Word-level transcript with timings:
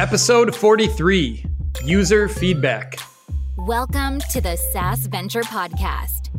Episode 0.00 0.56
43 0.56 1.44
User 1.84 2.26
Feedback. 2.26 2.98
Welcome 3.58 4.20
to 4.30 4.40
the 4.40 4.56
SaaS 4.56 5.00
Venture 5.00 5.42
Podcast. 5.42 6.30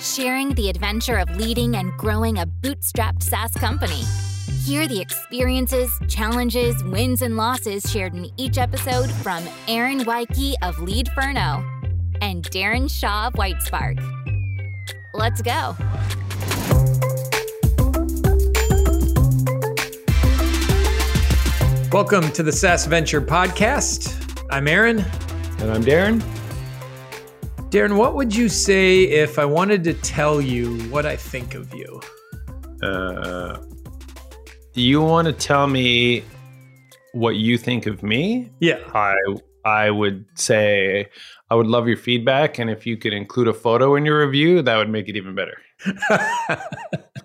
Sharing 0.00 0.54
the 0.54 0.70
adventure 0.70 1.18
of 1.18 1.28
leading 1.36 1.76
and 1.76 1.92
growing 1.98 2.38
a 2.38 2.46
bootstrapped 2.46 3.22
SaaS 3.22 3.52
company. 3.52 4.02
Hear 4.64 4.88
the 4.88 4.98
experiences, 4.98 5.92
challenges, 6.08 6.82
wins, 6.84 7.20
and 7.20 7.36
losses 7.36 7.82
shared 7.92 8.14
in 8.14 8.30
each 8.38 8.56
episode 8.56 9.10
from 9.10 9.46
Aaron 9.68 9.98
Weiche 9.98 10.54
of 10.62 10.76
Leadferno 10.76 11.62
and 12.22 12.46
Darren 12.46 12.90
Shaw 12.90 13.26
of 13.26 13.34
Whitespark. 13.34 14.00
Let's 15.12 15.42
go. 15.42 15.76
Welcome 21.92 22.32
to 22.32 22.42
the 22.42 22.52
SaaS 22.52 22.86
Venture 22.86 23.20
Podcast. 23.20 24.42
I'm 24.48 24.66
Aaron. 24.66 25.00
And 25.58 25.70
I'm 25.70 25.84
Darren. 25.84 26.22
Darren, 27.68 27.98
what 27.98 28.14
would 28.14 28.34
you 28.34 28.48
say 28.48 29.02
if 29.02 29.38
I 29.38 29.44
wanted 29.44 29.84
to 29.84 29.92
tell 29.92 30.40
you 30.40 30.78
what 30.84 31.04
I 31.04 31.16
think 31.16 31.54
of 31.54 31.74
you? 31.74 32.00
Uh, 32.82 33.58
you 34.72 35.02
want 35.02 35.26
to 35.26 35.34
tell 35.34 35.66
me 35.66 36.24
what 37.12 37.36
you 37.36 37.58
think 37.58 37.84
of 37.84 38.02
me? 38.02 38.50
Yeah. 38.60 38.78
I 38.94 39.14
I 39.66 39.90
would 39.90 40.24
say 40.34 41.10
I 41.50 41.54
would 41.56 41.66
love 41.66 41.86
your 41.88 41.98
feedback, 41.98 42.58
and 42.58 42.70
if 42.70 42.86
you 42.86 42.96
could 42.96 43.12
include 43.12 43.48
a 43.48 43.54
photo 43.54 43.96
in 43.96 44.06
your 44.06 44.26
review, 44.26 44.62
that 44.62 44.76
would 44.78 44.88
make 44.88 45.10
it 45.10 45.16
even 45.16 45.34
better. 45.34 45.58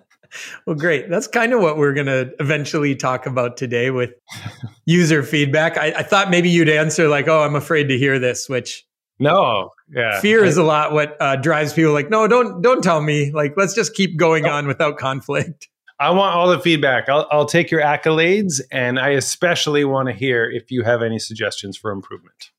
well, 0.66 0.76
great. 0.76 1.10
That's 1.10 1.28
kind 1.28 1.54
of 1.54 1.62
what 1.62 1.78
we're 1.78 1.94
going 1.94 2.08
to 2.08 2.34
eventually 2.40 2.96
talk 2.96 3.26
about 3.26 3.58
today 3.58 3.92
with 3.92 4.12
user 4.86 5.24
feedback. 5.24 5.78
I, 5.78 5.88
I, 5.98 6.04
thought 6.04 6.30
maybe 6.30 6.50
you'd 6.50 6.70
answer 6.70 7.08
like, 7.08 7.28
"Oh, 7.28 7.44
I'm 7.44 7.56
afraid 7.56 7.90
to 7.90 7.98
hear 7.98 8.20
this," 8.20 8.50
which 8.50 8.86
no, 9.20 9.72
yeah, 9.90 10.20
fear 10.20 10.44
I, 10.44 10.48
is 10.48 10.58
a 10.58 10.64
lot 10.64 10.92
what 10.92 11.18
uh, 11.20 11.36
drives 11.38 11.74
people. 11.74 11.94
Like, 11.94 12.10
no, 12.10 12.28
don't 12.28 12.62
don't 12.62 12.84
tell 12.84 13.02
me. 13.02 13.32
Like, 13.32 13.54
let's 13.58 13.74
just 13.74 13.94
keep 13.94 14.18
going 14.18 14.46
on 14.46 14.68
without 14.68 14.98
conflict. 14.98 15.68
I 16.00 16.12
want 16.12 16.36
all 16.36 16.48
the 16.50 16.60
feedback. 16.60 17.10
I'll, 17.10 17.28
I'll 17.32 17.48
take 17.48 17.72
your 17.72 17.82
accolades, 17.82 18.62
and 18.72 19.00
I 19.00 19.10
especially 19.10 19.84
want 19.84 20.10
to 20.10 20.14
hear 20.14 20.50
if 20.50 20.70
you 20.70 20.84
have 20.84 21.02
any 21.02 21.18
suggestions 21.18 21.76
for 21.76 21.92
improvement. 21.92 22.52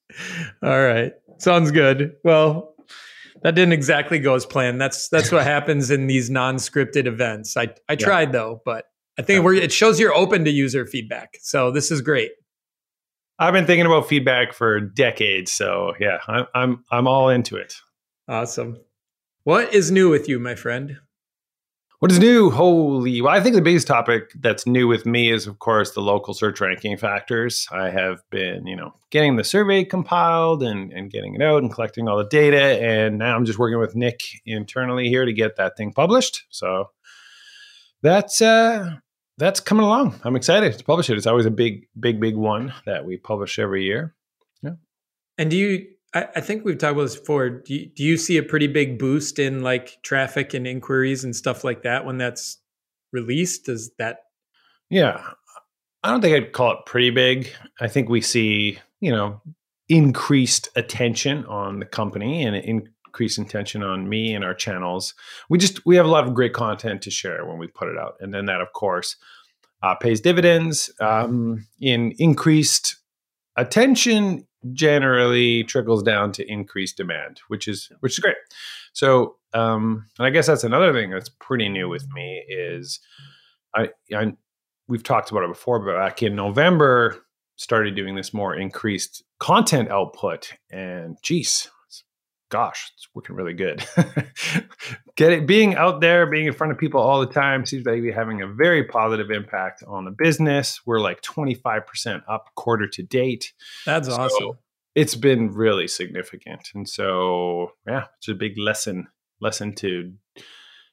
All 0.63 0.83
right, 0.83 1.13
sounds 1.39 1.71
good. 1.71 2.17
Well, 2.25 2.75
that 3.43 3.55
didn't 3.55 3.73
exactly 3.73 4.19
go 4.19 4.35
as 4.35 4.47
planned. 4.47 4.81
That's 4.81 5.09
that's 5.09 5.33
what 5.33 5.45
happens 5.55 5.91
in 5.91 6.07
these 6.07 6.31
non-scripted 6.31 7.07
events. 7.07 7.57
I 7.57 7.69
I 7.89 7.97
tried 7.97 8.29
yeah. 8.29 8.33
though, 8.33 8.63
but 8.65 8.87
I 9.19 9.23
think 9.23 9.45
we're 9.45 9.55
it 9.55 9.73
shows 9.73 9.99
you're 9.99 10.15
open 10.15 10.45
to 10.45 10.51
user 10.51 10.87
feedback. 10.87 11.37
So 11.41 11.71
this 11.71 11.91
is 11.91 12.01
great. 12.01 12.33
I've 13.39 13.53
been 13.53 13.67
thinking 13.67 13.87
about 13.87 14.09
feedback 14.09 14.53
for 14.53 14.81
decades, 14.81 15.53
so 15.53 15.95
yeah, 16.01 16.19
I'm 16.27 16.47
I'm 16.55 16.85
I'm 16.91 17.07
all 17.07 17.29
into 17.29 17.57
it. 17.57 17.75
Awesome. 18.29 18.79
What 19.45 19.73
is 19.73 19.91
new 19.91 20.11
with 20.11 20.29
you, 20.29 20.39
my 20.39 20.55
friend? 20.55 20.99
What 22.01 22.13
is 22.13 22.21
new? 22.21 22.51
Holy, 22.51 23.21
well, 23.21 23.35
I 23.35 23.41
think 23.41 23.57
the 23.57 23.63
biggest 23.63 23.89
topic 23.89 24.31
that's 24.39 24.69
new 24.69 24.87
with 24.87 25.05
me 25.05 25.33
is, 25.33 25.49
of 25.49 25.59
course, 25.59 25.95
the 25.95 26.01
local 26.01 26.33
search 26.33 26.61
ranking 26.61 26.97
factors. 26.97 27.67
I 27.73 27.91
have 27.91 28.21
been, 28.31 28.69
you 28.69 28.77
know, 28.77 28.93
getting 29.11 29.35
the 29.35 29.43
survey 29.43 29.83
compiled 29.83 30.63
and, 30.63 30.93
and 30.93 31.11
getting 31.11 31.35
it 31.35 31.43
out 31.43 31.61
and 31.61 31.73
collecting 31.73 32.07
all 32.07 32.17
the 32.17 32.29
data. 32.29 32.81
And 32.81 33.19
now 33.19 33.35
I'm 33.35 33.45
just 33.45 33.59
working 33.59 33.81
with 33.81 33.97
Nick 33.97 34.21
internally 34.47 35.09
here 35.09 35.25
to 35.25 35.33
get 35.33 35.57
that 35.57 35.77
thing 35.77 35.93
published. 35.93 36.45
So 36.51 36.91
that's, 38.01 38.41
uh, 38.41 38.95
that's 39.37 39.59
coming 39.59 39.85
along. 39.85 40.21
I'm 40.23 40.37
excited 40.37 40.79
to 40.79 40.85
publish 40.85 41.11
it. 41.11 41.17
It's 41.17 41.27
always 41.27 41.47
a 41.47 41.51
big, 41.51 41.89
big, 41.99 42.21
big 42.21 42.37
one 42.37 42.73
that 42.87 43.07
we 43.07 43.17
publish 43.17 43.59
every 43.59 43.83
year. 43.83 44.15
Yeah. 44.63 44.75
And 45.37 45.51
do 45.51 45.57
you 45.57 45.87
I, 46.15 46.27
I 46.37 46.41
think 46.41 46.65
we've 46.65 46.79
talked 46.79 46.93
about 46.93 47.03
this 47.03 47.19
before. 47.19 47.49
Do 47.51 47.75
you, 47.75 47.87
do 47.87 48.03
you 48.03 48.17
see 48.17 48.37
a 48.39 48.43
pretty 48.43 48.67
big 48.67 48.99
boost 48.99 49.39
in 49.39 49.63
like 49.63 49.99
traffic 50.03 50.55
and 50.55 50.67
inquiries 50.67 51.25
and 51.25 51.35
stuff 51.35 51.65
like 51.65 51.83
that 51.83 52.05
when 52.05 52.19
that's 52.19 52.59
released? 53.13 53.67
Does 53.67 53.91
that? 53.99 54.21
Yeah, 54.91 55.23
I 56.03 56.11
don't 56.11 56.21
think 56.21 56.35
I'd 56.35 56.53
call 56.53 56.73
it 56.73 56.87
pretty 56.87 57.11
big. 57.11 57.53
I 57.81 57.89
think 57.89 58.09
we 58.09 58.21
see, 58.21 58.79
you 59.01 59.11
know, 59.11 59.43
increased 59.89 60.69
attention 60.77 61.45
on 61.47 61.81
the 61.81 61.87
company 61.87 62.43
and 62.43 62.57
increased 62.57 63.39
attention 63.39 63.83
on 63.83 64.09
me 64.09 64.35
and 64.35 64.45
our 64.45 64.55
channels. 64.55 65.15
We 65.51 65.59
just 65.59 65.85
we 65.85 65.97
have 65.97 66.07
a 66.07 66.11
lot 66.11 66.27
of 66.27 66.35
great 66.35 66.55
content 66.55 67.03
to 67.03 67.11
share 67.11 67.45
when 67.45 67.59
we 67.59 67.67
put 67.67 67.89
it 67.89 67.99
out, 67.99 68.15
and 68.21 68.33
then 68.33 68.47
that, 68.47 68.63
of 68.63 68.73
course, 68.73 69.17
uh, 69.83 69.95
pays 69.95 70.21
dividends 70.23 70.91
um, 71.01 71.67
in 71.81 72.15
increased 72.19 72.97
attention 73.57 74.48
generally 74.73 75.65
trickles 75.65 76.03
down 76.03 76.33
to 76.33 76.51
increased 76.51 76.97
demand, 76.97 77.41
which 77.49 77.69
is 77.69 77.91
which 78.01 78.13
is 78.15 78.19
great. 78.19 78.37
So, 78.93 79.37
um, 79.55 80.07
and 80.19 80.27
I 80.27 80.31
guess 80.31 80.47
that's 80.47 80.65
another 80.65 80.93
thing 80.93 81.11
that's 81.11 81.31
pretty 81.41 81.69
new 81.69 81.89
with 81.89 82.07
me 82.13 82.43
is 82.49 83.01
I, 83.75 83.91
I 84.15 84.33
we've 84.89 85.03
talked 85.03 85.31
about 85.31 85.45
it 85.45 85.49
before, 85.49 85.79
but 85.85 85.97
back 85.97 86.23
in 86.23 86.35
November 86.35 87.25
started 87.57 87.95
doing 87.95 88.15
this 88.15 88.33
more 88.33 88.55
increased 88.55 89.25
content 89.39 89.91
output, 89.91 90.53
and 90.71 91.19
geez, 91.23 91.71
gosh, 92.51 92.93
it's 92.95 93.09
working 93.15 93.37
really 93.37 93.53
good. 93.53 93.85
Get 95.17 95.33
it, 95.33 95.47
being 95.47 95.75
out 95.75 96.01
there, 96.01 96.27
being 96.27 96.47
in 96.47 96.53
front 96.53 96.73
of 96.73 96.79
people 96.79 97.01
all 97.01 97.21
the 97.21 97.33
time 97.33 97.67
seems 97.67 97.85
to 97.85 98.03
be 98.03 98.13
having 98.13 98.43
a 98.43 98.47
very 98.47 98.85
positive 98.85 99.31
impact 99.31 99.83
on 99.87 100.05
the 100.05 100.11
business. 100.11 100.81
We're 100.87 101.01
like 101.01 101.23
25% 101.23 102.23
up 102.29 102.47
quarter 102.55 102.89
to 102.89 103.03
date. 103.03 103.53
That's 103.85 104.09
so 104.09 104.15
awesome. 104.15 104.59
It's 104.95 105.15
been 105.15 105.53
really 105.53 105.89
significant. 105.89 106.69
And 106.75 106.89
so, 106.89 107.73
yeah, 107.87 108.07
it's 108.19 108.29
a 108.29 108.35
big 108.35 108.59
lesson, 108.59 109.09
lesson 109.41 109.75
to 109.77 110.13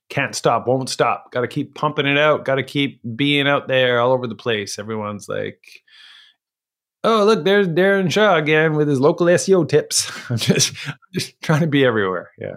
can't 0.10 0.36
stop, 0.36 0.68
won't 0.68 0.90
stop. 0.90 1.32
Got 1.32 1.42
to 1.42 1.48
keep 1.48 1.74
pumping 1.74 2.06
it 2.06 2.18
out. 2.18 2.46
Got 2.46 2.56
to 2.56 2.64
keep 2.64 3.02
being 3.16 3.48
out 3.48 3.68
there 3.68 4.00
all 4.00 4.12
over 4.12 4.28
the 4.28 4.36
place. 4.36 4.78
Everyone's 4.78 5.28
like, 5.28 5.64
oh 7.06 7.24
look 7.24 7.46
there's 7.46 7.68
darren 7.68 8.12
shaw 8.12 8.36
again 8.36 8.76
with 8.76 8.88
his 8.88 9.00
local 9.00 9.28
seo 9.28 9.68
tips. 9.68 10.12
I'm 10.30 10.38
just 10.38 10.76
just 11.14 11.40
trying 11.42 11.62
to 11.62 11.68
be 11.68 11.86
everywhere 11.86 12.32
yeah. 12.38 12.56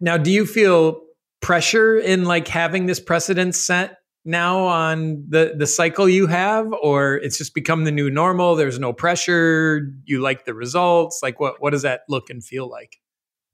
Now 0.00 0.16
do 0.16 0.30
you 0.30 0.46
feel 0.46 1.00
pressure 1.40 1.96
in 1.96 2.24
like 2.24 2.46
having 2.48 2.86
this 2.86 3.00
precedent 3.00 3.54
set 3.54 3.98
now 4.24 4.60
on 4.60 5.24
the 5.28 5.54
the 5.56 5.66
cycle 5.66 6.08
you 6.08 6.26
have 6.26 6.72
or 6.82 7.16
it's 7.16 7.38
just 7.38 7.54
become 7.54 7.84
the 7.84 7.92
new 7.92 8.10
normal 8.10 8.56
there's 8.56 8.78
no 8.78 8.92
pressure 8.92 9.92
you 10.04 10.20
like 10.20 10.44
the 10.44 10.54
results? 10.54 11.20
Like 11.22 11.40
what 11.40 11.60
what 11.60 11.70
does 11.70 11.82
that 11.82 12.02
look 12.08 12.30
and 12.30 12.44
feel 12.44 12.68
like? 12.68 12.96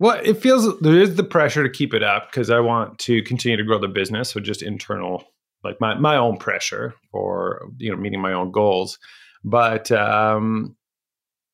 Well 0.00 0.20
it 0.22 0.38
feels 0.38 0.78
there 0.80 0.98
is 0.98 1.14
the 1.14 1.24
pressure 1.24 1.62
to 1.62 1.70
keep 1.70 1.94
it 1.94 2.02
up 2.02 2.30
because 2.30 2.50
i 2.50 2.58
want 2.58 2.98
to 3.00 3.22
continue 3.22 3.56
to 3.56 3.62
grow 3.62 3.78
the 3.78 3.86
business 3.86 4.30
so 4.30 4.40
just 4.40 4.62
internal 4.62 5.24
like 5.62 5.80
my, 5.80 5.94
my 5.94 6.16
own 6.16 6.36
pressure 6.36 6.94
for 7.10 7.68
you 7.78 7.90
know 7.90 7.96
meeting 7.96 8.20
my 8.20 8.32
own 8.32 8.50
goals 8.50 8.98
but 9.44 9.90
um, 9.92 10.76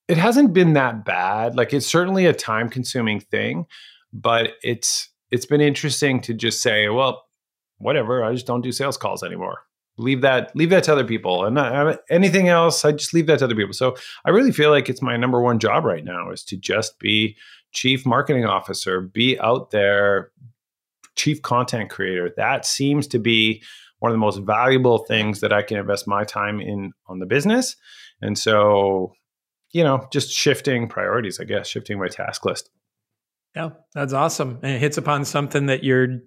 it 0.08 0.18
hasn't 0.18 0.52
been 0.52 0.74
that 0.74 1.04
bad. 1.04 1.56
Like 1.56 1.72
it's 1.72 1.86
certainly 1.86 2.26
a 2.26 2.32
time 2.32 2.68
consuming 2.68 3.20
thing, 3.20 3.66
but 4.12 4.52
it's 4.62 5.10
it's 5.30 5.46
been 5.46 5.60
interesting 5.60 6.20
to 6.22 6.34
just 6.34 6.62
say, 6.62 6.88
well, 6.88 7.24
whatever. 7.78 8.24
I 8.24 8.32
just 8.32 8.46
don't 8.46 8.62
do 8.62 8.72
sales 8.72 8.96
calls 8.96 9.22
anymore. 9.22 9.58
Leave 9.98 10.20
that 10.20 10.54
leave 10.54 10.70
that 10.70 10.84
to 10.84 10.92
other 10.92 11.04
people, 11.04 11.44
and 11.44 11.98
anything 12.10 12.48
else, 12.48 12.84
I 12.84 12.92
just 12.92 13.14
leave 13.14 13.26
that 13.28 13.38
to 13.38 13.46
other 13.46 13.54
people. 13.54 13.72
So 13.72 13.96
I 14.26 14.30
really 14.30 14.52
feel 14.52 14.70
like 14.70 14.88
it's 14.88 15.00
my 15.00 15.16
number 15.16 15.40
one 15.40 15.58
job 15.58 15.84
right 15.84 16.04
now 16.04 16.30
is 16.30 16.44
to 16.44 16.56
just 16.56 16.98
be 16.98 17.36
chief 17.72 18.04
marketing 18.04 18.44
officer, 18.44 19.00
be 19.00 19.40
out 19.40 19.70
there, 19.70 20.32
chief 21.14 21.40
content 21.40 21.88
creator. 21.88 22.30
That 22.36 22.66
seems 22.66 23.06
to 23.08 23.18
be 23.18 23.62
one 24.06 24.12
of 24.12 24.14
the 24.14 24.18
most 24.18 24.38
valuable 24.46 24.98
things 24.98 25.40
that 25.40 25.52
I 25.52 25.62
can 25.62 25.78
invest 25.78 26.06
my 26.06 26.22
time 26.22 26.60
in 26.60 26.92
on 27.08 27.18
the 27.18 27.26
business. 27.26 27.74
And 28.22 28.38
so, 28.38 29.12
you 29.72 29.82
know, 29.82 30.06
just 30.12 30.30
shifting 30.30 30.86
priorities, 30.86 31.40
I 31.40 31.44
guess, 31.44 31.66
shifting 31.66 31.98
my 31.98 32.06
task 32.06 32.44
list. 32.44 32.70
Yeah, 33.56 33.70
that's 33.94 34.12
awesome. 34.12 34.60
And 34.62 34.76
it 34.76 34.78
hits 34.78 34.96
upon 34.96 35.24
something 35.24 35.66
that 35.66 35.82
you're 35.82 36.20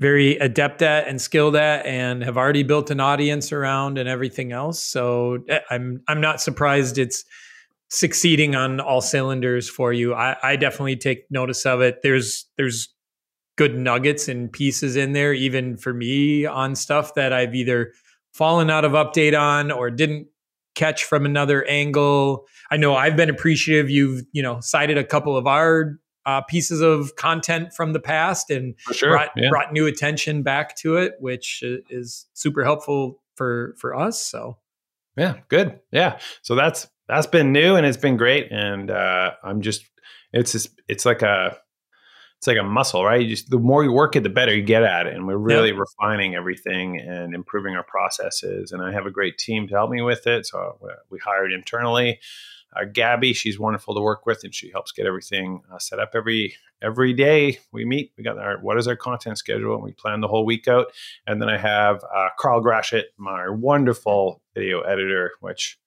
very 0.00 0.36
adept 0.38 0.82
at 0.82 1.06
and 1.06 1.20
skilled 1.20 1.54
at 1.54 1.86
and 1.86 2.24
have 2.24 2.36
already 2.36 2.64
built 2.64 2.90
an 2.90 2.98
audience 2.98 3.52
around 3.52 3.96
and 3.96 4.08
everything 4.08 4.50
else. 4.50 4.82
So 4.82 5.38
eh, 5.48 5.60
I'm 5.70 6.02
I'm 6.08 6.20
not 6.20 6.40
surprised 6.40 6.98
it's 6.98 7.24
succeeding 7.90 8.56
on 8.56 8.80
all 8.80 9.00
cylinders 9.00 9.70
for 9.70 9.92
you. 9.92 10.14
I, 10.14 10.36
I 10.42 10.56
definitely 10.56 10.96
take 10.96 11.30
notice 11.30 11.64
of 11.64 11.80
it. 11.80 12.00
There's 12.02 12.46
there's 12.56 12.88
good 13.56 13.76
nuggets 13.76 14.28
and 14.28 14.52
pieces 14.52 14.96
in 14.96 15.12
there, 15.12 15.32
even 15.32 15.76
for 15.76 15.92
me 15.92 16.44
on 16.44 16.74
stuff 16.74 17.14
that 17.14 17.32
I've 17.32 17.54
either 17.54 17.92
fallen 18.32 18.70
out 18.70 18.84
of 18.84 18.92
update 18.92 19.38
on 19.38 19.70
or 19.70 19.90
didn't 19.90 20.26
catch 20.74 21.04
from 21.04 21.24
another 21.24 21.64
angle. 21.66 22.46
I 22.70 22.76
know 22.76 22.96
I've 22.96 23.16
been 23.16 23.30
appreciative. 23.30 23.88
You've, 23.90 24.24
you 24.32 24.42
know, 24.42 24.58
cited 24.60 24.98
a 24.98 25.04
couple 25.04 25.36
of 25.36 25.46
our 25.46 25.98
uh, 26.26 26.40
pieces 26.40 26.80
of 26.80 27.14
content 27.16 27.72
from 27.74 27.92
the 27.92 28.00
past 28.00 28.50
and 28.50 28.74
sure, 28.92 29.10
brought, 29.10 29.30
yeah. 29.36 29.50
brought 29.50 29.72
new 29.72 29.86
attention 29.86 30.42
back 30.42 30.74
to 30.78 30.96
it, 30.96 31.12
which 31.20 31.62
is 31.62 32.26
super 32.32 32.64
helpful 32.64 33.22
for 33.36 33.74
for 33.78 33.94
us. 33.94 34.20
So 34.20 34.56
Yeah, 35.16 35.38
good. 35.48 35.80
Yeah. 35.92 36.18
So 36.42 36.54
that's 36.54 36.88
that's 37.08 37.26
been 37.26 37.52
new 37.52 37.76
and 37.76 37.86
it's 37.86 37.96
been 37.96 38.16
great. 38.16 38.50
And 38.50 38.90
uh, 38.90 39.32
I'm 39.42 39.60
just 39.60 39.84
it's 40.32 40.52
just, 40.52 40.68
it's 40.88 41.04
like 41.06 41.22
a 41.22 41.56
it's 42.44 42.48
like 42.48 42.58
a 42.58 42.62
muscle, 42.62 43.02
right? 43.02 43.22
You 43.22 43.28
just 43.28 43.48
the 43.48 43.58
more 43.58 43.82
you 43.82 43.90
work 43.90 44.16
it, 44.16 44.22
the 44.22 44.28
better 44.28 44.54
you 44.54 44.62
get 44.62 44.82
at 44.82 45.06
it. 45.06 45.14
And 45.14 45.26
we're 45.26 45.38
really 45.38 45.72
refining 45.72 46.34
everything 46.34 47.00
and 47.00 47.34
improving 47.34 47.74
our 47.74 47.84
processes. 47.84 48.70
And 48.70 48.82
I 48.82 48.92
have 48.92 49.06
a 49.06 49.10
great 49.10 49.38
team 49.38 49.66
to 49.68 49.74
help 49.74 49.90
me 49.90 50.02
with 50.02 50.26
it. 50.26 50.44
So 50.44 50.78
we 51.08 51.18
hired 51.18 51.54
internally. 51.54 52.20
Uh, 52.76 52.84
Gabby, 52.84 53.32
she's 53.32 53.58
wonderful 53.58 53.94
to 53.94 54.02
work 54.02 54.26
with, 54.26 54.44
and 54.44 54.54
she 54.54 54.70
helps 54.70 54.92
get 54.92 55.06
everything 55.06 55.62
uh, 55.72 55.78
set 55.78 55.98
up 55.98 56.10
every 56.14 56.54
every 56.82 57.14
day. 57.14 57.60
We 57.72 57.86
meet. 57.86 58.12
We 58.18 58.24
got 58.24 58.36
our 58.36 58.58
what 58.58 58.76
is 58.76 58.88
our 58.88 58.96
content 58.96 59.38
schedule, 59.38 59.76
and 59.76 59.82
we 59.82 59.92
plan 59.92 60.20
the 60.20 60.28
whole 60.28 60.44
week 60.44 60.68
out. 60.68 60.88
And 61.26 61.40
then 61.40 61.48
I 61.48 61.56
have 61.56 62.04
uh, 62.14 62.28
Carl 62.38 62.62
Grashit, 62.62 63.04
my 63.16 63.48
wonderful 63.48 64.42
video 64.54 64.82
editor, 64.82 65.30
which 65.40 65.78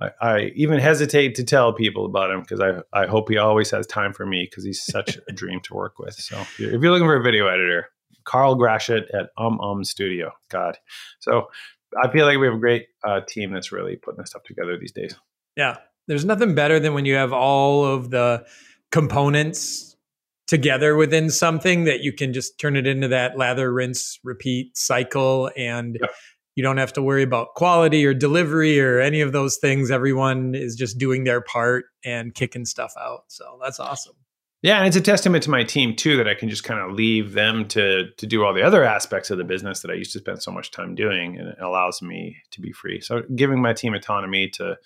I, 0.00 0.10
I, 0.20 0.40
even 0.54 0.78
hesitate 0.78 1.34
to 1.36 1.44
tell 1.44 1.72
people 1.72 2.06
about 2.06 2.30
him 2.30 2.40
because 2.40 2.60
I, 2.60 2.82
I 2.92 3.06
hope 3.06 3.28
he 3.28 3.36
always 3.36 3.70
has 3.70 3.86
time 3.86 4.12
for 4.12 4.26
me 4.26 4.48
because 4.48 4.64
he's 4.64 4.82
such 4.82 5.18
a 5.28 5.32
dream 5.32 5.60
to 5.64 5.74
work 5.74 5.98
with. 5.98 6.14
So 6.14 6.40
if 6.40 6.58
you're, 6.58 6.74
if 6.74 6.82
you're 6.82 6.90
looking 6.90 7.06
for 7.06 7.16
a 7.16 7.22
video 7.22 7.46
editor, 7.46 7.88
Carl 8.24 8.56
Grashit 8.56 9.04
at 9.14 9.30
Um 9.36 9.60
Um 9.60 9.84
Studio. 9.84 10.32
God. 10.50 10.78
So 11.20 11.48
I 12.02 12.10
feel 12.10 12.26
like 12.26 12.38
we 12.38 12.46
have 12.46 12.56
a 12.56 12.60
great 12.60 12.86
uh, 13.04 13.20
team 13.26 13.52
that's 13.52 13.72
really 13.72 13.96
putting 13.96 14.18
this 14.18 14.30
stuff 14.30 14.44
together 14.44 14.78
these 14.78 14.92
days. 14.92 15.14
Yeah. 15.56 15.78
There's 16.08 16.24
nothing 16.24 16.54
better 16.54 16.80
than 16.80 16.94
when 16.94 17.04
you 17.04 17.14
have 17.14 17.32
all 17.32 17.84
of 17.84 18.10
the 18.10 18.46
components 18.90 19.96
together 20.46 20.96
within 20.96 21.30
something 21.30 21.84
that 21.84 22.00
you 22.00 22.12
can 22.12 22.32
just 22.32 22.58
turn 22.58 22.76
it 22.76 22.86
into 22.86 23.08
that 23.08 23.38
lather, 23.38 23.72
rinse, 23.72 24.18
repeat 24.24 24.76
cycle 24.76 25.50
and 25.56 25.98
yep 26.00 26.10
you 26.54 26.62
don't 26.62 26.78
have 26.78 26.92
to 26.94 27.02
worry 27.02 27.22
about 27.22 27.54
quality 27.54 28.04
or 28.04 28.14
delivery 28.14 28.80
or 28.80 29.00
any 29.00 29.20
of 29.20 29.32
those 29.32 29.56
things. 29.56 29.90
Everyone 29.90 30.54
is 30.54 30.76
just 30.76 30.98
doing 30.98 31.24
their 31.24 31.40
part 31.40 31.86
and 32.04 32.34
kicking 32.34 32.64
stuff 32.64 32.92
out. 32.98 33.24
So 33.28 33.58
that's 33.62 33.80
awesome. 33.80 34.14
Yeah, 34.62 34.78
and 34.78 34.86
it's 34.86 34.96
a 34.96 35.00
testament 35.00 35.42
to 35.44 35.50
my 35.50 35.64
team 35.64 35.96
too 35.96 36.16
that 36.18 36.28
I 36.28 36.34
can 36.34 36.48
just 36.48 36.62
kind 36.62 36.78
of 36.78 36.92
leave 36.92 37.32
them 37.32 37.66
to 37.68 38.10
to 38.16 38.26
do 38.26 38.44
all 38.44 38.54
the 38.54 38.62
other 38.62 38.84
aspects 38.84 39.30
of 39.30 39.38
the 39.38 39.44
business 39.44 39.80
that 39.80 39.90
I 39.90 39.94
used 39.94 40.12
to 40.12 40.20
spend 40.20 40.40
so 40.40 40.52
much 40.52 40.70
time 40.70 40.94
doing, 40.94 41.36
and 41.36 41.48
it 41.48 41.58
allows 41.60 42.00
me 42.00 42.36
to 42.52 42.60
be 42.60 42.70
free. 42.70 43.00
So 43.00 43.22
giving 43.34 43.60
my 43.60 43.72
team 43.72 43.92
autonomy 43.92 44.48
to 44.50 44.76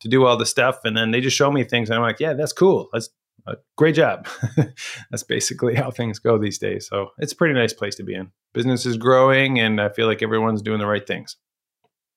to 0.00 0.08
do 0.08 0.26
all 0.26 0.36
the 0.36 0.46
stuff, 0.46 0.80
and 0.84 0.96
then 0.96 1.12
they 1.12 1.20
just 1.20 1.36
show 1.36 1.52
me 1.52 1.62
things, 1.62 1.90
and 1.90 1.96
I'm 1.96 2.02
like, 2.02 2.18
yeah, 2.18 2.34
that's 2.34 2.52
cool. 2.52 2.88
Let's 2.92 3.08
uh, 3.46 3.54
great 3.76 3.94
job. 3.94 4.26
That's 5.10 5.22
basically 5.22 5.74
how 5.74 5.90
things 5.90 6.18
go 6.18 6.38
these 6.38 6.58
days. 6.58 6.88
So 6.88 7.10
it's 7.18 7.32
a 7.32 7.36
pretty 7.36 7.54
nice 7.54 7.72
place 7.72 7.94
to 7.96 8.02
be 8.02 8.14
in. 8.14 8.30
Business 8.52 8.86
is 8.86 8.96
growing, 8.96 9.58
and 9.60 9.80
I 9.80 9.88
feel 9.88 10.06
like 10.06 10.22
everyone's 10.22 10.62
doing 10.62 10.78
the 10.78 10.86
right 10.86 11.06
things. 11.06 11.36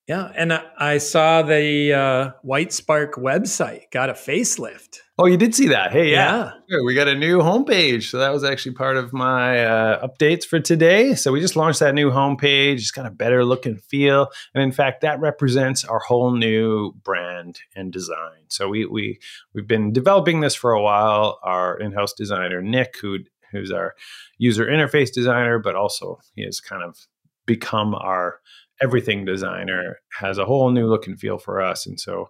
Yeah, 0.08 0.30
and 0.36 0.52
I 0.78 0.98
saw 0.98 1.44
the 1.44 1.94
uh, 1.94 2.32
Whitespark 2.46 3.14
website 3.14 3.90
got 3.90 4.10
a 4.10 4.14
facelift. 4.14 4.98
Oh, 5.18 5.28
you 5.28 5.38
did 5.38 5.56
see 5.56 5.70
that? 5.70 5.94
Hey, 5.94 6.12
yeah, 6.12 6.52
yeah. 6.68 6.80
we 6.84 6.94
got 6.94 7.08
a 7.08 7.16
new 7.16 7.40
homepage. 7.40 8.10
So 8.10 8.18
that 8.18 8.34
was 8.34 8.44
actually 8.44 8.74
part 8.74 8.98
of 8.98 9.14
my 9.14 9.64
uh, 9.64 10.06
updates 10.06 10.44
for 10.44 10.60
today. 10.60 11.14
So 11.16 11.32
we 11.32 11.40
just 11.40 11.56
launched 11.56 11.80
that 11.80 11.94
new 11.94 12.10
homepage. 12.10 12.80
It's 12.80 12.92
got 12.92 13.06
a 13.06 13.12
better 13.12 13.46
look 13.46 13.66
and 13.66 13.82
feel, 13.82 14.28
and 14.54 14.62
in 14.62 14.74
fact, 14.74 15.02
that 15.02 15.22
represents 15.22 15.86
our 15.86 16.00
whole 16.00 16.36
new 16.36 16.92
brand 17.04 17.60
and 17.74 17.94
design. 17.94 18.44
So 18.50 18.68
we 18.68 18.86
we 18.86 19.20
we've 19.54 19.68
been 19.68 19.94
developing 19.94 20.42
this 20.42 20.56
for 20.56 20.74
a 20.74 20.82
while. 20.82 21.40
Our 21.44 21.80
in-house 21.80 22.12
designer 22.12 22.62
Nick, 22.62 22.96
who 23.00 23.20
who's 23.54 23.72
our 23.72 23.96
user 24.38 24.66
interface 24.66 25.14
designer, 25.14 25.60
but 25.60 25.76
also 25.76 26.20
he 26.34 26.44
has 26.44 26.60
kind 26.60 26.84
of 26.84 26.98
become 27.46 27.94
our 27.96 28.40
everything 28.84 29.26
designer 29.26 30.00
has 30.20 30.38
a 30.38 30.46
whole 30.46 30.70
new 30.70 30.88
look 30.88 31.08
and 31.08 31.20
feel 31.20 31.38
for 31.38 31.62
us. 31.62 31.88
And 31.88 32.00
so 32.00 32.30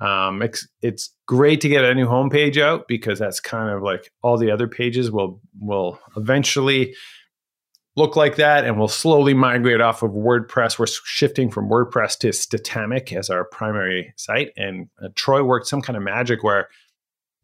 um, 0.00 0.42
it's, 0.42 0.66
it's 0.82 1.14
great 1.26 1.60
to 1.60 1.68
get 1.68 1.84
a 1.84 1.94
new 1.94 2.06
homepage 2.06 2.60
out 2.60 2.88
because 2.88 3.18
that's 3.18 3.38
kind 3.38 3.70
of 3.70 3.82
like 3.82 4.12
all 4.22 4.36
the 4.36 4.50
other 4.50 4.66
pages 4.66 5.10
will 5.10 5.40
will 5.60 6.00
eventually 6.16 6.94
look 7.96 8.16
like 8.16 8.36
that 8.36 8.64
and 8.64 8.78
we'll 8.78 8.88
slowly 8.88 9.34
migrate 9.34 9.80
off 9.80 10.02
of 10.02 10.12
WordPress. 10.12 10.78
We're 10.78 10.86
shifting 10.86 11.50
from 11.50 11.68
WordPress 11.68 12.18
to 12.20 12.28
Statamic 12.28 13.12
as 13.16 13.28
our 13.30 13.44
primary 13.44 14.12
site. 14.16 14.52
And 14.56 14.88
uh, 15.02 15.08
Troy 15.14 15.42
worked 15.42 15.66
some 15.66 15.82
kind 15.82 15.96
of 15.96 16.02
magic 16.02 16.42
where 16.42 16.68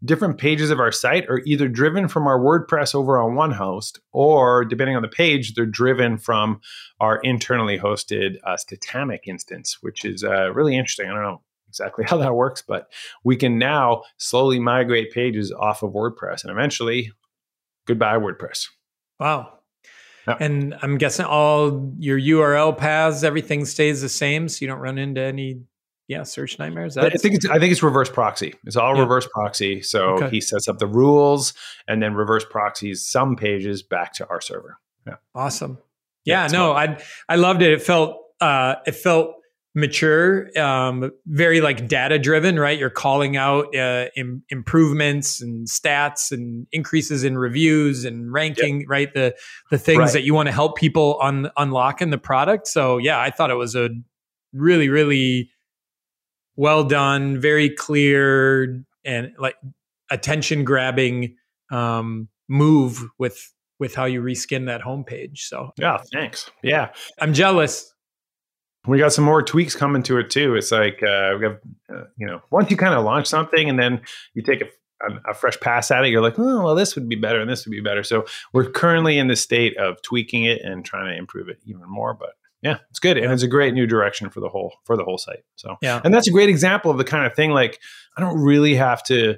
different 0.04 0.38
pages 0.38 0.70
of 0.70 0.78
our 0.78 0.92
site 0.92 1.28
are 1.28 1.40
either 1.46 1.68
driven 1.68 2.08
from 2.08 2.26
our 2.26 2.38
WordPress 2.38 2.94
over 2.94 3.18
on 3.18 3.34
one 3.34 3.52
host, 3.52 4.00
or 4.12 4.64
depending 4.64 4.96
on 4.96 5.02
the 5.02 5.08
page, 5.08 5.54
they're 5.54 5.66
driven 5.66 6.18
from 6.18 6.60
our 7.00 7.18
internally 7.18 7.78
hosted 7.78 8.36
uh, 8.44 8.56
Statamic 8.56 9.20
instance, 9.26 9.78
which 9.80 10.04
is 10.04 10.22
uh, 10.22 10.52
really 10.52 10.76
interesting. 10.76 11.08
I 11.08 11.14
don't 11.14 11.22
know 11.22 11.42
exactly 11.68 12.04
how 12.08 12.18
that 12.18 12.34
works, 12.34 12.62
but 12.66 12.90
we 13.24 13.36
can 13.36 13.58
now 13.58 14.02
slowly 14.18 14.58
migrate 14.58 15.12
pages 15.12 15.52
off 15.52 15.82
of 15.82 15.92
WordPress 15.92 16.42
and 16.42 16.50
eventually, 16.50 17.12
goodbye, 17.86 18.16
WordPress. 18.16 18.66
Wow. 19.18 19.52
Yeah. 20.28 20.36
And 20.40 20.76
I'm 20.82 20.98
guessing 20.98 21.24
all 21.24 21.92
your 21.98 22.18
URL 22.18 22.76
paths, 22.76 23.22
everything 23.22 23.64
stays 23.64 24.02
the 24.02 24.08
same, 24.08 24.48
so 24.48 24.58
you 24.60 24.66
don't 24.66 24.80
run 24.80 24.98
into 24.98 25.20
any 25.20 25.60
yeah, 26.08 26.22
search 26.22 26.58
nightmares. 26.58 26.96
I 26.96 27.10
think 27.10 27.34
it's 27.34 27.46
I 27.46 27.58
think 27.58 27.72
it's 27.72 27.82
reverse 27.82 28.08
proxy. 28.08 28.54
It's 28.64 28.76
all 28.76 28.94
yeah. 28.94 29.02
reverse 29.02 29.26
proxy. 29.32 29.82
So 29.82 30.10
okay. 30.14 30.30
he 30.30 30.40
sets 30.40 30.68
up 30.68 30.78
the 30.78 30.86
rules 30.86 31.52
and 31.88 32.02
then 32.02 32.14
reverse 32.14 32.44
proxies 32.48 33.04
some 33.04 33.34
pages 33.34 33.82
back 33.82 34.12
to 34.14 34.28
our 34.28 34.40
server. 34.40 34.78
Yeah. 35.06 35.16
Awesome. 35.34 35.78
Yeah, 36.24 36.42
yeah 36.42 36.48
no, 36.48 36.72
I 36.72 37.00
I 37.28 37.36
loved 37.36 37.62
it. 37.62 37.72
It 37.72 37.82
felt 37.82 38.20
uh 38.40 38.76
it 38.86 38.94
felt 38.94 39.34
mature, 39.74 40.48
um, 40.58 41.12
very 41.26 41.60
like 41.60 41.86
data 41.86 42.18
driven, 42.18 42.58
right? 42.58 42.78
You're 42.78 42.88
calling 42.88 43.36
out 43.36 43.76
uh, 43.76 44.06
Im- 44.16 44.42
improvements 44.48 45.42
and 45.42 45.68
stats 45.68 46.32
and 46.32 46.66
increases 46.72 47.24
in 47.24 47.36
reviews 47.36 48.06
and 48.06 48.32
ranking, 48.32 48.80
yep. 48.80 48.88
right? 48.88 49.12
The 49.12 49.36
the 49.70 49.78
things 49.78 49.98
right. 49.98 50.12
that 50.14 50.22
you 50.22 50.34
want 50.34 50.46
to 50.46 50.52
help 50.52 50.76
people 50.76 51.18
on 51.20 51.50
unlock 51.56 52.00
in 52.00 52.10
the 52.10 52.18
product. 52.18 52.68
So 52.68 52.96
yeah, 52.98 53.20
I 53.20 53.30
thought 53.30 53.50
it 53.50 53.56
was 53.56 53.74
a 53.74 53.90
really 54.52 54.88
really 54.88 55.50
well 56.56 56.84
done, 56.84 57.40
very 57.40 57.70
clear, 57.70 58.82
and 59.04 59.32
like 59.38 59.56
attention 60.10 60.64
grabbing 60.64 61.36
um, 61.70 62.28
move 62.48 63.04
with 63.18 63.52
with 63.78 63.94
how 63.94 64.06
you 64.06 64.22
reskin 64.22 64.66
that 64.66 64.80
homepage. 64.80 65.38
So 65.38 65.70
yeah, 65.78 65.98
thanks. 66.12 66.50
Yeah, 66.62 66.92
I'm 67.18 67.32
jealous. 67.32 67.92
We 68.86 68.98
got 68.98 69.12
some 69.12 69.24
more 69.24 69.42
tweaks 69.42 69.74
coming 69.74 70.02
to 70.04 70.18
it 70.18 70.30
too. 70.30 70.54
It's 70.54 70.70
like 70.70 71.02
uh, 71.02 71.34
we 71.38 71.44
have, 71.44 71.58
uh, 71.92 72.04
you 72.16 72.26
know, 72.26 72.40
once 72.50 72.70
you 72.70 72.76
kind 72.76 72.94
of 72.94 73.04
launch 73.04 73.26
something 73.26 73.68
and 73.68 73.78
then 73.78 74.00
you 74.34 74.42
take 74.42 74.62
a 74.62 74.66
a, 75.26 75.34
fresh 75.34 75.58
pass 75.60 75.90
at 75.90 76.04
it, 76.04 76.08
you're 76.08 76.22
like, 76.22 76.38
oh, 76.38 76.64
well, 76.64 76.74
this 76.74 76.94
would 76.94 77.08
be 77.08 77.16
better 77.16 77.40
and 77.40 77.50
this 77.50 77.66
would 77.66 77.70
be 77.72 77.80
better. 77.80 78.02
So 78.02 78.26
we're 78.52 78.70
currently 78.70 79.18
in 79.18 79.28
the 79.28 79.36
state 79.36 79.76
of 79.76 80.00
tweaking 80.02 80.44
it 80.44 80.62
and 80.62 80.84
trying 80.84 81.12
to 81.12 81.18
improve 81.18 81.48
it 81.48 81.58
even 81.64 81.88
more. 81.88 82.14
But 82.14 82.30
yeah, 82.66 82.78
it's 82.90 82.98
good, 82.98 83.16
and 83.16 83.32
it's 83.32 83.44
a 83.44 83.48
great 83.48 83.74
new 83.74 83.86
direction 83.86 84.28
for 84.28 84.40
the 84.40 84.48
whole 84.48 84.74
for 84.82 84.96
the 84.96 85.04
whole 85.04 85.18
site. 85.18 85.44
So 85.54 85.76
yeah, 85.80 86.00
and 86.02 86.12
that's 86.12 86.26
a 86.26 86.32
great 86.32 86.48
example 86.48 86.90
of 86.90 86.98
the 86.98 87.04
kind 87.04 87.24
of 87.24 87.32
thing 87.32 87.52
like 87.52 87.80
I 88.16 88.20
don't 88.20 88.36
really 88.40 88.74
have 88.74 89.04
to 89.04 89.36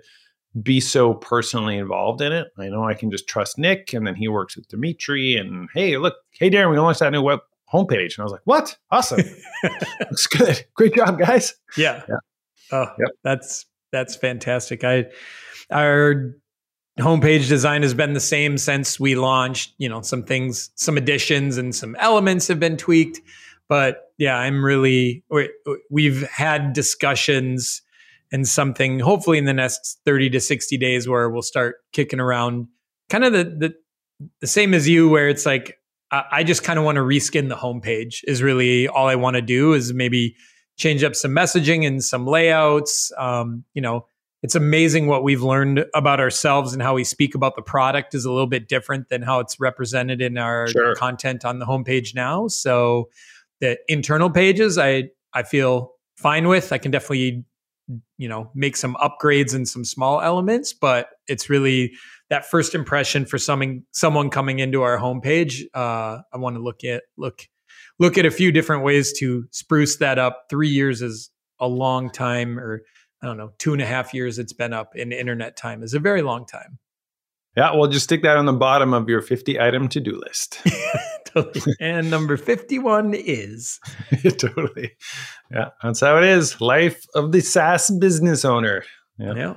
be 0.62 0.80
so 0.80 1.12
personally 1.12 1.76
involved 1.76 2.22
in 2.22 2.32
it. 2.32 2.48
I 2.56 2.68
know 2.68 2.84
I 2.84 2.94
can 2.94 3.10
just 3.10 3.28
trust 3.28 3.58
Nick, 3.58 3.92
and 3.92 4.06
then 4.06 4.14
he 4.14 4.28
works 4.28 4.56
with 4.56 4.66
Dimitri. 4.68 5.36
And 5.36 5.68
hey, 5.74 5.98
look, 5.98 6.14
hey 6.32 6.48
Darren, 6.48 6.70
we 6.70 6.78
launched 6.78 7.00
that 7.00 7.12
new 7.12 7.20
web 7.20 7.40
homepage, 7.70 8.16
and 8.16 8.20
I 8.20 8.22
was 8.22 8.32
like, 8.32 8.40
what? 8.44 8.78
Awesome, 8.90 9.20
looks 10.00 10.26
good. 10.26 10.64
Great 10.74 10.94
job, 10.94 11.18
guys. 11.18 11.54
Yeah. 11.76 12.02
yeah. 12.08 12.16
Oh, 12.72 12.86
yep. 12.98 13.10
that's 13.22 13.66
that's 13.92 14.16
fantastic. 14.16 14.84
I 14.84 15.06
our 15.70 16.32
homepage 17.02 17.48
design 17.48 17.82
has 17.82 17.94
been 17.94 18.12
the 18.12 18.20
same 18.20 18.58
since 18.58 18.98
we 18.98 19.14
launched. 19.14 19.74
You 19.78 19.88
know, 19.88 20.02
some 20.02 20.22
things, 20.22 20.70
some 20.74 20.96
additions, 20.96 21.56
and 21.56 21.74
some 21.74 21.96
elements 21.96 22.48
have 22.48 22.60
been 22.60 22.76
tweaked. 22.76 23.20
But 23.68 24.12
yeah, 24.16 24.36
I'm 24.36 24.64
really 24.64 25.24
we've 25.90 26.28
had 26.28 26.72
discussions 26.72 27.82
and 28.32 28.46
something 28.46 29.00
hopefully 29.00 29.38
in 29.38 29.44
the 29.44 29.54
next 29.54 30.00
30 30.04 30.30
to 30.30 30.40
60 30.40 30.76
days 30.76 31.08
where 31.08 31.30
we'll 31.30 31.42
start 31.42 31.76
kicking 31.92 32.20
around 32.20 32.68
kind 33.08 33.24
of 33.24 33.32
the 33.32 33.44
the, 33.44 33.74
the 34.40 34.46
same 34.46 34.74
as 34.74 34.88
you 34.88 35.08
where 35.08 35.28
it's 35.28 35.46
like 35.46 35.78
I 36.10 36.42
just 36.42 36.62
kind 36.62 36.78
of 36.78 36.84
want 36.86 36.96
to 36.96 37.02
reskin 37.02 37.50
the 37.50 37.56
homepage 37.56 38.20
is 38.24 38.42
really 38.42 38.88
all 38.88 39.08
I 39.08 39.16
want 39.16 39.36
to 39.36 39.42
do 39.42 39.74
is 39.74 39.92
maybe 39.92 40.36
change 40.78 41.04
up 41.04 41.14
some 41.14 41.32
messaging 41.32 41.86
and 41.86 42.02
some 42.02 42.26
layouts. 42.26 43.12
Um, 43.18 43.64
you 43.74 43.82
know, 43.82 44.06
it's 44.42 44.54
amazing 44.54 45.06
what 45.06 45.24
we've 45.24 45.42
learned 45.42 45.84
about 45.94 46.20
ourselves 46.20 46.72
and 46.72 46.80
how 46.80 46.94
we 46.94 47.04
speak 47.04 47.34
about 47.34 47.56
the 47.56 47.62
product 47.62 48.14
is 48.14 48.24
a 48.24 48.30
little 48.30 48.46
bit 48.46 48.68
different 48.68 49.08
than 49.08 49.22
how 49.22 49.40
it's 49.40 49.58
represented 49.58 50.22
in 50.22 50.38
our 50.38 50.68
sure. 50.68 50.94
content 50.94 51.44
on 51.44 51.58
the 51.58 51.66
homepage 51.66 52.14
now. 52.14 52.46
So 52.46 53.08
the 53.60 53.78
internal 53.88 54.30
pages, 54.30 54.78
I 54.78 55.10
I 55.32 55.42
feel 55.42 55.92
fine 56.16 56.48
with. 56.48 56.72
I 56.72 56.78
can 56.78 56.90
definitely 56.90 57.44
you 58.18 58.28
know 58.28 58.50
make 58.54 58.76
some 58.76 58.96
upgrades 58.96 59.54
and 59.54 59.66
some 59.68 59.84
small 59.84 60.20
elements, 60.20 60.72
but 60.72 61.08
it's 61.26 61.50
really 61.50 61.92
that 62.30 62.44
first 62.44 62.74
impression 62.74 63.24
for 63.24 63.38
someone 63.38 63.82
someone 63.92 64.30
coming 64.30 64.60
into 64.60 64.82
our 64.82 64.98
homepage. 64.98 65.62
Uh, 65.74 66.18
I 66.32 66.36
want 66.36 66.56
to 66.56 66.62
look 66.62 66.84
at 66.84 67.04
look 67.16 67.48
look 67.98 68.18
at 68.18 68.26
a 68.26 68.30
few 68.30 68.52
different 68.52 68.84
ways 68.84 69.12
to 69.18 69.46
spruce 69.50 69.96
that 69.96 70.18
up. 70.18 70.44
Three 70.48 70.68
years 70.68 71.02
is 71.02 71.30
a 71.58 71.66
long 71.66 72.10
time, 72.10 72.58
or 72.58 72.82
I 73.22 73.26
don't 73.26 73.36
know, 73.36 73.52
two 73.58 73.72
and 73.72 73.82
a 73.82 73.86
half 73.86 74.14
years 74.14 74.38
it's 74.38 74.52
been 74.52 74.72
up 74.72 74.94
in 74.94 75.12
internet 75.12 75.56
time 75.56 75.82
is 75.82 75.94
a 75.94 75.98
very 75.98 76.22
long 76.22 76.46
time. 76.46 76.78
Yeah, 77.56 77.74
well, 77.74 77.88
just 77.88 78.04
stick 78.04 78.22
that 78.22 78.36
on 78.36 78.46
the 78.46 78.52
bottom 78.52 78.94
of 78.94 79.08
your 79.08 79.20
50 79.20 79.58
item 79.58 79.88
to 79.88 80.00
do 80.00 80.20
list. 80.24 80.60
totally. 81.24 81.74
And 81.80 82.08
number 82.08 82.36
51 82.36 83.14
is. 83.14 83.80
totally. 84.38 84.92
Yeah, 85.50 85.70
that's 85.82 86.00
how 86.00 86.18
it 86.18 86.24
is. 86.24 86.60
Life 86.60 87.04
of 87.16 87.32
the 87.32 87.40
SaaS 87.40 87.90
business 87.90 88.44
owner. 88.44 88.84
Yeah. 89.18 89.34
yeah. 89.34 89.54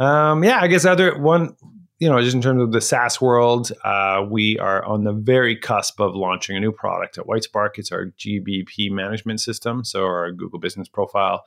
Um, 0.00 0.42
yeah, 0.42 0.58
I 0.60 0.68
guess 0.68 0.86
other 0.86 1.18
one, 1.18 1.54
you 1.98 2.08
know, 2.08 2.20
just 2.22 2.34
in 2.34 2.40
terms 2.40 2.62
of 2.62 2.72
the 2.72 2.80
SaaS 2.80 3.20
world, 3.20 3.70
uh, 3.84 4.24
we 4.28 4.58
are 4.58 4.82
on 4.84 5.04
the 5.04 5.12
very 5.12 5.56
cusp 5.56 6.00
of 6.00 6.14
launching 6.14 6.56
a 6.56 6.60
new 6.60 6.72
product 6.72 7.18
at 7.18 7.26
Whitespark. 7.26 7.72
It's 7.76 7.92
our 7.92 8.06
GBP 8.18 8.90
management 8.90 9.40
system, 9.40 9.84
so 9.84 10.04
our 10.04 10.32
Google 10.32 10.58
Business 10.58 10.88
Profile 10.88 11.44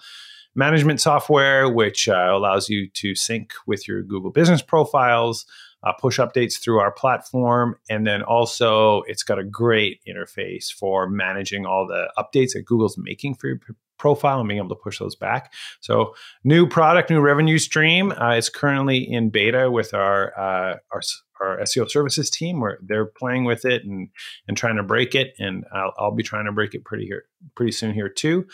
management 0.58 1.00
software, 1.00 1.70
which 1.70 2.10
uh, 2.10 2.32
allows 2.32 2.68
you 2.68 2.90
to 2.90 3.16
sync 3.16 3.54
with 3.66 3.88
your 3.88 4.02
Google 4.02 4.32
Business 4.32 4.62
profiles, 4.62 5.46
uh, 5.84 5.94
push 5.94 6.20
updates 6.20 6.60
through 6.60 6.80
our 6.80 6.92
platform, 6.92 7.78
and 7.90 8.06
then 8.06 8.24
also 8.24 9.04
it's 9.04 9.24
got 9.24 9.40
a 9.40 9.44
great 9.44 10.02
interface 10.08 10.74
for 10.74 11.08
managing 11.08 11.66
all 11.66 11.88
the 11.88 12.12
updates 12.18 12.54
that 12.54 12.66
Google's 12.66 12.98
making 12.98 13.36
for 13.36 13.48
your 13.48 13.60
profile 14.00 14.40
and 14.40 14.48
being 14.48 14.60
able 14.60 14.70
to 14.70 14.76
push 14.76 15.00
those 15.00 15.16
back. 15.16 15.54
So, 15.80 16.16
new 16.44 16.68
product, 16.68 17.10
new 17.10 17.22
revenue 17.22 17.60
stream. 17.60 18.12
Uh, 18.12 18.32
it's 18.32 18.50
currently 18.50 18.98
in 18.98 19.30
beta 19.30 19.70
with 19.70 19.94
our 19.94 20.38
uh, 20.38 20.78
our 20.92 21.02
our 21.40 21.60
SEO 21.62 21.88
services 21.88 22.32
team, 22.32 22.60
where 22.60 22.80
they're 22.82 23.06
playing 23.06 23.46
with 23.46 23.64
it 23.64 23.84
and 23.86 24.10
and 24.48 24.58
trying 24.58 24.78
to 24.78 24.84
break 24.84 25.14
it. 25.14 25.36
And 25.40 25.66
I'll, 25.72 25.94
I'll 25.98 26.16
be 26.16 26.24
trying 26.24 26.46
to 26.46 26.52
break 26.52 26.74
it 26.74 26.84
pretty 26.84 27.06
here 27.06 27.26
pretty 27.56 27.72
soon 27.72 27.94
here 27.94 28.10
too. 28.10 28.48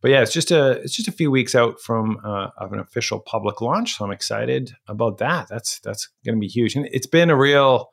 But 0.00 0.10
yeah, 0.10 0.22
it's 0.22 0.32
just 0.32 0.50
a 0.50 0.72
it's 0.82 0.94
just 0.94 1.08
a 1.08 1.12
few 1.12 1.30
weeks 1.30 1.54
out 1.54 1.80
from 1.80 2.18
uh, 2.24 2.48
of 2.56 2.72
an 2.72 2.78
official 2.78 3.20
public 3.20 3.60
launch, 3.60 3.96
so 3.96 4.04
I'm 4.04 4.10
excited 4.10 4.72
about 4.88 5.18
that. 5.18 5.48
That's 5.48 5.80
that's 5.80 6.08
going 6.24 6.36
to 6.36 6.40
be 6.40 6.48
huge, 6.48 6.74
and 6.74 6.86
it's 6.92 7.06
been 7.06 7.30
a 7.30 7.36
real 7.36 7.90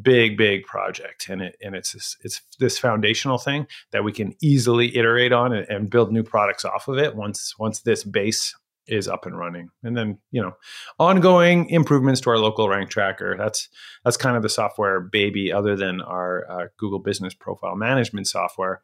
big 0.00 0.38
big 0.38 0.64
project 0.64 1.28
and 1.28 1.42
it 1.42 1.54
and 1.60 1.74
it's 1.74 2.16
it's 2.24 2.40
this 2.58 2.78
foundational 2.78 3.36
thing 3.36 3.66
that 3.90 4.02
we 4.02 4.10
can 4.10 4.34
easily 4.40 4.96
iterate 4.96 5.32
on 5.32 5.52
and, 5.52 5.68
and, 5.68 5.90
build 5.90 6.10
new 6.10 6.22
products 6.22 6.64
off 6.64 6.88
of 6.88 6.96
it 6.96 7.14
once 7.14 7.54
once 7.58 7.80
this 7.80 8.02
base 8.02 8.54
is 8.86 9.06
up 9.06 9.26
and 9.26 9.38
running. 9.38 9.68
And 9.82 9.96
then 9.96 10.18
you 10.30 10.42
know 10.42 10.52
ongoing 10.98 11.68
improvements 11.68 12.20
to 12.22 12.30
our 12.30 12.38
local 12.38 12.68
rank 12.68 12.90
tracker. 12.90 13.36
That's 13.36 13.68
that's 14.04 14.16
kind 14.16 14.36
of 14.36 14.42
the 14.42 14.48
software 14.48 15.00
baby 15.00 15.52
other 15.52 15.76
than 15.76 16.00
our 16.00 16.50
uh, 16.50 16.66
google 16.78 16.98
business 16.98 17.34
profile 17.34 17.76
management 17.76 18.26
software 18.26 18.82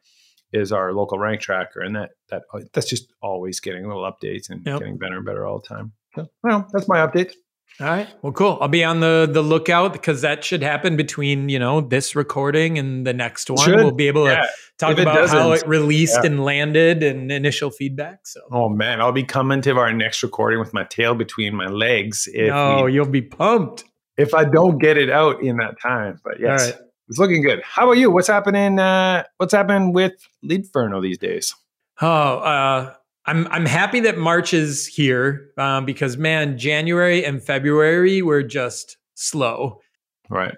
is 0.51 0.71
our 0.71 0.93
local 0.93 1.19
rank 1.19 1.41
tracker 1.41 1.81
and 1.81 1.95
that 1.95 2.11
that 2.29 2.43
oh, 2.53 2.61
that's 2.73 2.89
just 2.89 3.11
always 3.21 3.59
getting 3.59 3.87
little 3.87 4.03
updates 4.03 4.49
and 4.49 4.65
yep. 4.65 4.79
getting 4.79 4.97
better 4.97 5.17
and 5.17 5.25
better 5.25 5.45
all 5.45 5.59
the 5.59 5.67
time 5.67 5.91
so 6.15 6.27
well 6.43 6.67
that's 6.73 6.87
my 6.87 6.97
update 6.97 7.33
all 7.79 7.87
right. 7.87 8.09
Well, 8.21 8.33
cool. 8.33 8.57
I'll 8.59 8.67
be 8.67 8.83
on 8.83 8.99
the 8.99 9.29
the 9.31 9.41
lookout 9.41 9.93
because 9.93 10.21
that 10.21 10.43
should 10.43 10.61
happen 10.61 10.97
between 10.97 11.47
you 11.47 11.59
know 11.59 11.79
this 11.79 12.13
recording 12.13 12.77
and 12.77 13.07
the 13.07 13.13
next 13.13 13.49
one. 13.49 13.63
Should. 13.63 13.75
We'll 13.75 13.91
be 13.91 14.07
able 14.07 14.25
yeah. 14.25 14.41
to 14.41 14.49
talk 14.77 14.91
if 14.93 14.99
about 14.99 15.29
how 15.29 15.53
it 15.53 15.65
released 15.65 16.19
yeah. 16.21 16.29
and 16.29 16.43
landed 16.43 17.03
and 17.03 17.31
initial 17.31 17.71
feedback. 17.71 18.27
So. 18.27 18.41
Oh 18.51 18.67
man, 18.67 18.99
I'll 18.99 19.13
be 19.13 19.23
coming 19.23 19.61
to 19.61 19.77
our 19.77 19.93
next 19.93 20.23
recording 20.23 20.59
with 20.59 20.73
my 20.73 20.83
tail 20.85 21.15
between 21.15 21.55
my 21.55 21.67
legs. 21.67 22.27
If 22.33 22.49
no, 22.49 22.83
we, 22.83 22.93
you'll 22.93 23.07
be 23.07 23.21
pumped 23.21 23.85
if 24.17 24.33
I 24.33 24.43
don't 24.43 24.77
get 24.77 24.97
it 24.97 25.09
out 25.09 25.41
in 25.41 25.57
that 25.57 25.79
time. 25.81 26.19
But 26.21 26.41
yes, 26.41 26.73
it's 27.09 27.17
looking 27.17 27.41
good. 27.41 27.61
How 27.63 27.85
about 27.85 27.97
you? 27.97 28.11
What's 28.11 28.27
happening? 28.27 28.79
Uh, 28.79 29.23
what's 29.37 29.53
happening 29.53 29.93
with 29.93 30.13
Leadferno 30.45 31.01
these 31.01 31.17
days? 31.17 31.55
Oh, 32.01 32.37
uh, 32.37 32.93
I'm 33.25 33.47
I'm 33.47 33.65
happy 33.65 33.99
that 34.01 34.17
March 34.17 34.53
is 34.53 34.85
here 34.87 35.49
um, 35.57 35.85
because 35.85 36.17
man, 36.17 36.57
January 36.57 37.25
and 37.25 37.43
February 37.43 38.21
were 38.21 38.43
just 38.43 38.97
slow. 39.15 39.81
Right. 40.29 40.55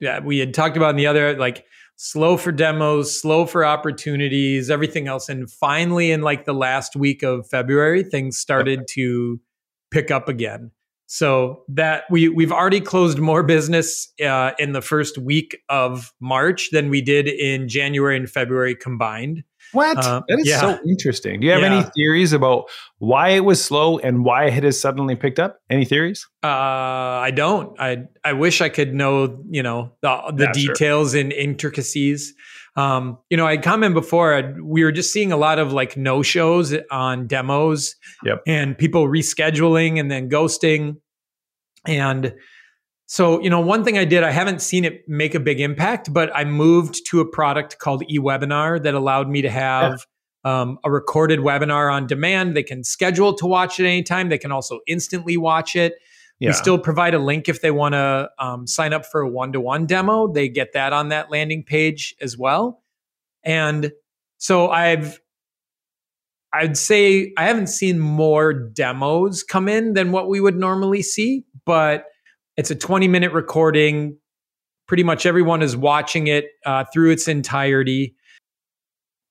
Yeah, 0.00 0.20
we 0.20 0.38
had 0.38 0.54
talked 0.54 0.76
about 0.76 0.90
in 0.90 0.96
the 0.96 1.08
other 1.08 1.36
like 1.36 1.64
slow 1.96 2.36
for 2.36 2.52
demos, 2.52 3.20
slow 3.20 3.44
for 3.44 3.64
opportunities, 3.64 4.70
everything 4.70 5.08
else, 5.08 5.28
and 5.28 5.50
finally 5.50 6.12
in 6.12 6.22
like 6.22 6.44
the 6.44 6.54
last 6.54 6.94
week 6.94 7.24
of 7.24 7.48
February, 7.48 8.04
things 8.04 8.38
started 8.38 8.86
to 8.90 9.40
pick 9.90 10.12
up 10.12 10.28
again. 10.28 10.70
So 11.10 11.64
that 11.68 12.04
we 12.10 12.28
we've 12.28 12.52
already 12.52 12.82
closed 12.82 13.18
more 13.18 13.42
business 13.42 14.12
uh, 14.22 14.50
in 14.58 14.72
the 14.72 14.82
first 14.82 15.16
week 15.16 15.58
of 15.70 16.12
March 16.20 16.68
than 16.70 16.90
we 16.90 17.00
did 17.00 17.26
in 17.26 17.66
January 17.66 18.14
and 18.14 18.28
February 18.28 18.74
combined. 18.74 19.42
What? 19.72 19.96
Uh, 19.96 20.20
that 20.28 20.38
is 20.38 20.48
yeah. 20.48 20.60
so 20.60 20.78
interesting. 20.86 21.40
Do 21.40 21.46
you 21.46 21.52
have 21.52 21.62
yeah. 21.62 21.78
any 21.78 21.82
theories 21.94 22.34
about 22.34 22.64
why 22.98 23.30
it 23.30 23.44
was 23.44 23.62
slow 23.62 23.98
and 23.98 24.22
why 24.22 24.46
it 24.46 24.64
has 24.64 24.78
suddenly 24.78 25.16
picked 25.16 25.38
up? 25.38 25.60
Any 25.70 25.86
theories? 25.86 26.26
Uh, 26.44 26.48
I 26.48 27.30
don't. 27.34 27.78
I 27.80 28.04
I 28.22 28.34
wish 28.34 28.60
I 28.60 28.68
could 28.68 28.94
know. 28.94 29.42
You 29.48 29.62
know 29.62 29.92
the, 30.02 30.32
the 30.34 30.44
yeah, 30.44 30.52
details 30.52 31.12
sure. 31.12 31.20
and 31.22 31.32
intricacies. 31.32 32.34
Um, 32.78 33.18
you 33.28 33.36
know, 33.36 33.46
I 33.46 33.56
commented 33.56 33.94
before. 33.94 34.34
I'd, 34.34 34.60
we 34.60 34.84
were 34.84 34.92
just 34.92 35.12
seeing 35.12 35.32
a 35.32 35.36
lot 35.36 35.58
of 35.58 35.72
like 35.72 35.96
no 35.96 36.22
shows 36.22 36.74
on 36.90 37.26
demos, 37.26 37.96
yep. 38.24 38.42
and 38.46 38.78
people 38.78 39.08
rescheduling 39.08 39.98
and 39.98 40.10
then 40.10 40.30
ghosting, 40.30 40.96
and 41.86 42.34
so, 43.10 43.40
you 43.40 43.48
know, 43.48 43.60
one 43.60 43.84
thing 43.84 43.96
I 43.96 44.04
did, 44.04 44.22
I 44.22 44.30
haven't 44.30 44.60
seen 44.60 44.84
it 44.84 45.08
make 45.08 45.34
a 45.34 45.40
big 45.40 45.60
impact, 45.60 46.12
but 46.12 46.30
I 46.36 46.44
moved 46.44 47.06
to 47.06 47.20
a 47.20 47.24
product 47.24 47.78
called 47.78 48.02
eWebinar 48.12 48.82
that 48.82 48.92
allowed 48.92 49.30
me 49.30 49.40
to 49.40 49.48
have 49.48 50.04
yeah. 50.44 50.60
um, 50.60 50.78
a 50.84 50.90
recorded 50.90 51.40
webinar 51.40 51.90
on 51.90 52.06
demand. 52.06 52.54
They 52.54 52.62
can 52.62 52.84
schedule 52.84 53.32
to 53.36 53.46
watch 53.46 53.80
it 53.80 53.86
anytime. 53.86 54.28
They 54.28 54.36
can 54.36 54.52
also 54.52 54.80
instantly 54.86 55.38
watch 55.38 55.74
it. 55.74 55.94
Yeah. 56.40 56.50
We 56.50 56.52
still 56.54 56.78
provide 56.78 57.14
a 57.14 57.18
link 57.18 57.48
if 57.48 57.62
they 57.62 57.70
want 57.70 57.94
to 57.94 58.30
um, 58.38 58.66
sign 58.66 58.92
up 58.92 59.04
for 59.04 59.20
a 59.20 59.28
one 59.28 59.52
to 59.52 59.60
one 59.60 59.86
demo. 59.86 60.32
They 60.32 60.48
get 60.48 60.72
that 60.72 60.92
on 60.92 61.08
that 61.08 61.30
landing 61.30 61.64
page 61.64 62.14
as 62.20 62.38
well. 62.38 62.82
And 63.42 63.92
so 64.38 64.70
I've, 64.70 65.20
I'd 66.52 66.76
say 66.76 67.32
I 67.36 67.44
haven't 67.44 67.66
seen 67.66 67.98
more 67.98 68.52
demos 68.52 69.42
come 69.42 69.68
in 69.68 69.94
than 69.94 70.12
what 70.12 70.28
we 70.28 70.40
would 70.40 70.56
normally 70.56 71.02
see, 71.02 71.44
but 71.66 72.04
it's 72.56 72.70
a 72.70 72.76
20 72.76 73.08
minute 73.08 73.32
recording. 73.32 74.16
Pretty 74.86 75.02
much 75.02 75.26
everyone 75.26 75.60
is 75.60 75.76
watching 75.76 76.28
it 76.28 76.46
uh, 76.64 76.84
through 76.92 77.10
its 77.10 77.26
entirety. 77.26 78.14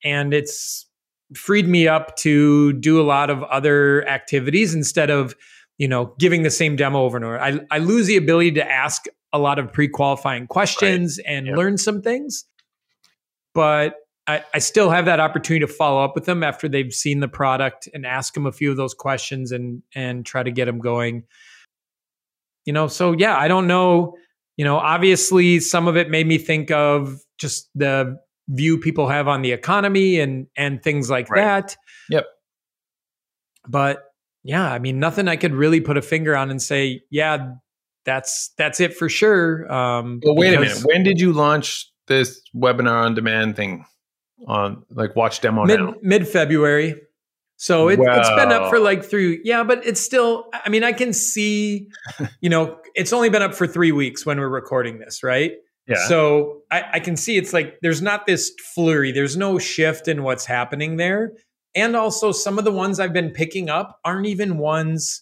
And 0.04 0.34
it's 0.34 0.86
freed 1.34 1.68
me 1.68 1.88
up 1.88 2.16
to 2.18 2.74
do 2.74 3.02
a 3.02 3.04
lot 3.04 3.30
of 3.30 3.44
other 3.44 4.08
activities 4.08 4.74
instead 4.76 5.10
of, 5.10 5.36
you 5.78 5.88
know, 5.88 6.14
giving 6.20 6.44
the 6.44 6.52
same 6.52 6.76
demo 6.76 7.04
over 7.04 7.18
and 7.18 7.26
over. 7.26 7.40
I, 7.40 7.60
I 7.72 7.78
lose 7.80 8.08
the 8.08 8.18
ability 8.18 8.54
to 8.54 8.70
ask 8.70 9.06
a 9.34 9.40
lot 9.40 9.60
of 9.60 9.72
pre 9.72 9.88
qualifying 9.88 10.48
questions 10.48 11.20
right. 11.20 11.34
and 11.34 11.48
yep. 11.48 11.58
learn 11.58 11.78
some 11.78 12.02
things. 12.02 12.46
But 13.54 13.96
I, 14.28 14.44
I, 14.54 14.60
still 14.60 14.90
have 14.90 15.06
that 15.06 15.20
opportunity 15.20 15.66
to 15.66 15.72
follow 15.72 16.04
up 16.04 16.14
with 16.14 16.26
them 16.26 16.44
after 16.44 16.68
they've 16.68 16.94
seen 16.94 17.22
the 17.22 17.28
product 17.28 17.88
and 17.94 18.06
ask 18.06 18.34
them 18.34 18.46
a 18.46 18.52
few 18.52 18.70
of 18.70 18.78
those 18.78 18.94
questions 18.94 19.52
and 19.52 19.82
and 19.96 20.26
try 20.26 20.44
to 20.44 20.52
get 20.52 20.66
them 20.66 20.80
going 20.80 21.24
you 22.68 22.74
know, 22.74 22.88
so 22.88 23.14
yeah, 23.14 23.36
I 23.36 23.48
don't 23.48 23.66
know. 23.66 24.18
You 24.58 24.66
know, 24.66 24.76
obviously, 24.76 25.62
some 25.62 25.88
of 25.88 25.96
it 25.96 26.10
made 26.10 26.28
me 26.28 26.38
think 26.38 26.70
of 26.70 27.18
just 27.38 27.70
the 27.74 28.20
view 28.50 28.78
people 28.78 29.08
have 29.08 29.28
on 29.28 29.42
the 29.42 29.54
economy 29.54 30.20
and 30.20 30.48
and 30.58 30.84
things 30.84 31.10
like 31.10 31.30
right. 31.30 31.42
that. 31.42 31.78
Yep. 32.10 32.26
But 33.70 34.04
yeah, 34.48 34.72
I 34.72 34.80
mean, 34.80 34.98
nothing 34.98 35.28
I 35.28 35.36
could 35.36 35.54
really 35.54 35.82
put 35.82 35.98
a 35.98 36.02
finger 36.02 36.34
on 36.34 36.50
and 36.50 36.62
say, 36.62 37.02
yeah, 37.12 37.52
that's 38.06 38.54
that's 38.58 38.80
it 38.80 38.96
for 38.96 39.10
sure. 39.10 39.70
Um, 39.70 40.22
well, 40.24 40.38
wait 40.38 40.54
a 40.54 40.60
minute. 40.62 40.82
When 40.86 41.04
did 41.04 41.20
you 41.20 41.34
launch 41.34 41.92
this 42.08 42.42
webinar 42.56 43.04
on 43.04 43.14
demand 43.14 43.58
thing? 43.58 43.86
On 44.48 44.84
like 44.90 45.18
watch 45.18 45.42
demo 45.42 45.66
mid, 45.66 45.80
now 45.82 45.96
mid 46.02 46.28
February. 46.28 46.96
So 47.58 47.90
it, 47.90 48.00
has 48.00 48.30
been 48.30 48.54
up 48.54 48.70
for 48.70 48.80
like 48.80 49.04
three, 49.04 49.42
yeah, 49.44 49.64
but 49.64 49.86
it's 49.86 50.00
still, 50.00 50.46
I 50.54 50.70
mean, 50.70 50.84
I 50.84 50.94
can 50.94 51.12
see, 51.12 51.88
you 52.40 52.50
know, 52.50 52.78
it's 52.94 53.12
only 53.12 53.30
been 53.30 53.42
up 53.42 53.54
for 53.56 53.68
three 53.68 53.92
weeks 53.92 54.26
when 54.26 54.40
we're 54.40 54.48
recording 54.48 55.00
this, 55.00 55.24
right? 55.24 55.54
Yeah. 55.88 56.08
So 56.08 56.62
I, 56.72 56.84
I 56.94 57.00
can 57.00 57.18
see 57.18 57.36
it's 57.36 57.52
like 57.52 57.80
there's 57.82 58.02
not 58.02 58.28
this 58.28 58.52
flurry, 58.76 59.12
there's 59.12 59.36
no 59.36 59.58
shift 59.58 60.08
in 60.08 60.24
what's 60.24 60.46
happening 60.46 60.96
there. 60.98 61.34
And 61.76 61.96
also 61.96 62.32
some 62.32 62.58
of 62.58 62.66
the 62.66 62.72
ones 62.72 63.00
I've 63.00 63.14
been 63.14 63.32
picking 63.32 63.70
up 63.70 64.00
aren't 64.04 64.26
even 64.26 64.58
ones, 64.58 65.22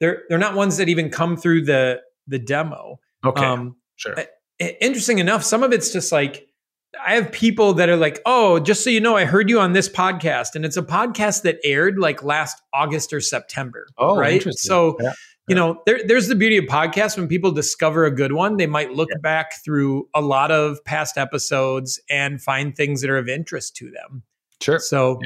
they're 0.00 0.22
they're 0.28 0.38
not 0.38 0.54
ones 0.54 0.76
that 0.78 0.88
even 0.88 1.10
come 1.10 1.36
through 1.36 1.64
the 1.64 2.00
the 2.26 2.38
demo. 2.38 3.00
Okay. 3.24 3.44
Um, 3.44 3.76
sure. 3.96 4.16
Interesting 4.58 5.18
enough, 5.18 5.42
some 5.42 5.62
of 5.62 5.72
it's 5.72 5.92
just 5.92 6.12
like 6.12 6.48
I 7.04 7.14
have 7.14 7.32
people 7.32 7.74
that 7.74 7.88
are 7.88 7.96
like, 7.96 8.20
oh, 8.24 8.60
just 8.60 8.84
so 8.84 8.90
you 8.90 9.00
know, 9.00 9.16
I 9.16 9.24
heard 9.24 9.50
you 9.50 9.60
on 9.60 9.72
this 9.72 9.88
podcast, 9.88 10.54
and 10.54 10.64
it's 10.64 10.76
a 10.76 10.82
podcast 10.82 11.42
that 11.42 11.58
aired 11.64 11.98
like 11.98 12.22
last 12.22 12.60
August 12.72 13.12
or 13.12 13.20
September. 13.20 13.86
Oh, 13.98 14.16
right. 14.16 14.44
So, 14.54 14.96
yeah. 15.00 15.12
you 15.48 15.54
know, 15.54 15.82
there, 15.86 16.00
there's 16.06 16.28
the 16.28 16.34
beauty 16.34 16.56
of 16.56 16.64
podcasts. 16.64 17.16
When 17.16 17.28
people 17.28 17.50
discover 17.50 18.04
a 18.04 18.10
good 18.10 18.32
one, 18.32 18.56
they 18.56 18.66
might 18.66 18.92
look 18.92 19.08
yeah. 19.10 19.18
back 19.20 19.54
through 19.64 20.08
a 20.14 20.20
lot 20.20 20.50
of 20.50 20.84
past 20.84 21.18
episodes 21.18 22.00
and 22.08 22.40
find 22.40 22.76
things 22.76 23.00
that 23.00 23.10
are 23.10 23.18
of 23.18 23.28
interest 23.28 23.76
to 23.76 23.90
them. 23.90 24.22
Sure. 24.62 24.78
So 24.78 25.20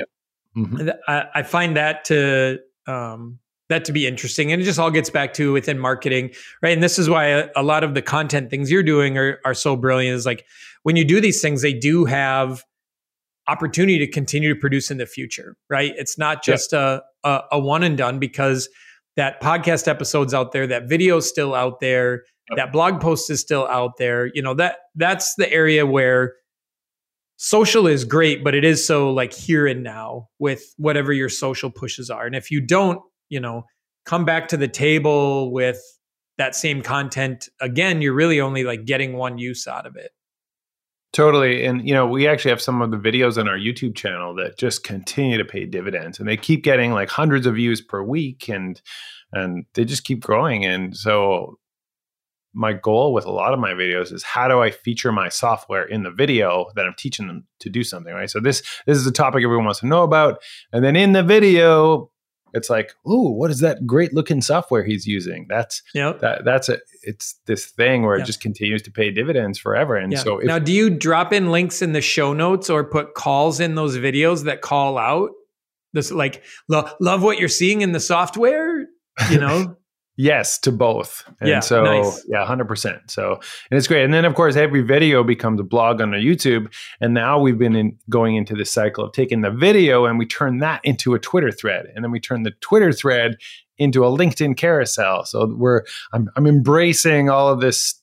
mm-hmm. 0.67 0.89
I, 1.07 1.25
I, 1.37 1.43
find 1.43 1.77
that 1.77 2.05
to 2.07 2.59
um, 2.87 3.39
that 3.69 3.85
to 3.87 3.93
be 3.93 4.07
interesting, 4.07 4.53
and 4.53 4.61
it 4.61 4.65
just 4.65 4.79
all 4.79 4.91
gets 4.91 5.11
back 5.11 5.35
to 5.35 5.53
within 5.53 5.79
marketing, 5.79 6.31
right? 6.63 6.73
And 6.73 6.83
this 6.83 6.99
is 6.99 7.09
why 7.09 7.27
a, 7.27 7.49
a 7.57 7.63
lot 7.63 7.85
of 7.85 7.95
the 7.95 8.03
content 8.03 8.51
things 8.51 8.71
you're 8.71 8.83
doing 8.83 9.19
are 9.19 9.39
are 9.45 9.55
so 9.55 9.77
brilliant. 9.77 10.17
Is 10.17 10.27
like 10.27 10.45
when 10.83 10.97
you 10.97 11.05
do 11.05 11.21
these 11.21 11.41
things, 11.41 11.63
they 11.63 11.73
do 11.73 12.05
have 12.05 12.65
opportunity 13.49 13.99
to 13.99 14.07
continue 14.07 14.53
to 14.53 14.61
produce 14.61 14.91
in 14.91 14.99
the 14.99 15.07
future, 15.07 15.57
right? 15.71 15.95
It's 15.97 16.19
not 16.19 16.45
just 16.45 16.73
a, 16.75 17.03
a, 17.25 17.41
a 17.53 17.59
one 17.59 17.83
and 17.83 17.97
done 17.97 18.19
because 18.19 18.69
that 19.17 19.41
podcast 19.41 19.89
episode's 19.89 20.35
out 20.35 20.53
there, 20.53 20.67
that 20.67 20.89
video's 20.89 21.29
still 21.29 21.55
out 21.55 21.81
there, 21.81 22.25
yep. 22.51 22.59
that 22.59 22.73
blog 22.73 23.01
post 23.01 23.31
is 23.31 23.41
still 23.41 23.67
out 23.67 23.97
there. 23.97 24.31
You 24.33 24.43
know, 24.43 24.55
that 24.55 24.77
that's 24.95 25.35
the 25.35 25.51
area 25.51 25.87
where 25.87 26.35
social 27.39 27.87
is 27.87 28.05
great, 28.05 28.45
but 28.45 28.55
it 28.55 28.65
is 28.65 28.87
so 28.87 29.11
like 29.11 29.33
here 29.33 29.67
and 29.67 29.83
now 29.83 30.29
with 30.39 30.75
whatever 30.77 31.13
your 31.13 31.29
social 31.29 31.71
pushes 31.71 32.11
are. 32.11 32.27
And 32.27 32.37
if 32.37 32.51
you 32.51 32.61
don't, 32.61 33.01
you 33.31 33.41
know, 33.41 33.65
come 34.05 34.25
back 34.25 34.49
to 34.49 34.57
the 34.57 34.69
table 34.69 35.53
with 35.53 35.81
that 36.37 36.55
same 36.55 36.83
content 36.83 37.49
again, 37.61 38.03
you're 38.03 38.15
really 38.15 38.41
only 38.41 38.65
like 38.65 38.85
getting 38.85 39.15
one 39.15 39.39
use 39.39 39.67
out 39.67 39.87
of 39.87 39.97
it. 39.97 40.11
Totally. 41.13 41.65
And, 41.65 41.87
you 41.87 41.95
know, 41.95 42.07
we 42.07 42.27
actually 42.27 42.51
have 42.51 42.61
some 42.61 42.83
of 42.83 42.91
the 42.91 42.99
videos 42.99 43.39
on 43.39 43.49
our 43.49 43.57
YouTube 43.57 43.97
channel 43.97 44.35
that 44.35 44.59
just 44.59 44.85
continue 44.85 45.39
to 45.39 45.45
pay 45.45 45.65
dividends 45.65 46.19
and 46.19 46.29
they 46.29 46.37
keep 46.37 46.63
getting 46.63 46.93
like 46.93 47.09
hundreds 47.09 47.47
of 47.47 47.55
views 47.55 47.81
per 47.81 48.03
week 48.03 48.49
and, 48.49 48.81
and 49.33 49.65
they 49.75 49.85
just 49.85 50.05
keep 50.05 50.21
growing. 50.21 50.67
And 50.67 50.97
so 50.97 51.59
my 52.59 52.73
goal 52.73 53.13
with 53.13 53.25
a 53.25 53.31
lot 53.31 53.55
of 53.55 53.61
my 53.61 53.71
videos 53.71 54.13
is 54.13 54.25
how 54.25 54.49
do 54.49 54.61
I 54.61 54.73
feature 54.73 55.13
my 55.13 55.29
software 55.29 55.85
in 55.85 56.03
the 56.03 56.11
video 56.11 56.67
that 56.75 56.85
I'm 56.85 56.95
teaching 56.99 57.29
them 57.29 57.47
to 57.61 57.71
do 57.71 57.85
something, 57.85 58.13
right? 58.13 58.29
So 58.29 58.41
this, 58.41 58.63
this 58.85 58.99
is 58.99 59.07
a 59.07 59.13
topic 59.13 59.45
everyone 59.45 59.65
wants 59.65 59.79
to 59.81 59.87
know 59.87 60.03
about. 60.03 60.43
And 60.73 60.85
then 60.85 60.97
in 60.97 61.13
the 61.13 61.23
video, 61.23 62.11
it's 62.55 62.69
like, 62.69 62.95
oh, 63.07 63.31
what 63.31 63.53
is 63.53 63.61
that 63.61 63.87
great 63.87 64.13
looking 64.13 64.41
software 64.41 64.83
he's 64.83 65.07
using? 65.07 65.47
That's 65.49 65.83
yep. 65.95 66.19
that 66.21 66.45
that's 66.45 66.69
a 66.69 66.79
it's 67.03 67.39
this 67.47 67.67
thing 67.67 68.03
where 68.03 68.17
yep. 68.17 68.25
it 68.25 68.27
just 68.27 68.41
continues 68.41 68.83
to 68.83 68.91
pay 68.91 69.13
dividends 69.13 69.59
forever. 69.59 69.97
And 69.97 70.13
yeah. 70.13 70.19
so 70.19 70.39
if, 70.39 70.47
now, 70.47 70.59
do 70.59 70.73
you 70.73 70.91
drop 70.91 71.33
in 71.33 71.53
links 71.53 71.81
in 71.81 71.93
the 71.93 72.01
show 72.01 72.33
notes 72.33 72.69
or 72.69 72.83
put 72.83 73.15
calls 73.15 73.61
in 73.61 73.77
those 73.77 73.97
videos 73.99 74.45
that 74.45 74.63
call 74.63 74.99
out 74.99 75.31
this 75.93 76.11
like 76.11 76.43
lo- 76.69 76.91
love 77.01 77.23
what 77.23 77.39
you're 77.39 77.49
seeing 77.49 77.83
in 77.83 77.93
the 77.93 78.01
software? 78.01 78.87
You 79.31 79.39
know. 79.39 79.77
Yes, 80.21 80.59
to 80.59 80.73
both. 80.73 81.23
And 81.41 81.49
yeah, 81.49 81.61
so 81.61 81.85
nice. 81.85 82.27
yeah, 82.29 82.45
100%. 82.45 83.09
So, 83.09 83.35
and 83.71 83.79
it's 83.79 83.87
great. 83.87 84.05
And 84.05 84.13
then 84.13 84.25
of 84.25 84.35
course 84.35 84.57
every 84.57 84.83
video 84.83 85.23
becomes 85.23 85.61
a 85.61 85.63
blog 85.63 86.01
on 86.01 86.13
our 86.13 86.19
YouTube, 86.19 86.75
and 87.01 87.15
now 87.15 87.39
we've 87.39 87.57
been 87.57 87.77
in, 87.77 87.97
going 88.11 88.35
into 88.35 88.57
this 88.57 88.73
cycle 88.73 89.05
of 89.05 89.13
taking 89.13 89.43
the 89.43 89.51
video 89.53 90.07
and 90.07 90.19
we 90.19 90.27
turn 90.27 90.59
that 90.59 90.81
into 90.83 91.15
a 91.15 91.21
Twitter 91.21 91.53
thread, 91.53 91.87
and 91.95 92.05
then 92.05 92.11
we 92.11 92.19
turn 92.19 92.43
the 92.43 92.51
Twitter 92.61 92.93
thread 92.93 93.37
into 93.79 94.05
a 94.05 94.09
LinkedIn 94.09 94.57
carousel. 94.57 95.25
So 95.25 95.55
we're 95.57 95.85
I'm 96.13 96.29
I'm 96.35 96.49
embracing 96.49 97.31
all 97.31 97.49
of 97.49 97.61
this 97.61 97.95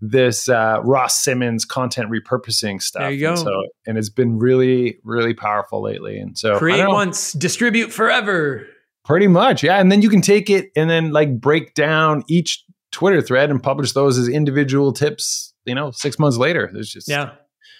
this 0.00 0.48
uh, 0.48 0.80
Ross 0.84 1.18
Simmonds 1.18 1.64
content 1.64 2.08
repurposing 2.08 2.80
stuff. 2.80 3.00
There 3.00 3.10
you 3.10 3.20
go. 3.20 3.30
And, 3.30 3.38
so, 3.40 3.62
and 3.84 3.98
it's 3.98 4.10
been 4.10 4.38
really, 4.38 4.98
really 5.02 5.34
powerful 5.34 5.82
lately. 5.82 6.20
And 6.20 6.38
so 6.38 6.56
create 6.56 6.86
once, 6.86 7.32
distribute 7.32 7.92
forever. 7.92 8.64
Pretty 9.08 9.26
much, 9.26 9.62
yeah. 9.62 9.80
And 9.80 9.90
then 9.90 10.02
you 10.02 10.10
can 10.10 10.20
take 10.20 10.50
it 10.50 10.70
and 10.76 10.90
then 10.90 11.12
like 11.12 11.40
break 11.40 11.72
down 11.72 12.24
each 12.28 12.62
Twitter 12.92 13.22
thread 13.22 13.48
and 13.48 13.62
publish 13.62 13.92
those 13.92 14.18
as 14.18 14.28
individual 14.28 14.92
tips. 14.92 15.54
You 15.64 15.74
know, 15.74 15.92
six 15.92 16.18
months 16.18 16.36
later, 16.36 16.68
there's 16.74 16.90
just 16.90 17.08
yeah. 17.08 17.30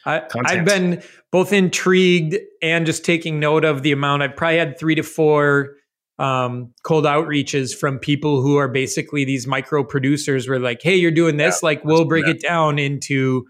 I, 0.07 0.23
I've 0.47 0.65
been 0.65 1.03
both 1.31 1.53
intrigued 1.53 2.39
and 2.63 2.87
just 2.87 3.05
taking 3.05 3.41
note 3.41 3.67
of 3.67 3.83
the 3.83 3.93
amount. 3.93 4.23
I've 4.23 4.37
probably 4.37 4.57
had 4.57 4.79
three 4.79 4.95
to 4.95 5.03
four 5.03 5.75
um, 6.19 6.73
cold 6.83 7.05
outreaches 7.05 7.77
from 7.77 7.99
people 7.99 8.41
who 8.41 8.57
are 8.57 8.69
basically 8.69 9.27
these 9.27 9.47
micro 9.47 9.85
producers. 9.85 10.49
Where 10.49 10.59
like, 10.59 10.81
hey, 10.83 10.97
you're 10.97 11.11
doing 11.11 11.37
this, 11.37 11.61
yeah, 11.63 11.67
like 11.67 11.85
we'll 11.85 12.07
break 12.07 12.27
it 12.27 12.41
down 12.41 12.79
into 12.79 13.45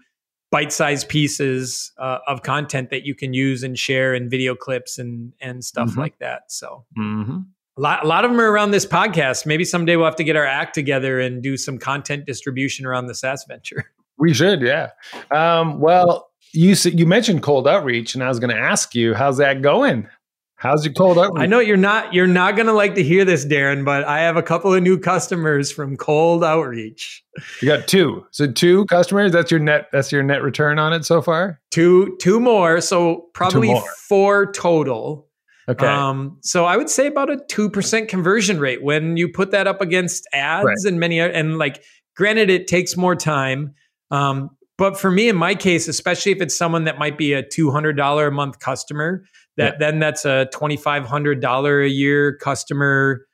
bite-sized 0.51 1.07
pieces 1.07 1.93
uh, 1.97 2.17
of 2.27 2.43
content 2.43 2.89
that 2.89 3.05
you 3.05 3.15
can 3.15 3.33
use 3.33 3.63
and 3.63 3.79
share 3.79 4.13
and 4.13 4.29
video 4.29 4.53
clips 4.53 4.99
and 4.99 5.31
and 5.39 5.63
stuff 5.63 5.91
mm-hmm. 5.91 6.01
like 6.01 6.19
that. 6.19 6.41
So. 6.49 6.83
Mm-hmm. 6.97 7.37
A 7.79 7.81
lot, 7.81 8.03
a 8.03 8.07
lot 8.07 8.25
of 8.25 8.31
them 8.31 8.41
are 8.41 8.51
around 8.51 8.71
this 8.71 8.85
podcast. 8.85 9.45
Maybe 9.45 9.63
someday 9.63 9.95
we'll 9.95 10.03
have 10.03 10.17
to 10.17 10.23
get 10.25 10.35
our 10.35 10.45
act 10.45 10.75
together 10.75 11.21
and 11.21 11.41
do 11.41 11.55
some 11.55 11.77
content 11.77 12.25
distribution 12.25 12.85
around 12.85 13.07
the 13.07 13.15
SaaS 13.15 13.45
venture. 13.47 13.89
We 14.21 14.33
should, 14.33 14.61
yeah. 14.61 14.89
Um, 15.31 15.79
well, 15.79 16.29
you 16.51 16.75
you 16.83 17.05
mentioned 17.05 17.41
cold 17.41 17.69
outreach, 17.69 18.15
and 18.15 18.21
I 18.21 18.27
was 18.27 18.37
going 18.37 18.53
to 18.53 18.61
ask 18.61 18.93
you, 18.93 19.13
how's 19.13 19.37
that 19.37 19.61
going? 19.61 20.09
How's 20.55 20.83
your 20.83 20.93
cold 20.93 21.17
outreach? 21.17 21.41
I 21.41 21.45
know 21.45 21.59
you're 21.59 21.77
not 21.77 22.13
you're 22.13 22.27
not 22.27 22.57
going 22.57 22.65
to 22.65 22.73
like 22.73 22.95
to 22.95 23.01
hear 23.01 23.23
this, 23.23 23.45
Darren, 23.45 23.85
but 23.85 24.03
I 24.03 24.19
have 24.19 24.35
a 24.35 24.43
couple 24.43 24.73
of 24.73 24.83
new 24.83 24.99
customers 24.99 25.71
from 25.71 25.95
cold 25.95 26.43
outreach. 26.43 27.23
You 27.61 27.69
got 27.69 27.87
two, 27.87 28.25
so 28.31 28.51
two 28.51 28.85
customers. 28.87 29.31
That's 29.31 29.51
your 29.51 29.61
net. 29.61 29.87
That's 29.93 30.11
your 30.11 30.21
net 30.21 30.43
return 30.43 30.79
on 30.79 30.91
it 30.91 31.05
so 31.05 31.21
far. 31.21 31.61
Two, 31.71 32.17
two 32.19 32.41
more. 32.41 32.81
So 32.81 33.29
probably 33.33 33.69
more. 33.69 33.85
four 34.09 34.51
total. 34.51 35.28
Okay. 35.69 35.85
Um, 35.85 36.39
so 36.41 36.65
I 36.65 36.77
would 36.77 36.89
say 36.89 37.05
about 37.05 37.29
a 37.29 37.37
2% 37.37 38.07
conversion 38.07 38.59
rate 38.59 38.83
when 38.83 39.17
you 39.17 39.29
put 39.29 39.51
that 39.51 39.67
up 39.67 39.81
against 39.81 40.27
ads 40.33 40.65
right. 40.65 40.77
and 40.85 40.99
many, 40.99 41.19
and 41.19 41.59
like, 41.59 41.83
granted, 42.15 42.49
it 42.49 42.67
takes 42.67 42.97
more 42.97 43.15
time. 43.15 43.75
Um, 44.09 44.49
but 44.79 44.97
for 44.99 45.11
me, 45.11 45.29
in 45.29 45.35
my 45.35 45.53
case, 45.53 45.87
especially 45.87 46.31
if 46.31 46.41
it's 46.41 46.57
someone 46.57 46.85
that 46.85 46.97
might 46.97 47.17
be 47.17 47.33
a 47.33 47.43
$200 47.43 48.27
a 48.27 48.31
month 48.31 48.59
customer, 48.59 49.25
that 49.57 49.73
yeah. 49.73 49.77
then 49.77 49.99
that's 49.99 50.25
a 50.25 50.49
$2,500 50.53 51.85
a 51.85 51.89
year 51.89 52.35
customer. 52.37 53.27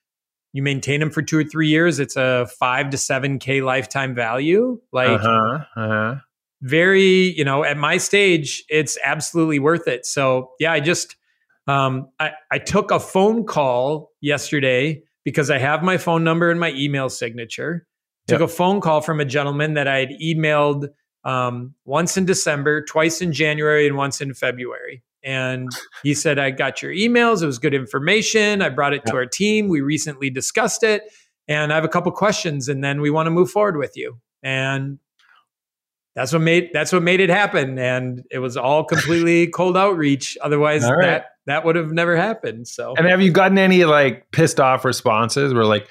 You 0.51 0.63
maintain 0.63 0.99
them 0.99 1.11
for 1.11 1.21
two 1.21 1.37
or 1.37 1.43
three 1.43 1.69
years. 1.69 1.99
It's 1.99 2.17
a 2.17 2.47
five 2.59 2.89
to 2.89 2.97
seven 2.97 3.39
K 3.39 3.61
lifetime 3.61 4.13
value. 4.15 4.81
Like, 4.91 5.21
uh-huh, 5.21 5.59
uh-huh. 5.77 6.15
very, 6.61 7.37
you 7.37 7.45
know, 7.45 7.63
at 7.63 7.77
my 7.77 7.97
stage, 7.97 8.65
it's 8.67 8.97
absolutely 9.05 9.59
worth 9.59 9.87
it. 9.87 10.05
So 10.05 10.51
yeah, 10.59 10.73
I 10.73 10.79
just, 10.79 11.15
um, 11.67 12.10
I, 12.19 12.32
I 12.51 12.60
took 12.60 12.91
a 12.91 12.99
phone 12.99 13.45
call 13.45 14.12
yesterday 14.21 15.04
because 15.23 15.49
I 15.49 15.58
have 15.58 15.84
my 15.84 15.97
phone 15.97 16.23
number 16.23 16.51
and 16.51 16.60
my 16.60 16.71
email 16.71 17.10
signature. 17.10 17.88
Took 18.28 18.39
yep. 18.39 18.49
a 18.49 18.51
phone 18.51 18.82
call 18.82 19.01
from 19.01 19.19
a 19.19 19.25
gentleman 19.25 19.75
that 19.75 19.88
I 19.88 19.99
had 19.99 20.10
emailed 20.21 20.89
um, 21.23 21.75
once 21.86 22.17
in 22.17 22.25
December, 22.25 22.84
twice 22.84 23.21
in 23.21 23.32
January, 23.32 23.88
and 23.88 23.97
once 23.97 24.21
in 24.21 24.34
February. 24.34 25.04
And 25.23 25.69
he 26.04 26.13
said, 26.13 26.38
I 26.38 26.51
got 26.51 26.82
your 26.82 26.91
emails. 26.91 27.41
It 27.41 27.47
was 27.47 27.60
good 27.60 27.73
information. 27.73 28.62
I 28.62 28.69
brought 28.69 28.93
it 28.93 29.01
yep. 29.06 29.06
to 29.06 29.15
our 29.15 29.25
team. 29.25 29.67
We 29.67 29.82
recently 29.82 30.30
discussed 30.30 30.84
it. 30.84 31.04
And 31.47 31.71
I 31.71 31.75
have 31.75 31.84
a 31.84 31.89
couple 31.89 32.12
questions, 32.12 32.67
and 32.67 32.84
then 32.84 33.01
we 33.01 33.10
want 33.10 33.28
to 33.28 33.32
move 33.32 33.51
forward 33.51 33.78
with 33.78 33.95
you. 33.95 34.19
And 34.41 34.99
that's 36.15 36.32
what 36.32 36.41
made 36.41 36.69
that's 36.73 36.91
what 36.91 37.04
made 37.04 37.19
it 37.19 37.30
happen. 37.30 37.78
And 37.78 38.23
it 38.32 38.39
was 38.39 38.58
all 38.58 38.84
completely 38.84 39.47
cold 39.47 39.78
outreach. 39.78 40.38
Otherwise, 40.41 40.84
right. 40.84 41.01
that 41.01 41.25
that 41.45 41.65
would 41.65 41.75
have 41.75 41.91
never 41.91 42.15
happened. 42.15 42.67
So, 42.67 42.95
and 42.97 43.08
have 43.08 43.21
you 43.21 43.31
gotten 43.31 43.58
any 43.58 43.86
like 43.86 44.31
pissed 44.31 44.60
off 44.60 44.86
responses 44.86 45.53
where 45.53 45.65
like, 45.65 45.89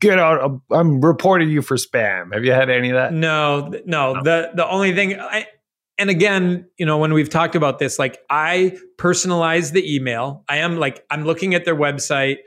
get 0.00 0.18
out, 0.18 0.60
I'm 0.70 1.00
reporting 1.00 1.50
you 1.50 1.62
for 1.62 1.76
spam? 1.76 2.32
Have 2.34 2.44
you 2.44 2.52
had 2.52 2.70
any 2.70 2.90
of 2.90 2.94
that? 2.94 3.12
No, 3.12 3.68
no. 3.84 4.14
no. 4.14 4.22
The 4.22 4.50
the 4.54 4.68
only 4.68 4.94
thing 4.94 5.18
I 5.18 5.46
and 5.98 6.10
again, 6.10 6.66
you 6.76 6.86
know, 6.86 6.98
when 6.98 7.12
we've 7.12 7.30
talked 7.30 7.54
about 7.54 7.78
this, 7.78 7.98
like 7.98 8.18
I 8.28 8.76
personalize 8.98 9.72
the 9.72 9.94
email. 9.94 10.44
I 10.48 10.58
am 10.58 10.78
like 10.78 11.04
I'm 11.10 11.24
looking 11.24 11.54
at 11.54 11.64
their 11.64 11.76
website. 11.76 12.38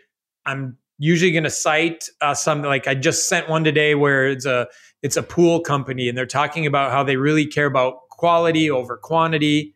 I'm 0.45 0.77
usually 0.97 1.31
going 1.31 1.43
to 1.43 1.49
cite 1.49 2.09
uh, 2.21 2.33
something 2.33 2.65
like 2.65 2.87
I 2.87 2.95
just 2.95 3.29
sent 3.29 3.47
one 3.47 3.63
today 3.63 3.95
where 3.95 4.27
it's 4.27 4.45
a 4.45 4.67
it's 5.03 5.15
a 5.15 5.23
pool 5.23 5.61
company 5.61 6.09
and 6.09 6.17
they're 6.17 6.25
talking 6.25 6.65
about 6.65 6.91
how 6.91 7.03
they 7.03 7.15
really 7.15 7.45
care 7.45 7.67
about 7.67 7.99
quality 8.09 8.69
over 8.69 8.97
quantity. 8.97 9.75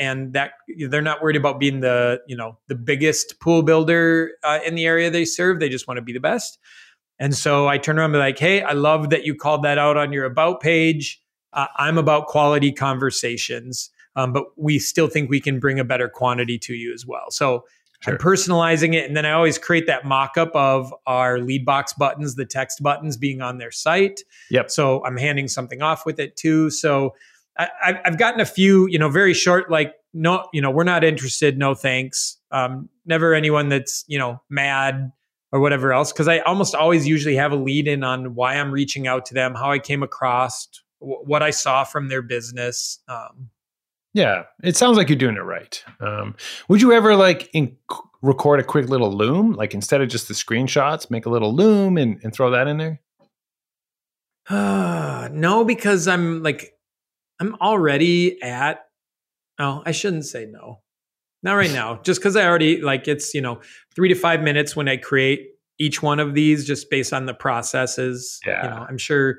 And 0.00 0.32
that 0.32 0.52
they're 0.88 1.02
not 1.02 1.22
worried 1.22 1.36
about 1.36 1.60
being 1.60 1.80
the 1.80 2.20
you 2.26 2.36
know 2.36 2.58
the 2.68 2.74
biggest 2.74 3.38
pool 3.38 3.62
builder 3.62 4.32
uh, 4.42 4.58
in 4.66 4.74
the 4.74 4.86
area 4.86 5.10
they 5.10 5.24
serve. 5.24 5.60
They 5.60 5.68
just 5.68 5.86
want 5.86 5.98
to 5.98 6.02
be 6.02 6.12
the 6.12 6.20
best. 6.20 6.58
And 7.18 7.34
so 7.34 7.68
I 7.68 7.76
turn 7.76 7.98
around 7.98 8.06
and 8.06 8.14
be 8.14 8.18
like, 8.18 8.38
"Hey, 8.38 8.62
I 8.62 8.72
love 8.72 9.10
that 9.10 9.24
you 9.24 9.34
called 9.34 9.62
that 9.64 9.76
out 9.78 9.96
on 9.96 10.12
your 10.12 10.24
about 10.24 10.60
page. 10.60 11.22
Uh, 11.52 11.66
I'm 11.76 11.98
about 11.98 12.26
quality 12.26 12.72
conversations, 12.72 13.90
um, 14.16 14.32
but 14.32 14.44
we 14.56 14.78
still 14.78 15.06
think 15.06 15.28
we 15.28 15.40
can 15.40 15.60
bring 15.60 15.78
a 15.78 15.84
better 15.84 16.08
quantity 16.08 16.58
to 16.60 16.74
you 16.74 16.94
as 16.94 17.06
well." 17.06 17.30
So 17.30 17.64
Sure. 18.00 18.14
I'm 18.14 18.18
personalizing 18.18 18.94
it. 18.94 19.06
And 19.06 19.14
then 19.14 19.26
I 19.26 19.32
always 19.32 19.58
create 19.58 19.86
that 19.86 20.06
mock 20.06 20.38
up 20.38 20.52
of 20.54 20.94
our 21.06 21.38
lead 21.38 21.66
box 21.66 21.92
buttons, 21.92 22.34
the 22.34 22.46
text 22.46 22.82
buttons 22.82 23.18
being 23.18 23.42
on 23.42 23.58
their 23.58 23.70
site. 23.70 24.22
Yep. 24.50 24.70
So 24.70 25.04
I'm 25.04 25.18
handing 25.18 25.48
something 25.48 25.82
off 25.82 26.06
with 26.06 26.18
it 26.18 26.34
too. 26.34 26.70
So 26.70 27.14
I, 27.82 28.00
have 28.04 28.18
gotten 28.18 28.40
a 28.40 28.46
few, 28.46 28.86
you 28.88 28.98
know, 28.98 29.08
very 29.08 29.34
short, 29.34 29.70
like, 29.70 29.94
no, 30.14 30.46
you 30.52 30.60
know, 30.62 30.70
we're 30.70 30.84
not 30.84 31.04
interested. 31.04 31.58
No 31.58 31.74
thanks. 31.74 32.36
Um, 32.50 32.88
never 33.06 33.34
anyone 33.34 33.68
that's, 33.68 34.04
you 34.08 34.18
know, 34.18 34.40
mad. 34.48 35.12
or 35.52 35.60
whatever 35.60 35.92
else 35.92 36.12
because 36.12 36.28
I 36.28 36.38
almost 36.40 36.74
always 36.74 37.06
usually 37.08 37.34
have 37.36 37.50
a 37.52 37.56
lead 37.56 37.88
in 37.88 38.04
on 38.04 38.34
why 38.36 38.54
I'm 38.54 38.70
reaching 38.70 39.06
out 39.08 39.26
to 39.26 39.34
them, 39.34 39.54
how 39.54 39.70
I 39.72 39.78
came 39.80 40.02
across, 40.02 40.68
w- 41.00 41.20
what 41.24 41.42
I 41.42 41.50
saw 41.50 41.82
from 41.84 42.08
their 42.08 42.22
business. 42.22 43.00
Um, 43.08 43.50
yeah, 44.14 44.44
it 44.62 44.76
sounds 44.76 44.96
like 44.96 45.08
you're 45.08 45.18
doing 45.18 45.36
it 45.36 45.40
right. 45.40 45.82
Um, 46.00 46.36
would 46.68 46.80
you 46.80 46.92
ever 46.92 47.16
like 47.16 47.50
in- 47.52 47.76
record 48.22 48.60
a 48.60 48.64
quick 48.64 48.88
little 48.88 49.12
loom, 49.12 49.52
like 49.52 49.74
instead 49.74 50.00
of 50.00 50.08
just 50.08 50.28
the 50.28 50.34
screenshots, 50.34 51.10
make 51.10 51.26
a 51.26 51.30
little 51.30 51.54
loom 51.54 51.96
and, 51.98 52.20
and 52.22 52.32
throw 52.32 52.50
that 52.50 52.68
in 52.68 52.76
there? 52.78 53.00
Uh, 54.48 55.28
no, 55.32 55.64
because 55.64 56.06
I'm 56.06 56.42
like, 56.42 56.74
I'm 57.40 57.56
already 57.60 58.40
at. 58.42 58.84
Oh, 59.58 59.82
I 59.84 59.92
shouldn't 59.92 60.26
say 60.26 60.46
no. 60.46 60.80
Not 61.42 61.54
right 61.54 61.72
now, 61.72 62.00
just 62.02 62.20
because 62.20 62.36
I 62.36 62.46
already 62.46 62.82
like 62.82 63.08
it's 63.08 63.32
you 63.34 63.40
know 63.40 63.60
three 63.94 64.08
to 64.10 64.14
five 64.14 64.42
minutes 64.42 64.76
when 64.76 64.88
I 64.88 64.98
create 64.98 65.48
each 65.78 66.02
one 66.02 66.20
of 66.20 66.34
these, 66.34 66.66
just 66.66 66.90
based 66.90 67.14
on 67.14 67.24
the 67.24 67.32
processes. 67.32 68.38
Yeah, 68.46 68.64
you 68.64 68.70
know, 68.70 68.86
I'm 68.88 68.98
sure 68.98 69.38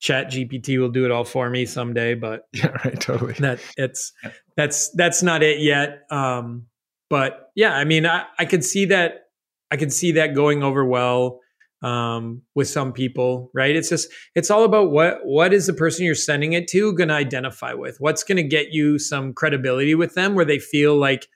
Chat 0.00 0.30
GPT 0.30 0.78
will 0.78 0.90
do 0.90 1.04
it 1.04 1.10
all 1.10 1.24
for 1.24 1.50
me 1.50 1.66
someday, 1.66 2.14
but 2.14 2.42
yeah, 2.52 2.68
right, 2.84 2.98
totally. 3.00 3.34
That 3.34 3.60
it's 3.76 4.12
that's 4.56 4.90
that's 4.94 5.22
not 5.22 5.42
it 5.42 5.60
yet. 5.60 6.02
Um, 6.10 6.66
but 7.08 7.50
yeah, 7.56 7.74
I 7.74 7.84
mean, 7.84 8.06
I, 8.06 8.26
I 8.38 8.44
could 8.44 8.64
see 8.64 8.86
that. 8.86 9.24
I 9.72 9.76
could 9.76 9.92
see 9.92 10.12
that 10.12 10.34
going 10.34 10.62
over 10.62 10.84
well 10.84 11.40
um, 11.82 12.42
with 12.54 12.68
some 12.68 12.92
people, 12.92 13.50
right? 13.54 13.74
It's 13.74 13.88
just 13.88 14.08
it's 14.34 14.50
all 14.50 14.64
about 14.64 14.90
what 14.90 15.20
what 15.24 15.52
is 15.52 15.66
the 15.66 15.72
person 15.72 16.04
you're 16.04 16.14
sending 16.14 16.52
it 16.52 16.68
to 16.68 16.92
going 16.94 17.08
to 17.08 17.14
identify 17.14 17.72
with. 17.74 17.96
What's 18.00 18.22
going 18.22 18.36
to 18.36 18.42
get 18.42 18.72
you 18.72 18.98
some 18.98 19.32
credibility 19.32 19.94
with 19.94 20.14
them, 20.14 20.34
where 20.34 20.44
they 20.44 20.58
feel 20.58 20.96
like 20.96 21.26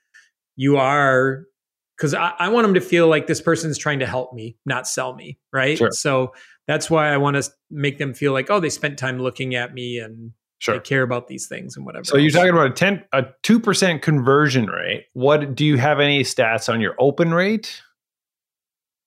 you 0.55 0.77
are. 0.77 1.45
Because 1.97 2.13
I, 2.13 2.33
I 2.37 2.49
want 2.49 2.65
them 2.65 2.73
to 2.73 2.81
feel 2.81 3.07
like 3.07 3.25
this 3.25 3.39
person's 3.39 3.77
trying 3.77 3.99
to 3.99 4.05
help 4.05 4.33
me, 4.33 4.57
not 4.65 4.85
sell 4.85 5.15
me, 5.15 5.39
right? 5.53 5.77
Sure. 5.77 5.91
So 5.91 6.33
that's 6.67 6.89
why 6.89 7.07
I 7.07 7.15
want 7.15 7.41
to 7.41 7.49
make 7.71 7.99
them 7.99 8.13
feel 8.13 8.33
like, 8.33 8.49
oh, 8.49 8.59
they 8.59 8.69
spent 8.69 8.99
time 8.99 9.17
looking 9.17 9.55
at 9.55 9.73
me 9.73 9.99
and 9.99 10.33
sure. 10.59 10.75
they 10.75 10.81
care 10.81 11.03
about 11.03 11.29
these 11.29 11.47
things 11.47 11.77
and 11.77 11.85
whatever. 11.85 12.03
So 12.03 12.17
else. 12.17 12.23
you're 12.23 12.31
talking 12.31 12.51
about 12.51 12.71
a 12.71 12.73
ten, 12.73 13.03
a 13.13 13.23
two 13.43 13.61
percent 13.61 14.01
conversion 14.01 14.65
rate. 14.65 15.05
What 15.13 15.55
do 15.55 15.63
you 15.65 15.77
have 15.77 16.01
any 16.01 16.23
stats 16.23 16.67
on 16.67 16.81
your 16.81 16.95
open 16.99 17.33
rate? 17.33 17.81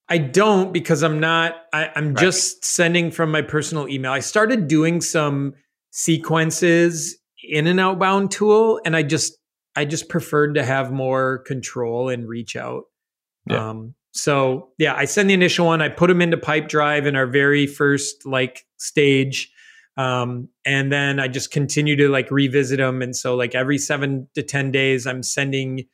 I 0.09 0.19
don't 0.19 0.73
because 0.73 1.03
I'm 1.03 1.21
not. 1.21 1.55
I, 1.73 1.91
am 1.95 2.15
right. 2.15 2.17
just 2.17 2.65
sending 2.65 3.11
from 3.11 3.31
my 3.31 3.43
personal 3.43 3.89
email. 3.89 4.13
I 4.13 4.21
started 4.21 4.67
doing 4.67 5.01
some 5.01 5.55
sequences 5.91 7.19
in 7.43 7.67
an 7.67 7.79
outbound 7.79 8.31
tool, 8.31 8.81
and 8.85 8.97
I 8.97 9.03
just 9.03 9.39
I 9.77 9.85
just 9.85 10.09
preferred 10.09 10.55
to 10.55 10.65
have 10.65 10.91
more 10.91 11.39
control 11.39 12.09
and 12.09 12.27
reach 12.29 12.57
out. 12.57 12.85
Yeah. 13.47 13.71
Um, 13.71 13.95
so 14.13 14.71
yeah, 14.79 14.95
I 14.95 15.05
send 15.05 15.31
the 15.31 15.35
initial 15.35 15.67
one. 15.67 15.81
I 15.83 15.89
put 15.89 16.09
them 16.09 16.21
into 16.21 16.37
Pipedrive 16.37 17.07
in 17.07 17.15
our 17.15 17.27
very 17.27 17.67
first 17.67 18.27
like 18.27 18.67
stage. 18.77 19.53
Um, 19.97 20.49
and 20.65 20.93
then 20.93 21.19
I 21.19 21.29
just 21.29 21.51
continue 21.51 21.97
to 21.97 22.09
like 22.09 22.31
revisit 22.31 22.79
them. 22.79 23.03
And 23.03 23.15
so 23.15 23.35
like 23.35 23.55
every 23.55 23.79
seven 23.79 24.29
to 24.35 24.43
10 24.43 24.71
days, 24.71 25.07
I'm 25.07 25.23
sending 25.23 25.87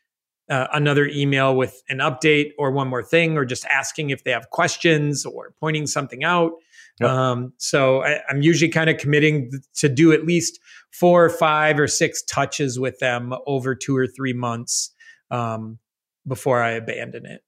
uh, 0.51 0.67
another 0.73 1.07
email 1.07 1.55
with 1.57 1.83
an 1.89 1.99
update 1.99 2.51
or 2.59 2.71
one 2.71 2.89
more 2.89 3.03
thing, 3.03 3.37
or 3.37 3.45
just 3.45 3.65
asking 3.67 4.11
if 4.11 4.25
they 4.25 4.31
have 4.31 4.51
questions 4.51 5.25
or 5.25 5.55
pointing 5.61 5.87
something 5.87 6.25
out. 6.25 6.53
Yep. 7.01 7.11
Um, 7.11 7.53
so 7.59 8.03
I, 8.05 8.21
I'm 8.29 8.43
usually 8.43 8.71
kind 8.71 8.89
of 8.89 8.99
committing 8.99 9.51
to 9.77 9.89
do 9.89 10.13
at 10.13 10.25
least 10.25 10.61
four 10.93 11.25
or 11.25 11.31
five 11.31 11.81
or 11.81 11.89
six 11.89 12.23
touches 12.23 12.79
with 12.79 12.99
them 13.01 13.35
over 13.47 13.75
two 13.75 13.97
or 13.97 14.07
three 14.07 14.33
months 14.33 14.93
um, 15.31 15.79
before 16.27 16.63
I 16.63 16.73
abandon 16.73 17.27
it. 17.27 17.43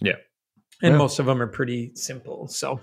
Yeah. 0.00 0.16
And 0.82 0.92
yeah. 0.92 0.98
most 0.98 1.18
of 1.18 1.26
them 1.26 1.40
are 1.42 1.46
pretty 1.46 1.92
simple. 1.94 2.48
So, 2.48 2.80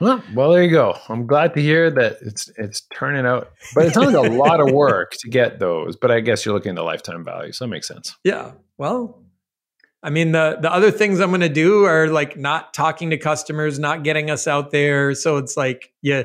well, 0.00 0.22
well, 0.34 0.52
there 0.52 0.62
you 0.62 0.70
go. 0.70 0.96
I'm 1.08 1.26
glad 1.26 1.54
to 1.54 1.62
hear 1.62 1.90
that 1.90 2.18
it's 2.20 2.50
it's 2.58 2.82
turning 2.92 3.24
out, 3.24 3.52
but 3.74 3.86
it 3.86 3.94
sounds 3.94 4.14
like 4.14 4.30
a 4.30 4.34
lot 4.34 4.60
of 4.60 4.70
work 4.72 5.12
to 5.20 5.30
get 5.30 5.58
those. 5.60 5.96
But 5.96 6.10
I 6.10 6.20
guess 6.20 6.44
you're 6.44 6.54
looking 6.54 6.70
at 6.70 6.76
the 6.76 6.82
lifetime 6.82 7.24
value, 7.24 7.52
so 7.52 7.64
that 7.64 7.70
makes 7.70 7.86
sense. 7.86 8.16
Yeah. 8.24 8.52
Well, 8.78 9.22
I 10.02 10.10
mean 10.10 10.32
the 10.32 10.58
the 10.60 10.72
other 10.72 10.90
things 10.90 11.20
I'm 11.20 11.30
going 11.30 11.40
to 11.40 11.48
do 11.48 11.84
are 11.84 12.08
like 12.08 12.36
not 12.36 12.74
talking 12.74 13.10
to 13.10 13.16
customers, 13.16 13.78
not 13.78 14.04
getting 14.04 14.30
us 14.30 14.46
out 14.46 14.70
there. 14.70 15.14
So 15.14 15.36
it's 15.38 15.56
like 15.56 15.92
yeah, 16.02 16.24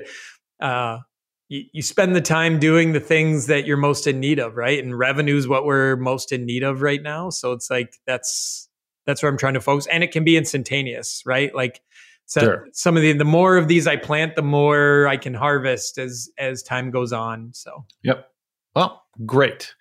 uh, 0.59 0.99
you, 1.49 1.65
you 1.73 1.81
spend 1.81 2.15
the 2.15 2.21
time 2.21 2.59
doing 2.59 2.93
the 2.93 2.99
things 2.99 3.47
that 3.47 3.65
you're 3.65 3.77
most 3.77 4.07
in 4.07 4.19
need 4.19 4.39
of, 4.39 4.55
right? 4.55 4.81
And 4.81 4.97
revenue 4.97 5.35
is 5.35 5.47
what 5.47 5.65
we're 5.65 5.97
most 5.97 6.31
in 6.31 6.45
need 6.45 6.63
of 6.63 6.81
right 6.81 7.01
now. 7.01 7.29
So 7.29 7.51
it's 7.51 7.69
like 7.69 7.99
that's 8.05 8.69
that's 9.05 9.21
where 9.21 9.31
I'm 9.31 9.37
trying 9.37 9.55
to 9.55 9.61
focus, 9.61 9.87
and 9.87 10.03
it 10.03 10.11
can 10.11 10.23
be 10.23 10.37
instantaneous, 10.37 11.23
right? 11.25 11.53
Like 11.53 11.81
so 12.25 12.41
sure. 12.41 12.67
some 12.71 12.95
of 12.95 13.03
the 13.03 13.11
the 13.11 13.25
more 13.25 13.57
of 13.57 13.67
these 13.67 13.87
I 13.87 13.97
plant, 13.97 14.35
the 14.37 14.41
more 14.41 15.07
I 15.07 15.17
can 15.17 15.33
harvest 15.33 15.97
as 15.97 16.29
as 16.37 16.63
time 16.63 16.89
goes 16.89 17.11
on. 17.11 17.51
So 17.53 17.85
yep. 18.03 18.29
Well, 18.73 19.03
great. 19.25 19.75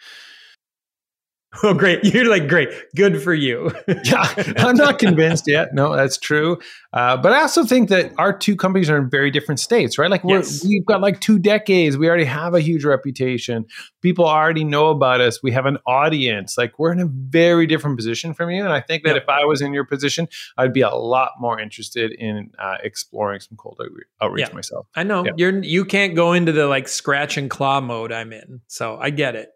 Oh, 1.65 1.75
great. 1.75 2.05
You're 2.05 2.29
like, 2.29 2.49
great. 2.49 2.69
Good 2.95 3.21
for 3.21 3.35
you. 3.35 3.73
yeah. 4.05 4.33
I'm 4.59 4.77
not 4.77 5.01
convinced 5.01 5.49
yet. 5.49 5.75
No, 5.75 5.97
that's 5.97 6.17
true. 6.17 6.59
Uh, 6.93 7.17
but 7.17 7.33
I 7.33 7.43
also 7.43 7.65
think 7.65 7.89
that 7.89 8.13
our 8.19 8.37
two 8.37 8.55
companies 8.55 8.89
are 8.89 8.97
in 8.97 9.11
very 9.11 9.33
different 9.33 9.59
states, 9.59 9.99
right? 9.99 10.11
Like, 10.11 10.23
yes. 10.25 10.65
we've 10.65 10.87
got 10.87 11.01
like 11.01 11.21
two 11.21 11.41
decades. 11.41 11.99
We 11.99 12.09
already 12.09 12.25
have 12.25 12.55
a 12.55 12.61
huge 12.61 12.85
reputation. 12.85 13.67
People 14.01 14.27
already 14.27 14.63
know 14.63 14.91
about 14.91 15.21
us. 15.21 15.43
We 15.43 15.51
have 15.51 15.67
an 15.67 15.79
audience. 15.87 16.57
Like, 16.57 16.79
we're 16.79 16.93
in 16.93 17.01
a 17.01 17.09
very 17.09 17.67
different 17.67 17.99
position 17.99 18.33
from 18.33 18.51
you. 18.51 18.63
And 18.63 18.73
I 18.73 18.81
think 18.81 19.03
that 19.03 19.15
yep. 19.15 19.25
if 19.25 19.29
I 19.29 19.45
was 19.45 19.61
in 19.61 19.73
your 19.75 19.85
position, 19.85 20.29
I'd 20.57 20.73
be 20.73 20.83
a 20.83 20.91
lot 20.91 21.33
more 21.41 21.59
interested 21.61 22.13
in 22.13 22.53
uh, 22.61 22.77
exploring 22.83 23.41
some 23.41 23.57
cold 23.57 23.81
outreach 24.23 24.49
yeah. 24.49 24.55
myself. 24.55 24.87
I 24.95 25.03
know. 25.03 25.25
Yeah. 25.25 25.33
You're, 25.37 25.63
you 25.63 25.85
can't 25.85 26.15
go 26.15 26.33
into 26.33 26.53
the 26.53 26.69
like 26.69 26.87
scratch 26.87 27.37
and 27.37 27.51
claw 27.51 27.81
mode 27.81 28.13
I'm 28.13 28.33
in. 28.33 28.61
So 28.69 28.97
I 29.01 29.11
get 29.11 29.35
it 29.35 29.51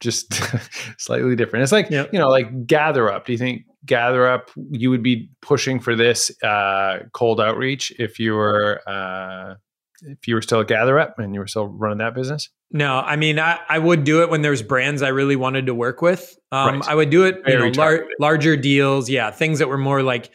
just 0.00 0.34
slightly 0.98 1.36
different. 1.36 1.62
It's 1.62 1.72
like, 1.72 1.90
yep. 1.90 2.10
you 2.12 2.18
know, 2.18 2.28
like 2.28 2.66
GatherUp. 2.66 3.24
Do 3.24 3.32
you 3.32 3.38
think 3.38 3.64
GatherUp, 3.86 4.48
you 4.70 4.90
would 4.90 5.02
be 5.02 5.30
pushing 5.42 5.80
for 5.80 5.94
this 5.94 6.30
uh, 6.42 7.00
cold 7.12 7.40
outreach 7.40 7.92
if 7.98 8.18
you 8.18 8.34
were 8.34 8.80
uh, 8.86 9.54
if 10.02 10.28
you 10.28 10.34
were 10.34 10.42
still 10.42 10.60
at 10.60 10.66
GatherUp 10.66 11.14
and 11.18 11.34
you 11.34 11.40
were 11.40 11.46
still 11.46 11.66
running 11.66 11.98
that 11.98 12.14
business? 12.14 12.50
No, 12.70 12.98
I 12.98 13.16
mean, 13.16 13.38
I, 13.38 13.58
I 13.68 13.78
would 13.78 14.04
do 14.04 14.22
it 14.22 14.30
when 14.30 14.42
there's 14.42 14.62
brands 14.62 15.02
I 15.02 15.08
really 15.08 15.36
wanted 15.36 15.66
to 15.66 15.74
work 15.74 16.02
with. 16.02 16.36
Um, 16.52 16.80
right. 16.80 16.90
I 16.90 16.94
would 16.94 17.10
do 17.10 17.24
it, 17.24 17.40
you 17.46 17.58
know, 17.58 17.68
lar- 17.68 18.06
larger 18.18 18.56
deals. 18.56 19.08
Yeah. 19.08 19.30
Things 19.30 19.60
that 19.60 19.68
were 19.68 19.78
more 19.78 20.02
like, 20.02 20.30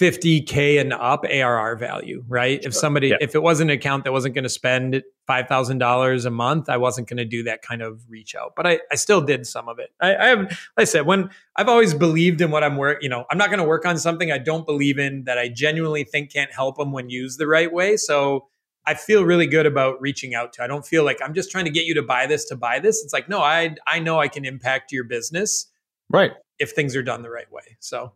50k 0.00 0.80
and 0.80 0.92
up 0.92 1.24
ARR 1.24 1.76
value, 1.76 2.24
right? 2.28 2.62
Sure. 2.62 2.68
If 2.68 2.74
somebody, 2.74 3.08
yeah. 3.08 3.16
if 3.20 3.34
it 3.34 3.42
wasn't 3.42 3.70
an 3.70 3.76
account 3.76 4.04
that 4.04 4.12
wasn't 4.12 4.34
going 4.34 4.44
to 4.44 4.50
spend 4.50 5.02
five 5.26 5.46
thousand 5.46 5.78
dollars 5.78 6.24
a 6.24 6.30
month, 6.30 6.68
I 6.68 6.76
wasn't 6.76 7.08
going 7.08 7.18
to 7.18 7.24
do 7.24 7.44
that 7.44 7.62
kind 7.62 7.82
of 7.82 8.02
reach 8.08 8.34
out. 8.34 8.54
But 8.56 8.66
I, 8.66 8.80
I 8.90 8.96
still 8.96 9.20
did 9.20 9.46
some 9.46 9.68
of 9.68 9.78
it. 9.78 9.90
I, 10.00 10.16
I 10.16 10.26
have, 10.28 10.38
like 10.40 10.58
I 10.78 10.84
said, 10.84 11.06
when 11.06 11.30
I've 11.56 11.68
always 11.68 11.94
believed 11.94 12.40
in 12.40 12.50
what 12.50 12.64
I'm 12.64 12.76
work, 12.76 12.98
you 13.02 13.08
know, 13.08 13.24
I'm 13.30 13.38
not 13.38 13.48
going 13.48 13.60
to 13.60 13.64
work 13.64 13.86
on 13.86 13.98
something 13.98 14.32
I 14.32 14.38
don't 14.38 14.66
believe 14.66 14.98
in 14.98 15.24
that 15.24 15.38
I 15.38 15.48
genuinely 15.48 16.04
think 16.04 16.32
can't 16.32 16.52
help 16.52 16.76
them 16.76 16.92
when 16.92 17.08
used 17.08 17.38
the 17.38 17.46
right 17.46 17.72
way. 17.72 17.96
So 17.96 18.48
I 18.88 18.94
feel 18.94 19.24
really 19.24 19.46
good 19.46 19.66
about 19.66 20.00
reaching 20.00 20.34
out 20.34 20.54
to. 20.54 20.64
I 20.64 20.66
don't 20.66 20.84
feel 20.84 21.04
like 21.04 21.20
I'm 21.22 21.34
just 21.34 21.50
trying 21.50 21.66
to 21.66 21.70
get 21.70 21.84
you 21.84 21.94
to 21.94 22.02
buy 22.02 22.26
this 22.26 22.46
to 22.46 22.56
buy 22.56 22.78
this. 22.78 23.04
It's 23.04 23.12
like, 23.12 23.28
no, 23.28 23.40
I 23.40 23.76
I 23.86 23.98
know 24.00 24.18
I 24.18 24.28
can 24.28 24.44
impact 24.44 24.92
your 24.92 25.04
business, 25.04 25.66
right? 26.08 26.32
If 26.58 26.70
things 26.72 26.96
are 26.96 27.02
done 27.02 27.22
the 27.22 27.30
right 27.30 27.50
way. 27.52 27.76
So, 27.80 28.14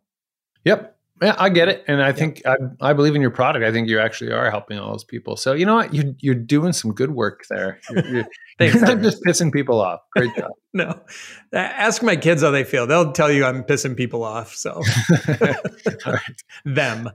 yep. 0.64 0.98
Yeah, 1.20 1.37
I 1.38 1.51
get 1.51 1.68
it, 1.68 1.85
and 1.87 2.03
I 2.03 2.11
think 2.12 2.42
I, 2.46 2.57
I, 2.81 2.92
believe 2.94 3.14
in 3.14 3.20
your 3.20 3.31
product. 3.31 3.64
I 3.64 3.70
think 3.70 3.88
you 3.88 4.01
actually 4.01 4.33
are 4.33 4.51
helping 4.51 4.79
all 4.79 4.90
those 4.90 5.05
people. 5.05 5.37
So 5.37 5.53
you 5.53 5.64
know 5.64 5.77
what, 5.77 5.94
you're 5.94 6.14
you're 6.18 6.35
doing 6.35 6.72
some 6.72 6.92
good 6.92 7.12
work 7.12 7.44
there. 7.48 7.79
You're, 7.90 8.07
you're, 8.07 8.25
Thanks, 8.59 8.75
you're 8.75 8.87
not 8.87 9.03
just 9.03 9.22
pissing 9.22 9.53
people 9.53 9.81
off. 9.81 10.01
Great 10.16 10.35
job. 10.37 10.51
no, 10.72 11.01
ask 11.53 12.03
my 12.03 12.16
kids 12.16 12.42
how 12.42 12.51
they 12.51 12.64
feel. 12.64 12.87
They'll 12.87 13.12
tell 13.12 13.31
you 13.31 13.44
I'm 13.44 13.62
pissing 13.62 13.96
people 13.96 14.25
off. 14.25 14.55
So 14.55 14.83
them. 16.64 17.11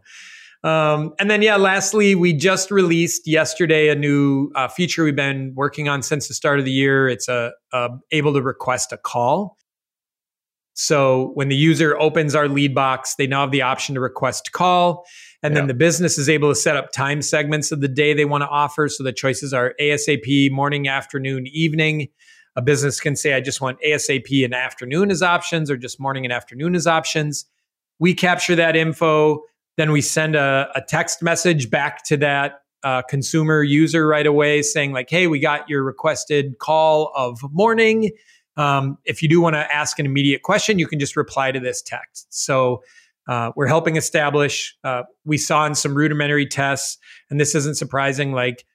Um, 0.64 1.14
and 1.20 1.30
then, 1.30 1.42
yeah, 1.42 1.56
lastly, 1.56 2.16
we 2.16 2.34
just 2.34 2.72
released 2.72 3.28
yesterday 3.28 3.90
a 3.90 3.96
new 3.96 4.52
uh, 4.56 4.68
feature 4.68 5.04
we've 5.04 5.16
been 5.16 5.54
working 5.56 5.88
on 5.88 6.02
since 6.02 6.28
the 6.28 6.34
start 6.34 6.60
of 6.60 6.66
the 6.66 6.72
year. 6.72 7.08
It's 7.08 7.28
a, 7.28 7.52
a 7.72 7.90
able 8.12 8.34
to 8.34 8.42
request 8.42 8.92
a 8.92 8.98
call. 8.98 9.58
So 10.80 11.32
when 11.34 11.50
the 11.50 11.56
user 11.56 12.00
opens 12.00 12.36
our 12.36 12.48
lead 12.48 12.76
box, 12.76 13.16
they 13.16 13.26
now 13.26 13.42
have 13.42 13.52
the 13.52 13.64
option 13.64 13.96
to 13.96 14.02
request 14.02 14.52
call. 14.52 15.08
And 15.42 15.56
then 15.56 15.66
the 15.66 15.74
business 15.74 16.20
is 16.20 16.30
able 16.30 16.50
to 16.50 16.56
set 16.56 16.76
up 16.76 16.92
time 16.92 17.24
segments 17.24 17.72
of 17.72 17.82
the 17.82 17.88
day 17.88 18.14
they 18.14 18.26
want 18.26 18.44
to 18.44 18.48
offer. 18.48 18.88
So 18.88 19.04
the 19.04 19.12
choices 19.12 19.54
are 19.54 19.74
ASAP, 19.82 20.52
morning, 20.52 20.88
afternoon, 20.88 21.48
evening. 21.48 22.10
A 22.56 22.62
business 22.62 23.00
can 23.00 23.16
say, 23.16 23.34
I 23.34 23.42
just 23.42 23.60
want 23.60 23.80
ASAP 23.82 24.46
and 24.46 24.54
afternoon 24.54 25.10
as 25.10 25.24
options, 25.24 25.72
or 25.72 25.78
just 25.78 26.00
morning 26.00 26.26
and 26.26 26.32
afternoon 26.32 26.76
as 26.76 26.86
options. 26.86 27.46
We 27.98 28.14
capture 28.14 28.56
that 28.56 28.76
info. 28.76 29.42
Then 29.78 29.92
we 29.92 30.02
send 30.02 30.36
a, 30.36 30.70
a 30.76 30.82
text 30.82 31.24
message 31.24 31.72
back 31.72 32.04
to 32.06 32.18
that 32.18 32.62
uh, 32.84 33.02
consumer 33.02 33.64
user 33.64 34.06
right 34.06 34.28
away 34.28 34.62
saying, 34.62 34.92
like, 34.94 35.10
hey, 35.10 35.26
we 35.26 35.40
got 35.40 35.68
your 35.68 35.84
requested 35.84 36.60
call 36.60 37.12
of 37.16 37.40
morning 37.52 38.12
um, 38.58 38.98
if 39.06 39.22
you 39.22 39.30
do 39.30 39.40
want 39.40 39.56
to 39.56 39.74
ask 39.74 40.00
an 40.00 40.06
immediate 40.06 40.42
question, 40.42 40.80
you 40.80 40.88
can 40.88 41.00
just 41.00 41.16
reply 41.16 41.52
to 41.52 41.60
this 41.60 41.82
text. 41.82 42.28
So 42.30 42.84
uh, 43.28 43.52
we're 43.56 43.68
helping 43.68 43.96
establish. 43.96 44.76
Uh, 44.84 45.04
we 45.26 45.38
saw 45.38 45.66
in 45.66 45.76
some 45.76 45.96
rudimentary 45.96 46.46
tests, 46.46 46.98
and 47.30 47.40
this 47.40 47.56
isn't 47.56 47.76
surprising. 47.76 48.32
Like 48.32 48.66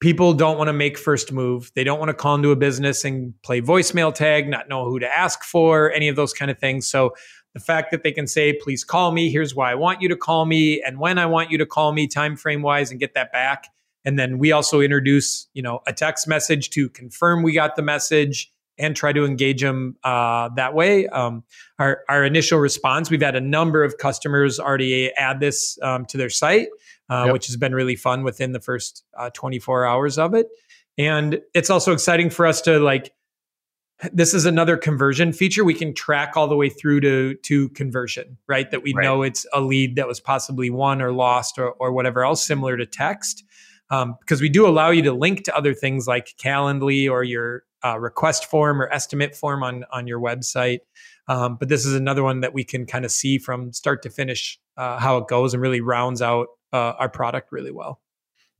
people 0.00 0.34
don't 0.34 0.58
want 0.58 0.68
to 0.68 0.72
make 0.72 0.98
first 0.98 1.32
move. 1.32 1.70
They 1.74 1.84
don't 1.84 1.98
want 1.98 2.08
to 2.10 2.14
call 2.14 2.34
into 2.34 2.50
a 2.50 2.56
business 2.56 3.04
and 3.04 3.34
play 3.42 3.60
voicemail 3.60 4.12
tag, 4.12 4.48
not 4.48 4.68
know 4.68 4.84
who 4.84 4.98
to 4.98 5.08
ask 5.08 5.44
for, 5.44 5.92
any 5.92 6.08
of 6.08 6.16
those 6.16 6.32
kind 6.32 6.50
of 6.50 6.58
things. 6.58 6.88
So 6.90 7.14
the 7.54 7.60
fact 7.60 7.90
that 7.92 8.02
they 8.02 8.12
can 8.12 8.26
say, 8.26 8.52
please 8.52 8.82
call 8.82 9.12
me, 9.12 9.30
here's 9.30 9.54
why 9.54 9.70
I 9.70 9.74
want 9.76 10.02
you 10.02 10.08
to 10.08 10.16
call 10.16 10.44
me, 10.44 10.82
and 10.82 10.98
when 10.98 11.18
I 11.18 11.26
want 11.26 11.50
you 11.50 11.58
to 11.58 11.66
call 11.66 11.92
me, 11.92 12.06
time 12.08 12.36
frame 12.36 12.62
wise, 12.62 12.90
and 12.90 12.98
get 12.98 13.14
that 13.14 13.32
back. 13.32 13.68
And 14.04 14.18
then 14.18 14.38
we 14.38 14.50
also 14.50 14.80
introduce, 14.80 15.46
you 15.54 15.62
know, 15.62 15.80
a 15.86 15.92
text 15.92 16.26
message 16.26 16.70
to 16.70 16.88
confirm 16.88 17.42
we 17.42 17.52
got 17.52 17.76
the 17.76 17.82
message 17.82 18.51
and 18.78 18.96
try 18.96 19.12
to 19.12 19.24
engage 19.24 19.60
them 19.60 19.96
uh, 20.02 20.48
that 20.56 20.74
way. 20.74 21.06
Um, 21.08 21.44
our, 21.78 22.00
our 22.08 22.24
initial 22.24 22.58
response, 22.58 23.10
we've 23.10 23.22
had 23.22 23.36
a 23.36 23.40
number 23.40 23.84
of 23.84 23.98
customers 23.98 24.58
already 24.58 25.12
add 25.12 25.40
this 25.40 25.78
um, 25.82 26.06
to 26.06 26.16
their 26.16 26.30
site 26.30 26.68
uh, 27.12 27.24
yep. 27.26 27.32
which 27.32 27.46
has 27.46 27.56
been 27.56 27.74
really 27.74 27.96
fun 27.96 28.22
within 28.22 28.52
the 28.52 28.60
first 28.60 29.04
uh, 29.18 29.30
24 29.30 29.84
hours 29.84 30.18
of 30.18 30.34
it. 30.34 30.48
And 30.96 31.40
it's 31.54 31.70
also 31.70 31.92
exciting 31.92 32.30
for 32.30 32.46
us 32.46 32.62
to 32.62 32.78
like, 32.78 33.12
this 34.12 34.34
is 34.34 34.46
another 34.46 34.76
conversion 34.76 35.32
feature. 35.32 35.62
We 35.62 35.74
can 35.74 35.94
track 35.94 36.36
all 36.36 36.48
the 36.48 36.56
way 36.56 36.68
through 36.68 37.02
to 37.02 37.34
to 37.34 37.68
conversion, 37.68 38.36
right? 38.48 38.68
That 38.70 38.82
we 38.82 38.94
right. 38.94 39.04
know 39.04 39.22
it's 39.22 39.46
a 39.52 39.60
lead 39.60 39.94
that 39.94 40.08
was 40.08 40.18
possibly 40.18 40.70
won 40.70 41.00
or 41.00 41.12
lost 41.12 41.56
or, 41.56 41.70
or 41.72 41.92
whatever 41.92 42.24
else, 42.24 42.44
similar 42.44 42.76
to 42.76 42.84
text. 42.84 43.44
Um, 43.90 44.16
because 44.18 44.40
we 44.40 44.48
do 44.48 44.66
allow 44.66 44.90
you 44.90 45.02
to 45.02 45.12
link 45.12 45.44
to 45.44 45.56
other 45.56 45.72
things 45.72 46.08
like 46.08 46.34
Calendly 46.42 47.08
or 47.08 47.22
your 47.22 47.62
uh, 47.84 47.98
request 47.98 48.46
form 48.46 48.80
or 48.80 48.92
estimate 48.92 49.34
form 49.34 49.62
on 49.62 49.84
on 49.92 50.06
your 50.06 50.20
website. 50.20 50.80
Um, 51.28 51.56
but 51.58 51.68
this 51.68 51.86
is 51.86 51.94
another 51.94 52.22
one 52.22 52.40
that 52.40 52.52
we 52.52 52.64
can 52.64 52.86
kind 52.86 53.04
of 53.04 53.12
see 53.12 53.38
from 53.38 53.72
start 53.72 54.02
to 54.02 54.10
finish 54.10 54.58
uh, 54.76 54.98
how 54.98 55.18
it 55.18 55.28
goes 55.28 55.54
and 55.54 55.62
really 55.62 55.80
rounds 55.80 56.20
out 56.20 56.48
uh, 56.72 56.94
our 56.98 57.08
product 57.08 57.52
really 57.52 57.70
well. 57.70 58.00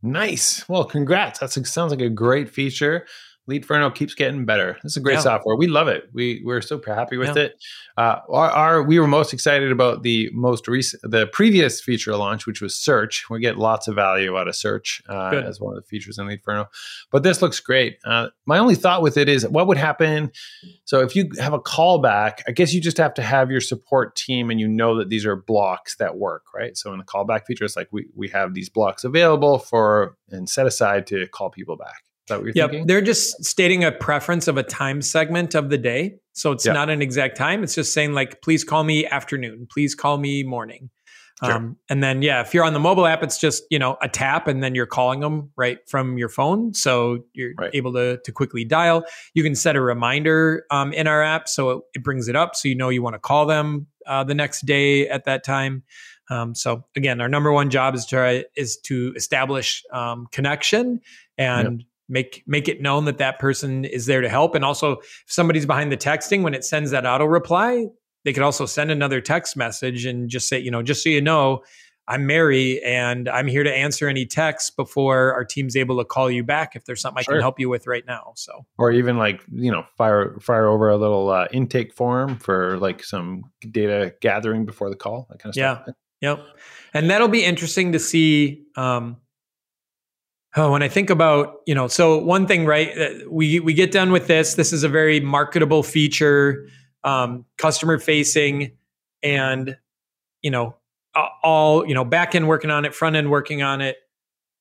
Nice. 0.02 0.68
Well, 0.68 0.84
congrats. 0.84 1.38
That 1.38 1.52
sounds 1.52 1.90
like 1.90 2.00
a 2.00 2.08
great 2.08 2.48
feature. 2.50 3.06
Leadferno 3.48 3.90
keeps 3.90 4.14
getting 4.14 4.44
better. 4.44 4.78
This 4.82 4.92
is 4.92 4.96
a 4.98 5.00
great 5.00 5.14
yeah. 5.14 5.20
software. 5.20 5.56
We 5.56 5.66
love 5.66 5.88
it. 5.88 6.04
We 6.12 6.42
we're 6.44 6.60
super 6.60 6.94
happy 6.94 7.16
with 7.16 7.36
yeah. 7.36 7.44
it. 7.44 7.64
Uh, 7.96 8.16
our, 8.30 8.50
our, 8.50 8.82
we 8.82 9.00
were 9.00 9.08
most 9.08 9.32
excited 9.32 9.72
about 9.72 10.04
the 10.04 10.30
most 10.32 10.68
recent, 10.68 11.02
the 11.10 11.26
previous 11.26 11.80
feature 11.80 12.16
launch, 12.16 12.46
which 12.46 12.60
was 12.60 12.76
search. 12.76 13.28
We 13.28 13.40
get 13.40 13.58
lots 13.58 13.88
of 13.88 13.96
value 13.96 14.38
out 14.38 14.46
of 14.46 14.54
search 14.54 15.02
uh, 15.08 15.42
as 15.44 15.60
one 15.60 15.76
of 15.76 15.82
the 15.82 15.86
features 15.88 16.18
in 16.18 16.26
Leadferno. 16.26 16.66
But 17.10 17.24
this 17.24 17.42
looks 17.42 17.58
great. 17.58 17.98
Uh, 18.04 18.28
my 18.46 18.58
only 18.58 18.76
thought 18.76 19.02
with 19.02 19.16
it 19.16 19.28
is, 19.28 19.46
what 19.48 19.66
would 19.66 19.76
happen? 19.76 20.30
So 20.84 21.00
if 21.00 21.16
you 21.16 21.28
have 21.40 21.52
a 21.52 21.60
callback, 21.60 22.42
I 22.46 22.52
guess 22.52 22.72
you 22.72 22.80
just 22.80 22.98
have 22.98 23.14
to 23.14 23.22
have 23.22 23.50
your 23.50 23.60
support 23.60 24.14
team, 24.14 24.50
and 24.50 24.60
you 24.60 24.68
know 24.68 24.96
that 24.98 25.08
these 25.08 25.26
are 25.26 25.34
blocks 25.34 25.96
that 25.96 26.16
work, 26.16 26.44
right? 26.54 26.76
So 26.76 26.92
in 26.92 26.98
the 26.98 27.04
callback 27.04 27.46
feature, 27.46 27.64
it's 27.64 27.76
like 27.76 27.88
we 27.90 28.06
we 28.14 28.28
have 28.28 28.54
these 28.54 28.68
blocks 28.68 29.02
available 29.02 29.58
for 29.58 30.16
and 30.30 30.48
set 30.48 30.66
aside 30.66 31.08
to 31.08 31.26
call 31.26 31.50
people 31.50 31.76
back 31.76 32.04
that 32.28 32.38
what 32.38 32.46
you're 32.46 32.52
yep. 32.54 32.70
thinking? 32.70 32.86
They're 32.86 33.00
just 33.00 33.44
stating 33.44 33.84
a 33.84 33.92
preference 33.92 34.48
of 34.48 34.56
a 34.56 34.62
time 34.62 35.02
segment 35.02 35.54
of 35.54 35.70
the 35.70 35.78
day. 35.78 36.16
So 36.32 36.52
it's 36.52 36.64
yep. 36.64 36.74
not 36.74 36.90
an 36.90 37.02
exact 37.02 37.36
time. 37.36 37.62
It's 37.62 37.74
just 37.74 37.92
saying 37.92 38.12
like, 38.12 38.42
please 38.42 38.64
call 38.64 38.84
me 38.84 39.06
afternoon. 39.06 39.66
Please 39.70 39.94
call 39.94 40.18
me 40.18 40.42
morning. 40.42 40.90
Sure. 41.42 41.54
Um, 41.54 41.76
and 41.88 42.02
then, 42.02 42.22
yeah, 42.22 42.40
if 42.40 42.54
you're 42.54 42.64
on 42.64 42.72
the 42.72 42.78
mobile 42.78 43.04
app, 43.04 43.22
it's 43.22 43.38
just, 43.38 43.64
you 43.68 43.78
know, 43.78 43.96
a 44.00 44.08
tap 44.08 44.46
and 44.46 44.62
then 44.62 44.76
you're 44.76 44.86
calling 44.86 45.20
them 45.20 45.50
right 45.56 45.78
from 45.88 46.16
your 46.16 46.28
phone. 46.28 46.72
So 46.72 47.24
you're 47.32 47.52
right. 47.58 47.70
able 47.74 47.92
to, 47.94 48.20
to 48.24 48.32
quickly 48.32 48.64
dial. 48.64 49.04
You 49.34 49.42
can 49.42 49.56
set 49.56 49.74
a 49.74 49.80
reminder 49.80 50.64
um, 50.70 50.92
in 50.92 51.08
our 51.08 51.22
app. 51.22 51.48
So 51.48 51.70
it, 51.70 51.82
it, 51.94 52.04
brings 52.04 52.28
it 52.28 52.36
up. 52.36 52.54
So 52.54 52.68
you 52.68 52.76
know 52.76 52.90
you 52.90 53.02
want 53.02 53.14
to 53.14 53.18
call 53.18 53.46
them 53.46 53.88
uh, 54.06 54.22
the 54.22 54.34
next 54.34 54.66
day 54.66 55.08
at 55.08 55.24
that 55.24 55.42
time. 55.42 55.82
Um, 56.30 56.54
so 56.54 56.84
again, 56.96 57.20
our 57.20 57.28
number 57.28 57.50
one 57.50 57.70
job 57.70 57.96
is 57.96 58.06
to 58.06 58.44
is 58.54 58.76
to 58.84 59.12
establish 59.16 59.82
um, 59.92 60.28
connection 60.30 61.00
and 61.36 61.80
yep 61.80 61.86
make 62.12 62.44
make 62.46 62.68
it 62.68 62.80
known 62.80 63.06
that 63.06 63.18
that 63.18 63.40
person 63.40 63.84
is 63.84 64.06
there 64.06 64.20
to 64.20 64.28
help. 64.28 64.54
And 64.54 64.64
also 64.64 64.92
if 64.98 65.24
somebody's 65.26 65.66
behind 65.66 65.90
the 65.90 65.96
texting 65.96 66.42
when 66.42 66.54
it 66.54 66.64
sends 66.64 66.92
that 66.92 67.06
auto 67.06 67.24
reply 67.24 67.86
they 68.24 68.32
could 68.32 68.42
also 68.42 68.66
send 68.66 68.90
another 68.90 69.20
text 69.20 69.56
message 69.56 70.04
and 70.04 70.28
just 70.28 70.48
say 70.48 70.58
you 70.58 70.70
know 70.70 70.82
just 70.82 71.02
so 71.02 71.08
you 71.08 71.20
know 71.20 71.62
i'm 72.08 72.26
mary 72.26 72.82
and 72.82 73.28
i'm 73.28 73.46
here 73.46 73.62
to 73.62 73.72
answer 73.72 74.08
any 74.08 74.26
texts 74.26 74.70
before 74.70 75.32
our 75.32 75.44
team's 75.44 75.76
able 75.76 75.98
to 75.98 76.04
call 76.04 76.30
you 76.30 76.42
back 76.42 76.74
if 76.76 76.84
there's 76.84 77.00
something 77.00 77.22
sure. 77.22 77.34
i 77.34 77.36
can 77.36 77.42
help 77.42 77.58
you 77.58 77.68
with 77.68 77.86
right 77.86 78.04
now. 78.06 78.32
So. 78.34 78.64
Or 78.78 78.92
even 78.92 79.18
like 79.18 79.42
you 79.52 79.70
know 79.70 79.84
fire 79.96 80.36
fire 80.40 80.66
over 80.66 80.88
a 80.88 80.96
little 80.96 81.30
uh, 81.30 81.46
intake 81.52 81.92
form 81.92 82.38
for 82.38 82.78
like 82.78 83.04
some 83.04 83.44
data 83.70 84.14
gathering 84.20 84.64
before 84.64 84.90
the 84.90 84.96
call 84.96 85.26
that 85.30 85.38
kind 85.38 85.50
of 85.50 85.54
stuff. 85.54 85.82
Yeah. 85.86 85.92
Yep. 86.20 86.46
And 86.94 87.10
that'll 87.10 87.28
be 87.28 87.44
interesting 87.44 87.92
to 87.92 87.98
see 87.98 88.64
um, 88.76 89.16
Oh, 90.54 90.72
when 90.72 90.82
I 90.82 90.88
think 90.88 91.08
about, 91.08 91.62
you 91.66 91.74
know, 91.74 91.88
so 91.88 92.18
one 92.18 92.46
thing, 92.46 92.66
right? 92.66 92.96
Uh, 92.96 93.10
we 93.30 93.58
we 93.60 93.72
get 93.72 93.90
done 93.90 94.12
with 94.12 94.26
this. 94.26 94.54
This 94.54 94.72
is 94.72 94.84
a 94.84 94.88
very 94.88 95.18
marketable 95.18 95.82
feature, 95.82 96.68
um, 97.04 97.46
customer 97.56 97.98
facing, 97.98 98.72
and 99.22 99.78
you 100.42 100.50
know, 100.50 100.76
all 101.42 101.86
you 101.88 101.94
know, 101.94 102.04
back 102.04 102.34
end 102.34 102.48
working 102.48 102.70
on 102.70 102.84
it, 102.84 102.94
front 102.94 103.16
end 103.16 103.30
working 103.30 103.62
on 103.62 103.80
it. 103.80 103.96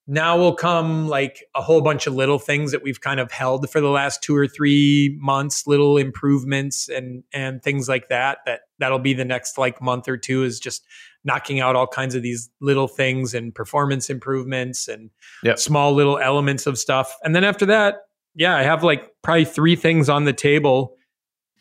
Now 0.07 0.37
will 0.37 0.55
come 0.55 1.09
like 1.09 1.43
a 1.55 1.61
whole 1.61 1.81
bunch 1.81 2.07
of 2.07 2.15
little 2.15 2.39
things 2.39 2.71
that 2.71 2.83
we've 2.83 3.01
kind 3.01 3.19
of 3.19 3.31
held 3.31 3.69
for 3.69 3.81
the 3.81 3.89
last 3.89 4.23
two 4.23 4.35
or 4.35 4.47
three 4.47 5.17
months, 5.21 5.67
little 5.67 5.97
improvements 5.97 6.87
and 6.87 7.23
and 7.33 7.61
things 7.61 7.89
like 7.89 8.07
that. 8.07 8.39
That 8.45 8.61
that'll 8.79 8.99
be 8.99 9.13
the 9.13 9.25
next 9.25 9.57
like 9.57 9.81
month 9.81 10.07
or 10.07 10.15
two 10.15 10.43
is 10.43 10.57
just 10.57 10.85
knocking 11.23 11.59
out 11.59 11.75
all 11.75 11.87
kinds 11.87 12.15
of 12.15 12.23
these 12.23 12.49
little 12.61 12.87
things 12.87 13.33
and 13.33 13.53
performance 13.53 14.09
improvements 14.09 14.87
and 14.87 15.09
yep. 15.43 15.59
small 15.59 15.93
little 15.93 16.17
elements 16.17 16.65
of 16.65 16.77
stuff. 16.77 17.15
And 17.23 17.35
then 17.35 17.43
after 17.43 17.65
that, 17.67 17.97
yeah, 18.35 18.55
I 18.55 18.63
have 18.63 18.83
like 18.83 19.11
probably 19.21 19.45
three 19.45 19.75
things 19.75 20.09
on 20.09 20.25
the 20.25 20.33
table 20.33 20.95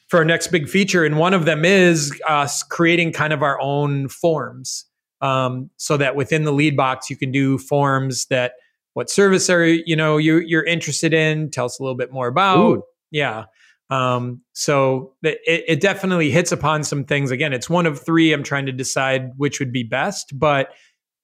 for 0.08 0.18
our 0.18 0.24
next 0.24 0.48
big 0.48 0.68
feature. 0.68 1.04
And 1.04 1.18
one 1.18 1.34
of 1.34 1.44
them 1.44 1.64
is 1.64 2.12
us 2.28 2.62
creating 2.62 3.12
kind 3.12 3.32
of 3.32 3.42
our 3.42 3.60
own 3.60 4.08
forms. 4.08 4.86
Um, 5.22 5.68
so 5.76 5.98
that 5.98 6.16
within 6.16 6.44
the 6.44 6.52
lead 6.52 6.76
box, 6.76 7.10
you 7.10 7.16
can 7.16 7.30
do 7.30 7.58
forms 7.58 8.26
that 8.26 8.52
what 8.94 9.10
service 9.10 9.50
are 9.50 9.66
you 9.66 9.94
know 9.94 10.16
you, 10.16 10.38
you're 10.38 10.64
interested 10.64 11.12
in. 11.12 11.50
Tell 11.50 11.66
us 11.66 11.78
a 11.78 11.82
little 11.82 11.96
bit 11.96 12.10
more 12.10 12.26
about. 12.26 12.58
Ooh. 12.58 12.82
Yeah. 13.10 13.44
Um, 13.90 14.42
so 14.52 15.14
it, 15.22 15.40
it 15.44 15.80
definitely 15.80 16.30
hits 16.30 16.52
upon 16.52 16.84
some 16.84 17.04
things. 17.04 17.30
Again, 17.30 17.52
it's 17.52 17.68
one 17.68 17.86
of 17.86 18.00
three. 18.00 18.32
I'm 18.32 18.44
trying 18.44 18.66
to 18.66 18.72
decide 18.72 19.30
which 19.36 19.58
would 19.58 19.72
be 19.72 19.82
best, 19.82 20.38
but 20.38 20.70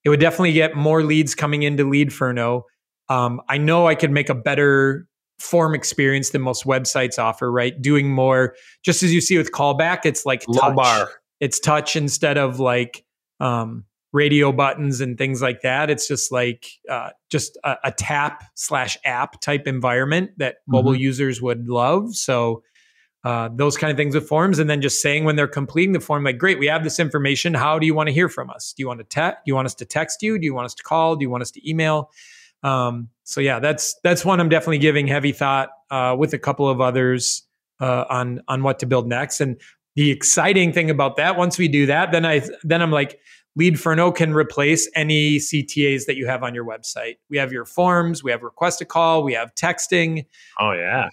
it 0.05 0.09
would 0.09 0.20
definitely 0.20 0.52
get 0.52 0.76
more 0.76 1.02
leads 1.02 1.35
coming 1.35 1.62
into 1.62 1.85
Leadferno. 1.85 2.62
Um, 3.09 3.40
I 3.48 3.59
know 3.59 3.87
I 3.87 3.94
could 3.94 4.11
make 4.11 4.29
a 4.29 4.35
better 4.35 5.07
form 5.38 5.74
experience 5.74 6.31
than 6.31 6.42
most 6.42 6.64
websites 6.64 7.18
offer, 7.18 7.50
right? 7.50 7.81
Doing 7.81 8.11
more, 8.11 8.55
just 8.85 9.02
as 9.02 9.12
you 9.14 9.20
see 9.20 9.38
with 9.38 9.52
callback, 9.52 10.00
it's 10.05 10.26
like 10.26 10.44
touch. 10.52 10.74
bar. 10.74 11.09
It's 11.40 11.61
touch 11.61 11.94
instead 11.94 12.38
of 12.38 12.59
like 12.59 13.05
um, 13.40 13.85
radio 14.16 14.50
buttons 14.50 15.02
and 15.02 15.18
things 15.18 15.42
like 15.42 15.61
that. 15.61 15.90
It's 15.90 16.09
just 16.09 16.33
like 16.33 16.66
uh, 16.90 17.11
just 17.31 17.59
a, 17.64 17.76
a, 17.85 17.92
tap 17.92 18.44
slash 18.55 18.96
app 19.05 19.42
type 19.42 19.66
environment 19.66 20.31
that 20.38 20.57
mobile 20.66 20.92
mm-hmm. 20.92 21.02
users 21.02 21.42
would 21.42 21.68
love. 21.68 22.16
So 22.16 22.62
uh, 23.24 23.50
those 23.55 23.76
kind 23.76 23.90
of 23.90 23.98
things 23.98 24.14
with 24.14 24.26
forms, 24.26 24.59
and 24.59 24.70
then 24.70 24.81
just 24.81 25.02
saying 25.02 25.24
when 25.24 25.37
they're 25.37 25.46
completing 25.46 25.92
the 25.92 26.00
form, 26.00 26.24
like, 26.24 26.38
great, 26.38 26.59
we 26.59 26.66
have 26.66 26.83
this 26.83 26.98
information. 26.98 27.52
How 27.52 27.79
do 27.79 27.85
you 27.85 27.94
want 27.94 28.09
to 28.09 28.12
hear 28.14 28.31
from 28.31 28.48
us? 28.48 28.72
Do 28.74 28.83
you 28.83 28.87
want 28.87 29.00
to 29.00 29.05
text? 29.05 29.44
Do 29.44 29.50
you 29.50 29.55
want 29.55 29.66
us 29.66 29.74
to 29.74 29.85
text 29.85 30.22
you? 30.22 30.38
Do 30.38 30.46
you 30.46 30.55
want 30.55 30.64
us 30.64 30.74
to 30.76 30.83
call? 30.83 31.16
Do 31.16 31.22
you 31.22 31.31
want 31.31 31.42
us 31.42 31.50
to 31.50 31.68
email? 31.68 32.11
Um, 32.62 33.11
so 33.24 33.42
yeah, 33.42 33.59
that's 33.59 33.96
that's 34.02 34.24
one 34.24 34.40
I'm 34.40 34.48
definitely 34.48 34.79
giving 34.79 35.07
heavy 35.09 35.33
thought 35.33 35.70
uh, 35.90 36.16
with 36.18 36.33
a 36.33 36.38
couple 36.38 36.70
of 36.70 36.81
others 36.81 37.42
uh, 37.81 38.05
on 38.09 38.40
on 38.48 38.62
what 38.62 38.79
to 38.79 38.87
build 38.87 39.07
next. 39.09 39.42
And 39.42 39.61
the 39.94 40.11
exciting 40.11 40.72
thing 40.72 40.88
about 40.88 41.16
that, 41.16 41.37
once 41.37 41.59
we 41.59 41.68
do 41.68 41.87
that, 41.87 42.12
then 42.12 42.24
I 42.24 42.42
then 42.62 42.81
I'm 42.81 42.92
like, 42.92 43.18
Leadferno 43.58 44.14
can 44.14 44.34
replace 44.34 44.88
any 44.94 45.38
CTAs 45.38 46.06
that 46.06 46.16
you 46.16 46.26
have 46.26 46.42
on 46.42 46.54
your 46.54 46.64
website. 46.64 47.16
We 47.30 47.38
have 47.38 47.52
your 47.52 47.64
forms, 47.64 48.22
we 48.22 48.30
have 48.30 48.42
request 48.42 48.80
a 48.80 48.84
call, 48.84 49.22
we 49.22 49.32
have 49.34 49.54
texting. 49.54 50.26
Oh 50.60 50.72
yeah. 50.72 51.08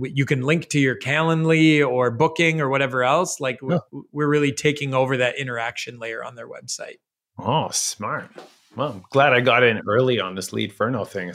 You 0.00 0.24
can 0.24 0.40
link 0.40 0.70
to 0.70 0.80
your 0.80 0.96
Calendly 0.96 1.86
or 1.86 2.10
booking 2.10 2.62
or 2.62 2.70
whatever 2.70 3.04
else. 3.04 3.40
Like 3.40 3.60
we're 3.60 4.28
really 4.28 4.52
taking 4.52 4.94
over 4.94 5.18
that 5.18 5.36
interaction 5.36 5.98
layer 5.98 6.24
on 6.24 6.34
their 6.34 6.48
website. 6.48 6.96
Oh, 7.38 7.68
smart. 7.70 8.30
Well, 8.74 8.92
I'm 8.92 9.04
glad 9.10 9.34
I 9.34 9.40
got 9.40 9.62
in 9.62 9.82
early 9.86 10.18
on 10.18 10.34
this 10.34 10.52
lead 10.52 10.72
Leadferno 10.72 11.06
thing. 11.06 11.32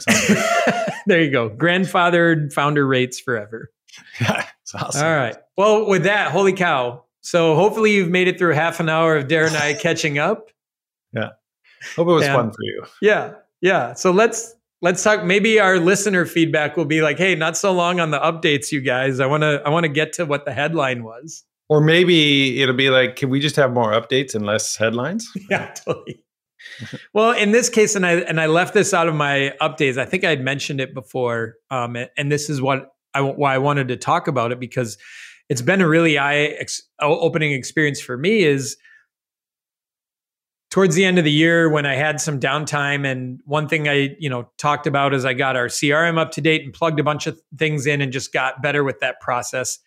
there 1.06 1.22
you 1.22 1.30
go. 1.30 1.48
Grandfathered 1.50 2.52
founder 2.52 2.86
rates 2.86 3.20
forever. 3.20 3.70
Yeah, 4.20 4.44
awesome. 4.74 5.04
All 5.04 5.16
right. 5.16 5.36
Well, 5.56 5.88
with 5.88 6.04
that, 6.04 6.30
holy 6.30 6.52
cow, 6.52 7.04
so 7.28 7.54
hopefully 7.54 7.92
you've 7.92 8.08
made 8.08 8.26
it 8.26 8.38
through 8.38 8.54
half 8.54 8.80
an 8.80 8.88
hour 8.88 9.14
of 9.14 9.28
Darren 9.28 9.48
and 9.48 9.58
I 9.58 9.74
catching 9.82 10.18
up. 10.18 10.48
Yeah. 11.12 11.30
Hope 11.94 12.08
it 12.08 12.12
was 12.12 12.24
and, 12.24 12.34
fun 12.34 12.50
for 12.50 12.62
you. 12.62 12.84
Yeah. 13.02 13.34
Yeah. 13.60 13.92
So 13.92 14.10
let's 14.12 14.54
let's 14.80 15.02
talk 15.02 15.24
maybe 15.24 15.60
our 15.60 15.78
listener 15.78 16.24
feedback 16.24 16.78
will 16.78 16.86
be 16.86 17.02
like, 17.02 17.18
"Hey, 17.18 17.34
not 17.34 17.54
so 17.58 17.70
long 17.70 18.00
on 18.00 18.12
the 18.12 18.18
updates 18.18 18.72
you 18.72 18.80
guys. 18.80 19.20
I 19.20 19.26
want 19.26 19.42
to 19.42 19.60
I 19.66 19.68
want 19.68 19.84
to 19.84 19.90
get 19.90 20.14
to 20.14 20.24
what 20.24 20.46
the 20.46 20.54
headline 20.54 21.04
was." 21.04 21.44
Or 21.68 21.82
maybe 21.82 22.62
it'll 22.62 22.74
be 22.74 22.88
like, 22.88 23.16
can 23.16 23.28
we 23.28 23.40
just 23.40 23.56
have 23.56 23.74
more 23.74 23.92
updates 23.92 24.34
and 24.34 24.46
less 24.46 24.74
headlines? 24.74 25.30
Yeah, 25.50 25.70
totally. 25.74 26.24
well, 27.12 27.32
in 27.32 27.52
this 27.52 27.68
case, 27.68 27.94
and 27.94 28.06
I 28.06 28.12
and 28.20 28.40
I 28.40 28.46
left 28.46 28.72
this 28.72 28.94
out 28.94 29.06
of 29.06 29.14
my 29.14 29.52
updates. 29.60 29.98
I 29.98 30.06
think 30.06 30.24
I 30.24 30.30
had 30.30 30.40
mentioned 30.40 30.80
it 30.80 30.94
before, 30.94 31.56
um, 31.70 31.94
and 32.16 32.32
this 32.32 32.48
is 32.48 32.62
what 32.62 32.92
I 33.12 33.20
why 33.20 33.54
I 33.54 33.58
wanted 33.58 33.88
to 33.88 33.98
talk 33.98 34.28
about 34.28 34.50
it 34.50 34.58
because 34.58 34.96
it's 35.48 35.62
been 35.62 35.80
a 35.80 35.88
really 35.88 36.18
eye 36.18 36.56
ex- 36.58 36.82
opening 37.00 37.52
experience 37.52 38.00
for 38.00 38.16
me. 38.16 38.42
Is 38.42 38.76
towards 40.70 40.94
the 40.94 41.04
end 41.04 41.18
of 41.18 41.24
the 41.24 41.32
year 41.32 41.70
when 41.70 41.86
I 41.86 41.94
had 41.94 42.20
some 42.20 42.38
downtime, 42.38 43.06
and 43.10 43.40
one 43.44 43.68
thing 43.68 43.88
I 43.88 44.16
you 44.18 44.28
know 44.28 44.48
talked 44.58 44.86
about 44.86 45.14
is 45.14 45.24
I 45.24 45.34
got 45.34 45.56
our 45.56 45.66
CRM 45.66 46.18
up 46.18 46.30
to 46.32 46.40
date 46.40 46.64
and 46.64 46.72
plugged 46.72 47.00
a 47.00 47.04
bunch 47.04 47.26
of 47.26 47.40
things 47.56 47.86
in 47.86 48.00
and 48.00 48.12
just 48.12 48.32
got 48.32 48.62
better 48.62 48.84
with 48.84 49.00
that 49.00 49.20
process. 49.20 49.78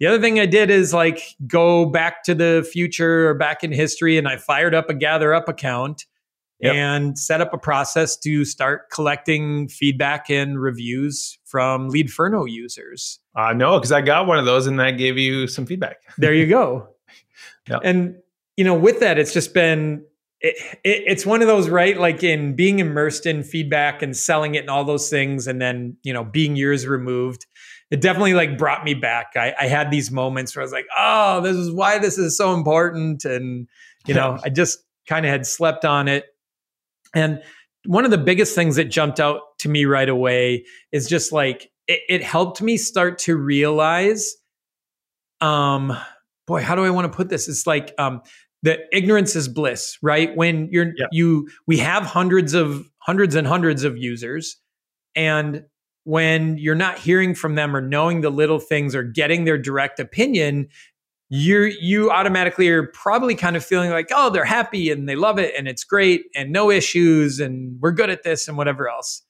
The 0.00 0.06
other 0.06 0.20
thing 0.20 0.38
I 0.38 0.46
did 0.46 0.70
is 0.70 0.94
like 0.94 1.20
go 1.46 1.84
back 1.84 2.22
to 2.24 2.34
the 2.34 2.68
future 2.72 3.28
or 3.30 3.34
back 3.34 3.64
in 3.64 3.72
history, 3.72 4.16
and 4.18 4.28
I 4.28 4.36
fired 4.36 4.74
up 4.74 4.88
a 4.88 4.94
GatherUp 4.94 5.48
account 5.48 6.06
Yep. 6.60 6.74
and 6.74 7.18
set 7.18 7.40
up 7.40 7.54
a 7.54 7.58
process 7.58 8.16
to 8.16 8.44
start 8.44 8.90
collecting 8.90 9.68
feedback 9.68 10.28
and 10.28 10.60
reviews 10.60 11.38
from 11.44 11.88
Leadferno 11.88 12.46
users. 12.46 13.20
Uh, 13.36 13.52
no, 13.52 13.78
because 13.78 13.92
I 13.92 14.00
got 14.00 14.26
one 14.26 14.40
of 14.40 14.44
those 14.44 14.66
and 14.66 14.80
that 14.80 14.92
gave 14.92 15.16
you 15.18 15.46
some 15.46 15.66
feedback. 15.66 15.98
there 16.18 16.34
you 16.34 16.48
go. 16.48 16.88
yep. 17.68 17.80
And 17.84 18.16
you 18.56 18.64
know, 18.64 18.74
with 18.74 18.98
that, 19.00 19.18
it's 19.18 19.32
just 19.32 19.54
been 19.54 20.04
it, 20.40 20.56
it, 20.84 21.04
it's 21.06 21.26
one 21.26 21.42
of 21.42 21.48
those 21.48 21.68
right, 21.68 21.98
like 21.98 22.22
in 22.22 22.54
being 22.54 22.80
immersed 22.80 23.26
in 23.26 23.42
feedback 23.42 24.02
and 24.02 24.16
selling 24.16 24.54
it 24.54 24.60
and 24.60 24.70
all 24.70 24.84
those 24.84 25.08
things, 25.08 25.46
and 25.46 25.60
then 25.60 25.96
you 26.02 26.12
know 26.12 26.24
being 26.24 26.56
years 26.56 26.86
removed. 26.86 27.46
It 27.90 28.00
definitely 28.00 28.34
like 28.34 28.58
brought 28.58 28.84
me 28.84 28.94
back. 28.94 29.32
I, 29.36 29.54
I 29.58 29.66
had 29.66 29.90
these 29.90 30.10
moments 30.10 30.54
where 30.54 30.62
I 30.62 30.64
was 30.64 30.72
like, 30.72 30.86
"Oh, 30.96 31.40
this 31.40 31.56
is 31.56 31.70
why 31.70 31.98
this 31.98 32.18
is 32.18 32.36
so 32.36 32.54
important," 32.54 33.24
and 33.24 33.68
you 34.06 34.14
know, 34.16 34.38
I 34.42 34.48
just 34.48 34.78
kind 35.08 35.24
of 35.24 35.30
had 35.30 35.46
slept 35.46 35.84
on 35.84 36.06
it 36.06 36.26
and 37.14 37.42
one 37.86 38.04
of 38.04 38.10
the 38.10 38.18
biggest 38.18 38.54
things 38.54 38.76
that 38.76 38.84
jumped 38.84 39.20
out 39.20 39.40
to 39.60 39.68
me 39.68 39.84
right 39.84 40.08
away 40.08 40.64
is 40.92 41.08
just 41.08 41.32
like 41.32 41.70
it, 41.86 42.00
it 42.08 42.22
helped 42.22 42.60
me 42.60 42.76
start 42.76 43.18
to 43.20 43.36
realize, 43.36 44.34
um, 45.40 45.96
boy, 46.46 46.62
how 46.62 46.74
do 46.74 46.84
I 46.84 46.90
want 46.90 47.10
to 47.10 47.16
put 47.16 47.28
this? 47.28 47.48
It's 47.48 47.66
like 47.66 47.94
um, 47.98 48.20
that 48.62 48.80
ignorance 48.92 49.34
is 49.36 49.48
bliss, 49.48 49.96
right? 50.02 50.36
When 50.36 50.68
you're 50.70 50.92
yeah. 50.96 51.06
you, 51.12 51.48
we 51.66 51.78
have 51.78 52.04
hundreds 52.04 52.54
of 52.54 52.88
hundreds 52.98 53.34
and 53.34 53.46
hundreds 53.46 53.84
of 53.84 53.96
users, 53.96 54.56
and 55.14 55.64
when 56.04 56.56
you're 56.56 56.74
not 56.74 56.98
hearing 56.98 57.34
from 57.34 57.54
them 57.54 57.76
or 57.76 57.80
knowing 57.80 58.22
the 58.22 58.30
little 58.30 58.58
things 58.58 58.94
or 58.94 59.02
getting 59.02 59.44
their 59.44 59.58
direct 59.58 60.00
opinion, 60.00 60.68
you 61.30 61.64
you 61.80 62.10
automatically 62.10 62.68
are 62.68 62.84
probably 62.86 63.34
kind 63.34 63.56
of 63.56 63.64
feeling 63.64 63.90
like 63.90 64.08
oh 64.14 64.30
they're 64.30 64.44
happy 64.44 64.90
and 64.90 65.08
they 65.08 65.16
love 65.16 65.38
it 65.38 65.54
and 65.58 65.68
it's 65.68 65.84
great 65.84 66.24
and 66.34 66.52
no 66.52 66.70
issues 66.70 67.38
and 67.38 67.78
we're 67.80 67.92
good 67.92 68.08
at 68.10 68.22
this 68.22 68.48
and 68.48 68.56
whatever 68.56 68.88
else. 68.88 69.22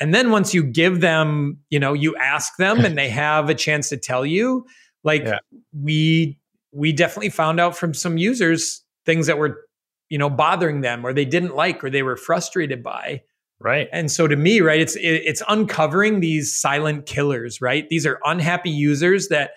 And 0.00 0.14
then 0.14 0.30
once 0.30 0.54
you 0.54 0.64
give 0.64 1.00
them 1.00 1.58
you 1.70 1.78
know 1.78 1.92
you 1.92 2.16
ask 2.16 2.56
them 2.56 2.84
and 2.84 2.98
they 2.98 3.08
have 3.10 3.48
a 3.48 3.54
chance 3.54 3.88
to 3.90 3.96
tell 3.96 4.26
you 4.26 4.66
like 5.04 5.22
yeah. 5.22 5.38
we 5.72 6.38
we 6.72 6.92
definitely 6.92 7.30
found 7.30 7.60
out 7.60 7.76
from 7.76 7.94
some 7.94 8.18
users 8.18 8.84
things 9.06 9.26
that 9.28 9.38
were 9.38 9.60
you 10.08 10.18
know 10.18 10.30
bothering 10.30 10.80
them 10.80 11.06
or 11.06 11.12
they 11.12 11.24
didn't 11.24 11.54
like 11.54 11.82
or 11.84 11.90
they 11.90 12.02
were 12.02 12.16
frustrated 12.16 12.82
by. 12.82 13.22
Right. 13.62 13.88
And 13.92 14.10
so 14.10 14.26
to 14.26 14.34
me 14.34 14.62
right 14.62 14.80
it's 14.80 14.96
it's 14.98 15.42
uncovering 15.48 16.18
these 16.18 16.58
silent 16.58 17.06
killers 17.06 17.60
right? 17.60 17.88
These 17.88 18.04
are 18.04 18.18
unhappy 18.24 18.70
users 18.70 19.28
that 19.28 19.52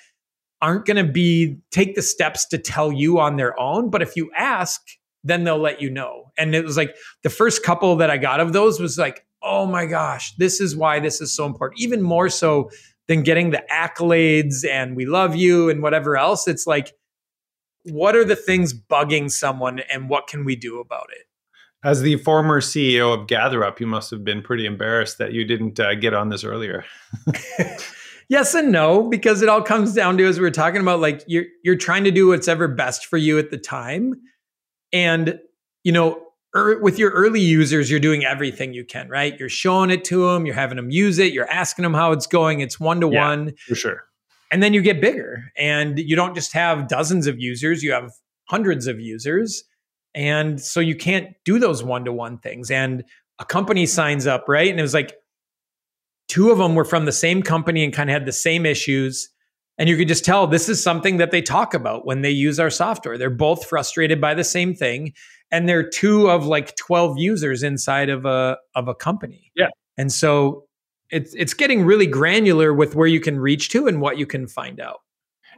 aren't 0.63 0.86
going 0.86 1.06
to 1.06 1.12
be 1.12 1.58
take 1.69 1.93
the 1.93 2.02
steps 2.02 2.47
to 2.47 2.58
tell 2.58 2.91
you 2.91 3.19
on 3.19 3.36
their 3.36 3.60
own 3.60 3.91
but 3.91 4.02
if 4.02 4.15
you 4.15 4.32
ask 4.36 4.82
then 5.23 5.43
they'll 5.43 5.58
let 5.58 5.82
you 5.82 5.89
know. 5.89 6.32
And 6.38 6.54
it 6.54 6.65
was 6.65 6.78
like 6.78 6.95
the 7.23 7.30
first 7.30 7.63
couple 7.63 7.95
that 7.97 8.10
i 8.10 8.17
got 8.17 8.39
of 8.39 8.54
those 8.54 8.80
was 8.80 8.97
like 8.97 9.26
oh 9.41 9.65
my 9.65 9.86
gosh 9.86 10.34
this 10.38 10.62
is 10.62 10.76
why 10.76 10.99
this 10.99 11.21
is 11.21 11.36
so 11.36 11.45
important. 11.45 11.80
Even 11.82 12.02
more 12.02 12.30
so 12.30 12.69
than 13.08 13.23
getting 13.23 13.52
the 13.52 13.63
accolades 13.71 14.65
and 14.67 14.95
we 14.95 15.06
love 15.06 15.36
you 15.36 15.69
and 15.69 15.82
whatever 15.82 16.15
else 16.17 16.47
it's 16.47 16.65
like 16.65 16.93
what 17.84 18.15
are 18.15 18.23
the 18.23 18.36
things 18.36 18.73
bugging 18.73 19.30
someone 19.30 19.80
and 19.91 20.08
what 20.08 20.28
can 20.28 20.45
we 20.45 20.56
do 20.56 20.80
about 20.80 21.08
it? 21.12 21.26
As 21.84 22.02
the 22.02 22.15
former 22.15 22.62
ceo 22.62 23.13
of 23.13 23.28
GatherUp 23.28 23.80
you 23.80 23.88
must 23.88 24.10
have 24.12 24.23
been 24.23 24.41
pretty 24.41 24.65
embarrassed 24.65 25.17
that 25.17 25.34
you 25.34 25.45
didn't 25.45 25.80
uh, 25.80 25.95
get 25.95 26.13
on 26.13 26.30
this 26.30 26.43
earlier 26.43 26.86
yes 28.33 28.55
and 28.55 28.71
no 28.71 29.07
because 29.07 29.43
it 29.43 29.47
all 29.47 29.61
comes 29.61 29.93
down 29.93 30.17
to 30.17 30.25
as 30.25 30.39
we 30.39 30.41
were 30.41 30.49
talking 30.49 30.81
about 30.81 30.99
like 30.99 31.23
you're 31.27 31.45
you're 31.63 31.75
trying 31.75 32.03
to 32.03 32.09
do 32.09 32.29
what's 32.29 32.47
ever 32.47 32.67
best 32.67 33.05
for 33.05 33.17
you 33.17 33.37
at 33.37 33.51
the 33.51 33.59
time. 33.59 34.15
And 34.91 35.39
you 35.83 35.91
know 35.91 36.19
er, 36.55 36.79
with 36.81 36.97
your 36.97 37.11
early 37.11 37.41
users 37.41 37.91
you're 37.91 37.99
doing 37.99 38.25
everything 38.25 38.73
you 38.73 38.85
can 38.85 39.07
right? 39.07 39.39
You're 39.39 39.49
showing 39.49 39.91
it 39.91 40.03
to 40.05 40.25
them 40.25 40.47
you're 40.47 40.55
having 40.55 40.77
them 40.77 40.89
use 40.89 41.19
it 41.19 41.31
you're 41.31 41.49
asking 41.49 41.83
them 41.83 41.93
how 41.93 42.11
it's 42.11 42.25
going 42.25 42.61
it's 42.61 42.79
one 42.79 42.99
to 43.01 43.07
one 43.07 43.53
for 43.67 43.75
sure. 43.75 44.03
And 44.49 44.63
then 44.63 44.73
you 44.73 44.81
get 44.81 44.99
bigger 44.99 45.51
and 45.55 45.99
you 45.99 46.15
don't 46.15 46.33
just 46.33 46.53
have 46.53 46.87
dozens 46.87 47.27
of 47.27 47.39
users 47.39 47.83
you 47.83 47.91
have 47.91 48.11
hundreds 48.45 48.87
of 48.87 48.99
users. 48.99 49.63
And 50.15 50.59
so 50.59 50.79
you 50.79 50.95
can't 50.95 51.35
do 51.45 51.59
those 51.59 51.83
one 51.83 52.03
to 52.05 52.11
one 52.11 52.39
things. 52.39 52.71
And 52.71 53.03
a 53.37 53.45
company 53.45 53.85
signs 53.85 54.25
up 54.25 54.45
right? 54.47 54.71
And 54.71 54.79
it 54.79 54.83
was 54.83 54.95
like 54.95 55.13
two 56.33 56.49
of 56.49 56.57
them 56.57 56.73
were 56.73 56.83
from 56.83 57.05
the 57.05 57.11
same 57.11 57.43
company 57.43 57.83
and 57.83 57.93
kind 57.93 58.09
of 58.09 58.13
had 58.15 58.25
the 58.25 58.31
same 58.31 58.65
issues. 58.65 59.29
And 59.77 59.87
you 59.87 59.95
could 59.95 60.07
just 60.07 60.25
tell 60.25 60.47
this 60.47 60.67
is 60.67 60.81
something 60.81 61.17
that 61.17 61.29
they 61.29 61.43
talk 61.43 61.75
about 61.75 62.07
when 62.07 62.23
they 62.23 62.31
use 62.31 62.59
our 62.59 62.71
software. 62.71 63.19
They're 63.19 63.29
both 63.29 63.67
frustrated 63.67 64.19
by 64.19 64.33
the 64.33 64.43
same 64.43 64.73
thing. 64.73 65.13
And 65.51 65.69
they're 65.69 65.87
two 65.87 66.31
of 66.31 66.47
like 66.47 66.75
12 66.75 67.19
users 67.19 67.61
inside 67.61 68.09
of 68.09 68.25
a 68.25 68.57
of 68.73 68.87
a 68.87 68.95
company. 68.95 69.51
Yeah. 69.55 69.67
And 69.95 70.11
so 70.11 70.65
it's 71.11 71.35
it's 71.35 71.53
getting 71.53 71.85
really 71.85 72.07
granular 72.07 72.73
with 72.73 72.95
where 72.95 73.07
you 73.07 73.19
can 73.19 73.39
reach 73.39 73.69
to 73.69 73.85
and 73.85 74.01
what 74.01 74.17
you 74.17 74.25
can 74.25 74.47
find 74.47 74.79
out. 74.79 75.01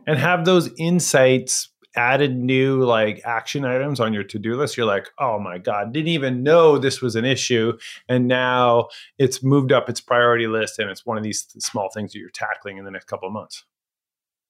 And 0.06 0.20
have 0.20 0.44
those 0.44 0.70
insights 0.78 1.70
added 1.96 2.36
new 2.36 2.84
like 2.84 3.22
action 3.26 3.66
items 3.66 4.00
on 4.00 4.14
your 4.14 4.24
to-do 4.24 4.56
list 4.56 4.78
you're 4.78 4.86
like 4.86 5.10
oh 5.20 5.40
my 5.40 5.58
god 5.58 5.94
didn't 5.94 6.10
even 6.10 6.44
know 6.44 6.78
this 6.78 7.02
was 7.02 7.16
an 7.16 7.26
issue. 7.26 7.78
And 8.08 8.28
now 8.28 8.90
it's 9.18 9.44
moved 9.44 9.72
up 9.72 9.90
its 9.90 10.02
priority 10.02 10.48
list 10.48 10.80
and 10.80 10.90
it's 10.90 11.06
one 11.06 11.18
of 11.18 11.24
these 11.24 11.46
small 11.60 11.90
things 11.90 12.14
that 12.14 12.20
you're 12.20 12.30
tackling 12.30 12.78
in 12.78 12.86
the 12.86 12.92
next 12.92 13.06
couple 13.06 13.28
of 13.28 13.34
months. 13.34 13.64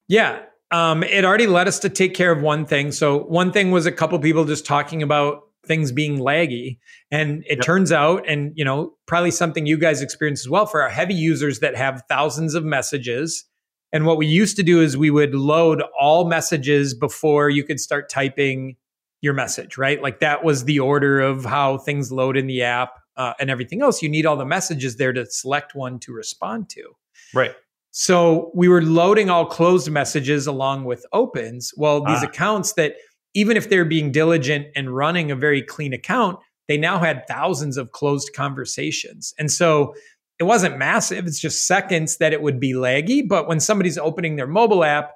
Yeah 0.07 0.43
um, 0.71 1.03
it 1.03 1.23
already 1.23 1.47
led 1.47 1.67
us 1.67 1.79
to 1.79 1.89
take 1.89 2.15
care 2.15 2.31
of 2.31 2.41
one 2.41 2.65
thing. 2.65 2.91
So 2.91 3.19
one 3.19 3.51
thing 3.51 3.71
was 3.71 3.85
a 3.85 3.91
couple 3.91 4.17
people 4.19 4.45
just 4.45 4.65
talking 4.65 5.03
about 5.03 5.43
things 5.65 5.91
being 5.91 6.19
laggy 6.19 6.79
and 7.11 7.43
it 7.47 7.57
yep. 7.57 7.61
turns 7.61 7.91
out 7.91 8.23
and 8.27 8.51
you 8.55 8.63
know 8.63 8.93
probably 9.07 9.31
something 9.31 9.65
you 9.65 9.79
guys 9.79 9.99
experience 9.99 10.41
as 10.41 10.49
well 10.49 10.67
for 10.67 10.83
our 10.83 10.89
heavy 10.89 11.15
users 11.15 11.59
that 11.59 11.75
have 11.75 12.03
thousands 12.07 12.53
of 12.53 12.63
messages 12.63 13.45
and 13.91 14.05
what 14.05 14.17
we 14.17 14.25
used 14.25 14.55
to 14.57 14.63
do 14.63 14.81
is 14.81 14.97
we 14.97 15.09
would 15.09 15.35
load 15.35 15.81
all 15.99 16.27
messages 16.27 16.93
before 16.93 17.49
you 17.49 17.63
could 17.63 17.79
start 17.79 18.09
typing 18.09 18.75
your 19.21 19.33
message, 19.33 19.77
right? 19.77 20.01
Like 20.01 20.19
that 20.19 20.43
was 20.43 20.65
the 20.65 20.79
order 20.79 21.19
of 21.19 21.45
how 21.45 21.77
things 21.77 22.11
load 22.11 22.37
in 22.37 22.47
the 22.47 22.61
app 22.61 22.93
uh, 23.17 23.33
and 23.39 23.49
everything 23.49 23.81
else. 23.81 24.01
You 24.01 24.09
need 24.09 24.25
all 24.25 24.37
the 24.37 24.45
messages 24.45 24.97
there 24.97 25.13
to 25.13 25.25
select 25.25 25.75
one 25.75 25.99
to 25.99 26.13
respond 26.13 26.69
to. 26.69 26.95
Right. 27.33 27.55
So 27.91 28.51
we 28.53 28.67
were 28.67 28.81
loading 28.81 29.29
all 29.29 29.45
closed 29.45 29.89
messages 29.89 30.47
along 30.47 30.83
with 30.83 31.05
opens. 31.13 31.73
Well, 31.77 32.03
these 32.03 32.23
ah. 32.23 32.27
accounts 32.27 32.73
that 32.73 32.95
even 33.33 33.57
if 33.57 33.69
they're 33.69 33.85
being 33.85 34.11
diligent 34.11 34.67
and 34.75 34.95
running 34.95 35.31
a 35.31 35.35
very 35.35 35.61
clean 35.61 35.93
account, 35.93 36.39
they 36.67 36.77
now 36.77 36.99
had 36.99 37.27
thousands 37.27 37.77
of 37.77 37.91
closed 37.91 38.31
conversations. 38.33 39.33
And 39.39 39.51
so 39.51 39.93
it 40.39 40.43
wasn't 40.43 40.77
massive. 40.77 41.27
It's 41.27 41.39
just 41.39 41.65
seconds 41.65 42.17
that 42.17 42.33
it 42.33 42.41
would 42.41 42.59
be 42.59 42.73
laggy. 42.73 43.27
But 43.27 43.47
when 43.47 43.59
somebody's 43.59 43.97
opening 43.97 44.35
their 44.35 44.47
mobile 44.47 44.83
app 44.83 45.11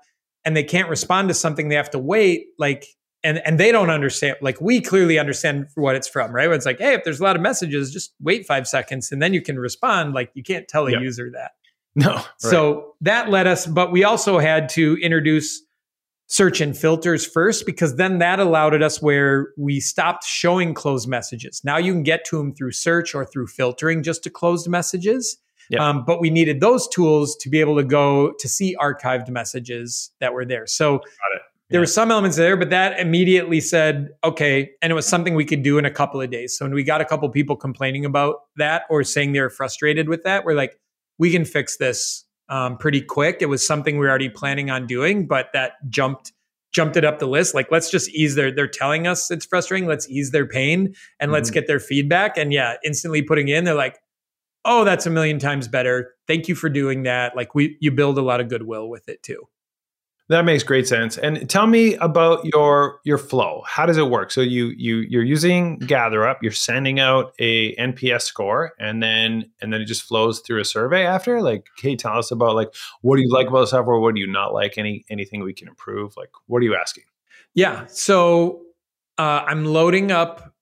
and 0.46 0.56
they 0.56 0.64
can't 0.64 0.90
respond 0.90 1.28
to 1.28 1.34
something, 1.34 1.70
they 1.70 1.76
have 1.76 1.90
to 1.92 2.00
wait. 2.00 2.48
Like, 2.58 2.86
and 3.24 3.42
and 3.46 3.60
they 3.60 3.72
don't 3.72 3.90
understand. 3.90 4.38
Like, 4.42 4.62
we 4.62 4.80
clearly 4.80 5.20
understand 5.20 5.68
what 5.76 5.96
it's 5.96 6.08
from, 6.08 6.32
right? 6.32 6.48
When 6.48 6.56
it's 6.56 6.66
like, 6.66 6.80
hey, 6.80 6.94
if 6.94 7.04
there's 7.04 7.20
a 7.20 7.24
lot 7.24 7.36
of 7.36 7.42
messages, 7.42 7.92
just 7.92 8.14
wait 8.22 8.46
five 8.46 8.68
seconds 8.68 9.12
and 9.12 9.22
then 9.22 9.34
you 9.34 9.42
can 9.42 9.60
respond. 9.60 10.14
Like, 10.14 10.32
you 10.36 10.44
can't 10.44 10.68
tell 10.68 10.88
a 10.88 10.92
yeah. 10.92 11.02
user 11.02 11.30
that. 11.32 11.52
No. 11.96 12.16
Right. 12.16 12.26
So 12.38 12.96
that 13.02 13.30
led 13.30 13.46
us, 13.46 13.66
but 13.66 13.92
we 13.92 14.06
also 14.06 14.40
had 14.40 14.70
to 14.70 14.98
introduce 15.02 15.62
search 16.30 16.62
and 16.62 16.78
filters 16.78 17.26
first 17.26 17.66
because 17.66 17.96
then 17.96 18.20
that 18.20 18.40
allowed 18.40 18.82
us 18.82 19.02
where 19.02 19.48
we 19.58 19.80
stopped 19.80 20.24
showing 20.24 20.76
closed 20.76 21.08
messages. 21.08 21.62
Now 21.64 21.78
you 21.78 21.92
can 21.92 22.04
get 22.04 22.24
to 22.26 22.38
them 22.38 22.54
through 22.54 22.72
search 22.72 23.16
or 23.16 23.26
through 23.26 23.48
filtering 23.48 24.04
just 24.04 24.24
to 24.24 24.30
closed 24.30 24.70
messages. 24.70 25.38
Yep. 25.72 25.82
Um, 25.82 26.06
but 26.06 26.22
we 26.22 26.30
needed 26.30 26.62
those 26.62 26.88
tools 26.88 27.36
to 27.38 27.50
be 27.50 27.60
able 27.60 27.76
to 27.78 27.84
go 27.84 28.34
to 28.40 28.48
see 28.48 28.76
archived 28.80 29.30
messages 29.30 30.12
that 30.20 30.34
were 30.34 30.46
there. 30.46 30.68
So 30.68 30.94
yeah. 30.94 31.40
there 31.72 31.80
were 31.80 31.88
some 31.88 32.12
elements 32.12 32.38
there, 32.38 32.56
but 32.58 32.70
that 32.70 33.00
immediately 33.00 33.60
said, 33.60 34.10
okay, 34.24 34.72
and 34.84 34.92
it 34.92 34.96
was 34.96 35.08
something 35.08 35.34
we 35.34 35.46
could 35.46 35.64
do 35.64 35.80
in 35.80 35.86
a 35.86 35.92
couple 35.92 36.22
of 36.22 36.30
days. 36.30 36.56
So 36.56 36.66
when 36.66 36.74
we 36.76 36.84
got 36.84 37.02
a 37.02 37.06
couple 37.06 37.28
people 37.30 37.56
complaining 37.56 38.06
about 38.06 38.42
that 38.58 38.84
or 38.90 39.04
saying 39.04 39.34
they 39.34 39.42
were 39.42 39.50
frustrated 39.50 40.10
with 40.10 40.24
that, 40.24 40.46
we're 40.46 40.56
like, 40.56 40.80
we 41.18 41.32
can 41.32 41.44
fix 41.44 41.78
this 41.78 42.26
um, 42.50 42.78
pretty 42.78 43.02
quick. 43.02 43.38
It 43.42 43.48
was 43.48 43.66
something 43.66 43.96
we 43.96 44.06
were 44.06 44.10
already 44.10 44.30
planning 44.30 44.70
on 44.70 44.88
doing, 44.88 45.28
but 45.28 45.50
that 45.54 45.74
jumped 45.90 46.34
jumped 46.72 46.96
it 46.98 47.04
up 47.04 47.20
the 47.20 47.28
list. 47.28 47.56
Like, 47.56 47.72
let's 47.72 47.90
just 47.90 48.10
ease 48.12 48.36
their, 48.36 48.52
they're 48.52 48.68
telling 48.68 49.08
us 49.08 49.32
it's 49.32 49.46
frustrating. 49.46 49.88
Let's 49.88 50.08
ease 50.08 50.30
their 50.32 50.46
pain 50.46 50.94
and 51.20 51.30
mm-hmm. 51.30 51.32
let's 51.32 51.50
get 51.50 51.66
their 51.66 51.80
feedback. 51.80 52.38
And 52.38 52.54
yeah, 52.54 52.76
instantly 52.86 53.24
putting 53.24 53.48
in, 53.48 53.64
they're 53.64 53.74
like, 53.74 54.00
oh, 54.66 54.84
that's 54.84 55.08
a 55.08 55.10
million 55.10 55.40
times 55.40 55.68
better. 55.68 56.14
Thank 56.28 56.48
you 56.48 56.54
for 56.54 56.70
doing 56.70 57.04
that. 57.04 57.36
Like, 57.36 57.56
we, 57.56 57.76
you 57.80 57.92
build 57.92 58.20
a 58.20 58.22
lot 58.22 58.40
of 58.40 58.50
goodwill 58.50 58.88
with 58.88 59.10
it 59.10 59.24
too. 59.24 59.48
That 60.30 60.46
makes 60.46 60.62
great 60.62 60.88
sense. 60.88 61.18
And 61.18 61.50
tell 61.50 61.66
me 61.66 61.96
about 61.96 62.46
your 62.46 63.00
your 63.04 63.18
flow. 63.18 63.64
How 63.66 63.88
does 63.88 63.98
it 63.98 64.12
work? 64.12 64.30
So 64.30 64.42
you 64.42 64.68
you 64.78 64.98
you're 65.10 65.24
using 65.24 65.80
GatherUp, 65.80 66.38
you're 66.44 66.52
sending 66.52 67.00
out 67.00 67.34
a 67.40 67.76
NPS 67.78 68.22
score, 68.22 68.74
and 68.80 69.02
then 69.02 69.50
and 69.60 69.74
then 69.74 69.82
it 69.82 69.86
just 69.86 70.04
flows 70.04 70.40
through 70.42 70.62
a 70.62 70.66
survey 70.66 71.04
after. 71.04 71.42
Like, 71.42 71.66
hey, 71.80 71.96
tell 71.96 72.16
us 72.16 72.30
about 72.30 72.54
like 72.54 72.72
what 73.02 73.16
do 73.16 73.24
you 73.24 73.30
like 73.30 73.48
about 73.48 73.62
the 73.62 73.68
software? 73.68 73.98
What 73.98 74.14
do 74.14 74.22
you 74.22 74.28
not 74.28 74.54
like? 74.54 74.78
Any 74.78 75.04
anything 75.10 75.44
we 75.44 75.54
can 75.54 75.68
improve? 75.68 76.16
Like, 76.16 76.30
what 76.46 76.60
are 76.60 76.66
you 76.66 76.76
asking? 76.76 77.06
Yeah. 77.56 77.88
So 77.88 78.62
uh, 79.18 79.46
I'm 79.48 79.66
loading 79.66 80.12
up 80.12 80.54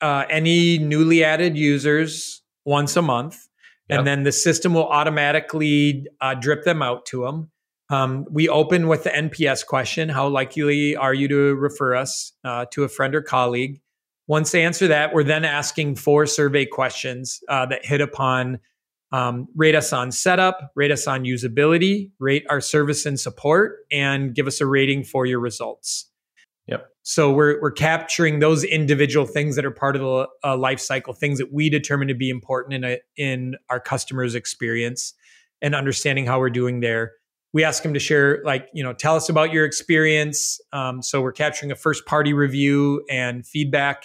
uh, 0.00 0.24
any 0.30 0.78
newly 0.78 1.22
added 1.22 1.56
users 1.56 2.42
once 2.64 2.96
a 2.96 3.02
month, 3.02 3.48
yep. 3.88 3.98
and 3.98 4.06
then 4.06 4.24
the 4.24 4.32
system 4.32 4.74
will 4.74 4.88
automatically 4.88 6.08
uh, 6.20 6.34
drip 6.34 6.64
them 6.64 6.82
out 6.82 7.06
to 7.06 7.22
them. 7.22 7.51
Um, 7.92 8.24
we 8.30 8.48
open 8.48 8.88
with 8.88 9.04
the 9.04 9.10
NPS 9.10 9.66
question 9.66 10.08
How 10.08 10.26
likely 10.26 10.96
are 10.96 11.12
you 11.12 11.28
to 11.28 11.54
refer 11.54 11.94
us 11.94 12.32
uh, 12.42 12.64
to 12.70 12.84
a 12.84 12.88
friend 12.88 13.14
or 13.14 13.20
colleague? 13.20 13.82
Once 14.26 14.50
they 14.50 14.64
answer 14.64 14.88
that, 14.88 15.12
we're 15.12 15.24
then 15.24 15.44
asking 15.44 15.96
four 15.96 16.24
survey 16.24 16.64
questions 16.64 17.40
uh, 17.50 17.66
that 17.66 17.84
hit 17.84 18.00
upon 18.00 18.58
um, 19.12 19.46
rate 19.54 19.74
us 19.74 19.92
on 19.92 20.10
setup, 20.10 20.72
rate 20.74 20.90
us 20.90 21.06
on 21.06 21.24
usability, 21.24 22.10
rate 22.18 22.46
our 22.48 22.62
service 22.62 23.04
and 23.04 23.20
support, 23.20 23.80
and 23.92 24.34
give 24.34 24.46
us 24.46 24.62
a 24.62 24.66
rating 24.66 25.04
for 25.04 25.26
your 25.26 25.38
results. 25.38 26.08
Yep. 26.68 26.88
So 27.02 27.30
we're 27.30 27.60
we're 27.60 27.72
capturing 27.72 28.38
those 28.38 28.64
individual 28.64 29.26
things 29.26 29.54
that 29.56 29.66
are 29.66 29.70
part 29.70 29.96
of 29.96 30.02
the 30.02 30.28
uh, 30.42 30.56
life 30.56 30.80
cycle, 30.80 31.12
things 31.12 31.38
that 31.40 31.52
we 31.52 31.68
determine 31.68 32.08
to 32.08 32.14
be 32.14 32.30
important 32.30 32.72
in 32.72 32.84
a, 32.84 32.98
in 33.18 33.56
our 33.68 33.80
customers' 33.80 34.34
experience, 34.34 35.12
and 35.60 35.74
understanding 35.74 36.24
how 36.24 36.38
we're 36.38 36.48
doing 36.48 36.80
there 36.80 37.12
we 37.52 37.64
ask 37.64 37.82
them 37.82 37.94
to 37.94 38.00
share 38.00 38.42
like 38.44 38.68
you 38.72 38.82
know 38.82 38.92
tell 38.92 39.16
us 39.16 39.28
about 39.28 39.52
your 39.52 39.64
experience. 39.64 40.60
Um, 40.72 41.02
so 41.02 41.20
we're 41.20 41.32
capturing 41.32 41.70
a 41.70 41.76
first 41.76 42.06
party 42.06 42.32
review 42.32 43.04
and 43.10 43.46
feedback 43.46 44.04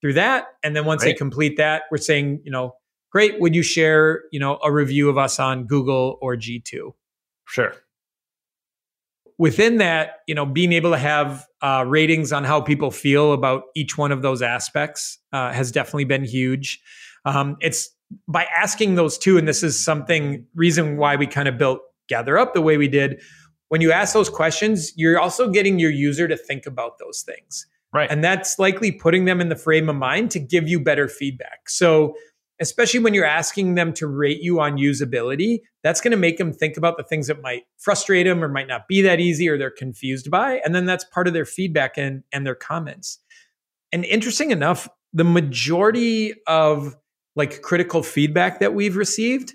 through 0.00 0.14
that. 0.14 0.46
And 0.62 0.74
then 0.74 0.84
once 0.84 1.02
right. 1.02 1.10
they 1.10 1.14
complete 1.14 1.56
that 1.56 1.82
we're 1.90 1.98
saying 1.98 2.40
you 2.44 2.50
know 2.50 2.74
great 3.10 3.40
would 3.40 3.54
you 3.54 3.62
share 3.62 4.22
you 4.32 4.40
know 4.40 4.58
a 4.62 4.72
review 4.72 5.08
of 5.08 5.18
us 5.18 5.38
on 5.38 5.66
google 5.66 6.18
or 6.20 6.36
g2 6.36 6.92
sure. 7.46 7.74
Within 9.38 9.78
that 9.78 10.16
you 10.26 10.34
know 10.34 10.44
being 10.44 10.72
able 10.72 10.90
to 10.90 10.98
have 10.98 11.46
uh, 11.62 11.84
ratings 11.86 12.32
on 12.32 12.44
how 12.44 12.60
people 12.60 12.90
feel 12.90 13.32
about 13.32 13.64
each 13.74 13.96
one 13.96 14.12
of 14.12 14.22
those 14.22 14.42
aspects 14.42 15.18
uh, 15.32 15.52
has 15.52 15.70
definitely 15.70 16.04
been 16.04 16.24
huge. 16.24 16.80
Um, 17.24 17.56
it's 17.60 17.90
by 18.26 18.44
asking 18.44 18.96
those 18.96 19.16
two 19.16 19.38
and 19.38 19.46
this 19.46 19.62
is 19.62 19.82
something 19.82 20.44
reason 20.54 20.96
why 20.96 21.16
we 21.16 21.26
kind 21.26 21.48
of 21.48 21.56
built 21.56 21.80
GatherUp 22.10 22.52
the 22.52 22.62
way 22.62 22.76
we 22.76 22.88
did. 22.88 23.20
When 23.68 23.80
you 23.80 23.92
ask 23.92 24.14
those 24.14 24.28
questions 24.28 24.92
you're 24.96 25.18
also 25.18 25.50
getting 25.50 25.78
your 25.78 25.90
user 25.90 26.26
to 26.28 26.36
think 26.36 26.66
about 26.66 26.98
those 26.98 27.22
things. 27.22 27.66
Right. 27.92 28.10
And 28.10 28.22
that's 28.22 28.58
likely 28.58 28.92
putting 28.92 29.24
them 29.24 29.40
in 29.40 29.48
the 29.48 29.56
frame 29.56 29.88
of 29.88 29.96
mind 29.96 30.30
to 30.32 30.38
give 30.38 30.68
you 30.68 30.78
better 30.78 31.08
feedback. 31.08 31.68
So 31.68 32.14
especially 32.60 33.00
when 33.00 33.14
you're 33.14 33.24
asking 33.24 33.74
them 33.74 33.92
to 33.94 34.06
rate 34.06 34.42
you 34.42 34.60
on 34.60 34.76
usability 34.76 35.60
that's 35.82 36.00
going 36.00 36.10
to 36.10 36.16
make 36.16 36.36
them 36.36 36.52
think 36.52 36.76
about 36.76 36.98
the 36.98 37.02
things 37.02 37.26
that 37.26 37.40
might 37.40 37.62
frustrate 37.78 38.26
them 38.26 38.44
or 38.44 38.48
might 38.48 38.68
not 38.68 38.86
be 38.86 39.00
that 39.00 39.18
easy 39.18 39.48
or 39.48 39.56
they're 39.56 39.70
confused 39.70 40.30
by 40.30 40.60
and 40.64 40.74
then 40.74 40.84
that's 40.84 41.04
part 41.04 41.26
of 41.26 41.32
their 41.32 41.46
feedback 41.46 41.96
and 41.96 42.22
and 42.32 42.46
their 42.46 42.54
comments. 42.54 43.18
And 43.92 44.04
interesting 44.04 44.50
enough 44.50 44.88
the 45.12 45.24
majority 45.24 46.34
of 46.46 46.96
like 47.34 47.62
critical 47.62 48.02
feedback 48.02 48.60
that 48.60 48.74
we've 48.74 48.96
received 48.96 49.54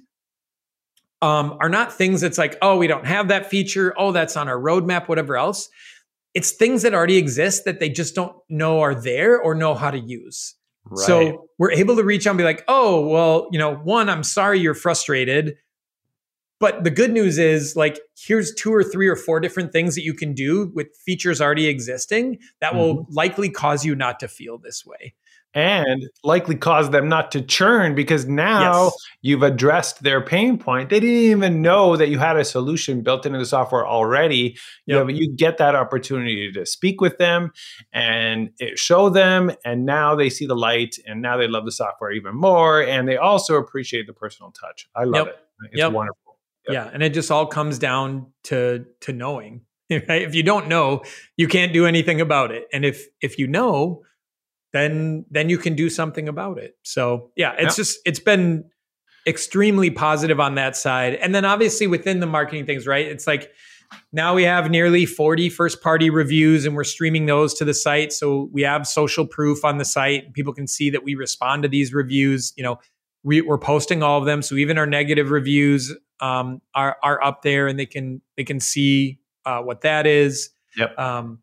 um, 1.26 1.58
are 1.60 1.70
not 1.70 1.92
things 1.92 2.22
that's 2.22 2.38
like, 2.38 2.56
oh, 2.62 2.78
we 2.78 2.86
don't 2.86 3.08
have 3.08 3.30
that 3.30 3.50
feature. 3.50 3.96
Oh, 3.98 4.12
that's 4.12 4.38
on 4.38 4.48
our 4.48 4.60
roadmap, 4.60 5.08
whatever 5.08 5.36
else. 5.36 5.68
It's 6.36 6.52
things 6.52 6.84
that 6.84 6.94
already 6.94 7.18
exist 7.18 7.66
that 7.66 7.80
they 7.80 7.90
just 7.90 8.14
don't 8.14 8.36
know 8.48 8.82
are 8.82 8.94
there 8.94 9.42
or 9.42 9.56
know 9.56 9.74
how 9.74 9.90
to 9.90 9.98
use. 9.98 10.54
Right. 10.86 11.08
So 11.08 11.48
we're 11.58 11.72
able 11.72 11.96
to 11.96 12.04
reach 12.04 12.28
out 12.28 12.32
and 12.32 12.38
be 12.38 12.44
like, 12.44 12.64
oh, 12.68 13.08
well, 13.08 13.48
you 13.52 13.58
know, 13.58 13.74
one, 13.74 14.08
I'm 14.08 14.22
sorry 14.22 14.60
you're 14.60 14.76
frustrated. 14.76 15.56
But 16.60 16.84
the 16.84 16.92
good 16.92 17.12
news 17.12 17.40
is, 17.40 17.76
like, 17.76 18.00
here's 18.16 18.54
two 18.54 18.72
or 18.72 18.84
three 18.84 19.08
or 19.08 19.16
four 19.16 19.40
different 19.40 19.74
things 19.74 19.96
that 19.96 20.04
you 20.04 20.14
can 20.14 20.34
do 20.34 20.72
with 20.76 20.88
features 21.06 21.42
already 21.42 21.66
existing 21.66 22.38
that 22.62 22.74
mm-hmm. 22.74 22.80
will 22.80 23.08
likely 23.10 23.50
cause 23.50 23.84
you 23.84 23.96
not 23.96 24.20
to 24.20 24.28
feel 24.28 24.60
this 24.60 24.86
way 24.86 25.16
and 25.56 26.10
likely 26.22 26.54
cause 26.54 26.90
them 26.90 27.08
not 27.08 27.32
to 27.32 27.42
churn 27.42 27.96
because 27.96 28.26
now 28.26 28.84
yes. 28.84 28.94
you've 29.22 29.42
addressed 29.42 30.04
their 30.04 30.20
pain 30.20 30.58
point. 30.58 30.90
They 30.90 31.00
didn't 31.00 31.16
even 31.16 31.62
know 31.62 31.96
that 31.96 32.10
you 32.10 32.20
had 32.20 32.36
a 32.36 32.44
solution 32.44 33.02
built 33.02 33.26
into 33.26 33.40
the 33.40 33.46
software 33.46 33.88
already. 33.88 34.58
Yep. 34.86 35.10
You, 35.10 35.16
you 35.16 35.32
get 35.34 35.58
that 35.60 35.74
opportunity 35.74 36.52
to 36.52 36.66
speak 36.66 37.00
with 37.00 37.18
them 37.18 37.54
and 37.94 38.50
eh, 38.60 38.72
show 38.76 39.10
them, 39.10 39.50
and 39.64 39.86
now 39.86 40.14
they 40.14 40.30
see 40.30 40.46
the 40.46 40.58
light, 40.58 40.98
and 41.08 41.22
now 41.22 41.38
they 41.38 41.48
love 41.48 41.64
the 41.64 41.72
software 41.72 42.12
even 42.12 42.36
more, 42.36 42.84
and 42.84 43.08
they 43.08 43.16
also 43.16 43.56
appreciate 43.56 44.08
the 44.08 44.14
personal 44.14 44.52
touch. 44.52 44.90
I 44.94 45.06
love 45.06 45.28
yep. 45.28 45.36
it. 45.36 45.68
It's 45.72 45.80
yep. 45.80 45.94
wonderful. 45.94 46.38
Yeah, 46.68 46.90
and 46.92 47.02
it 47.02 47.14
just 47.14 47.32
all 47.32 47.46
comes 47.46 47.80
down 47.80 48.28
to 48.46 48.86
to 49.02 49.14
knowing. 49.14 49.62
Right? 49.90 50.02
If 50.24 50.34
you 50.34 50.42
don't 50.42 50.68
know, 50.68 51.04
you 51.38 51.48
can't 51.48 51.72
do 51.72 51.86
anything 51.86 52.20
about 52.20 52.52
it, 52.52 52.68
and 52.74 52.84
if 52.84 53.08
if 53.22 53.38
you 53.38 53.48
know 53.48 54.04
then 54.76 55.26
then 55.32 55.50
you 55.50 55.58
can 55.58 55.76
do 55.76 55.90
something 55.90 56.28
about 56.28 56.58
it. 56.58 56.78
So 56.84 57.32
yeah, 57.38 57.56
it's 57.58 57.78
just 57.78 57.98
it's 58.06 58.20
been 58.20 58.66
extremely 59.26 59.90
positive 59.90 60.40
on 60.40 60.56
that 60.56 60.76
side. 60.76 61.16
And 61.16 61.34
then 61.34 61.46
obviously 61.46 61.88
within 61.88 62.20
the 62.20 62.28
marketing 62.28 62.66
things, 62.66 62.86
right? 62.86 63.08
It's 63.08 63.26
like 63.26 63.52
now 64.12 64.36
we 64.36 64.44
have 64.44 64.70
nearly 64.70 65.06
40 65.06 65.50
first 65.50 65.82
party 65.82 66.10
reviews 66.10 66.66
and 66.66 66.76
we're 66.76 66.84
streaming 66.84 67.26
those 67.26 67.54
to 67.56 67.66
the 67.66 67.74
site. 67.74 68.12
So 68.12 68.50
we 68.52 68.62
have 68.64 68.86
social 68.86 69.26
proof 69.26 69.64
on 69.64 69.78
the 69.78 69.86
site. 69.86 70.34
People 70.34 70.54
can 70.54 70.68
see 70.68 70.90
that 70.90 71.04
we 71.04 71.16
respond 71.16 71.64
to 71.64 71.70
these 71.70 71.94
reviews. 71.94 72.54
You 72.56 72.64
know, 72.64 72.80
we, 73.24 73.48
are 73.48 73.58
posting 73.58 74.04
all 74.04 74.20
of 74.20 74.26
them. 74.26 74.42
So 74.42 74.56
even 74.56 74.78
our 74.78 74.86
negative 74.86 75.32
reviews 75.32 75.96
um, 76.20 76.62
are, 76.76 76.98
are 77.02 77.24
up 77.24 77.42
there 77.42 77.68
and 77.68 77.80
they 77.80 77.86
can, 77.86 78.22
they 78.38 78.44
can 78.44 78.60
see 78.60 79.20
uh, 79.46 79.62
what 79.62 79.82
that 79.82 80.06
is. 80.06 80.50
Yep. 80.78 81.00
Um, 81.00 81.40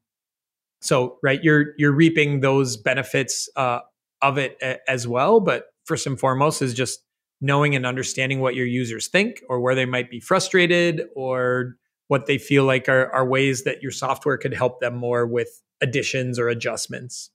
so 0.82 1.18
right, 1.22 1.42
you're 1.42 1.74
you're 1.78 1.92
reaping 1.92 2.40
those 2.40 2.76
benefits 2.76 3.48
uh, 3.56 3.80
of 4.20 4.36
it 4.36 4.56
a, 4.62 4.78
as 4.88 5.06
well. 5.06 5.40
But 5.40 5.66
first 5.84 6.06
and 6.06 6.18
foremost 6.18 6.60
is 6.60 6.74
just 6.74 7.02
knowing 7.40 7.74
and 7.74 7.86
understanding 7.86 8.40
what 8.40 8.54
your 8.54 8.66
users 8.66 9.08
think 9.08 9.42
or 9.48 9.60
where 9.60 9.74
they 9.74 9.86
might 9.86 10.10
be 10.10 10.20
frustrated 10.20 11.02
or 11.16 11.76
what 12.08 12.26
they 12.26 12.38
feel 12.38 12.64
like 12.64 12.88
are, 12.88 13.10
are 13.12 13.26
ways 13.26 13.64
that 13.64 13.82
your 13.82 13.90
software 13.90 14.36
could 14.36 14.54
help 14.54 14.80
them 14.80 14.94
more 14.94 15.26
with 15.26 15.62
additions 15.80 16.38
or 16.38 16.48
adjustments. 16.48 17.30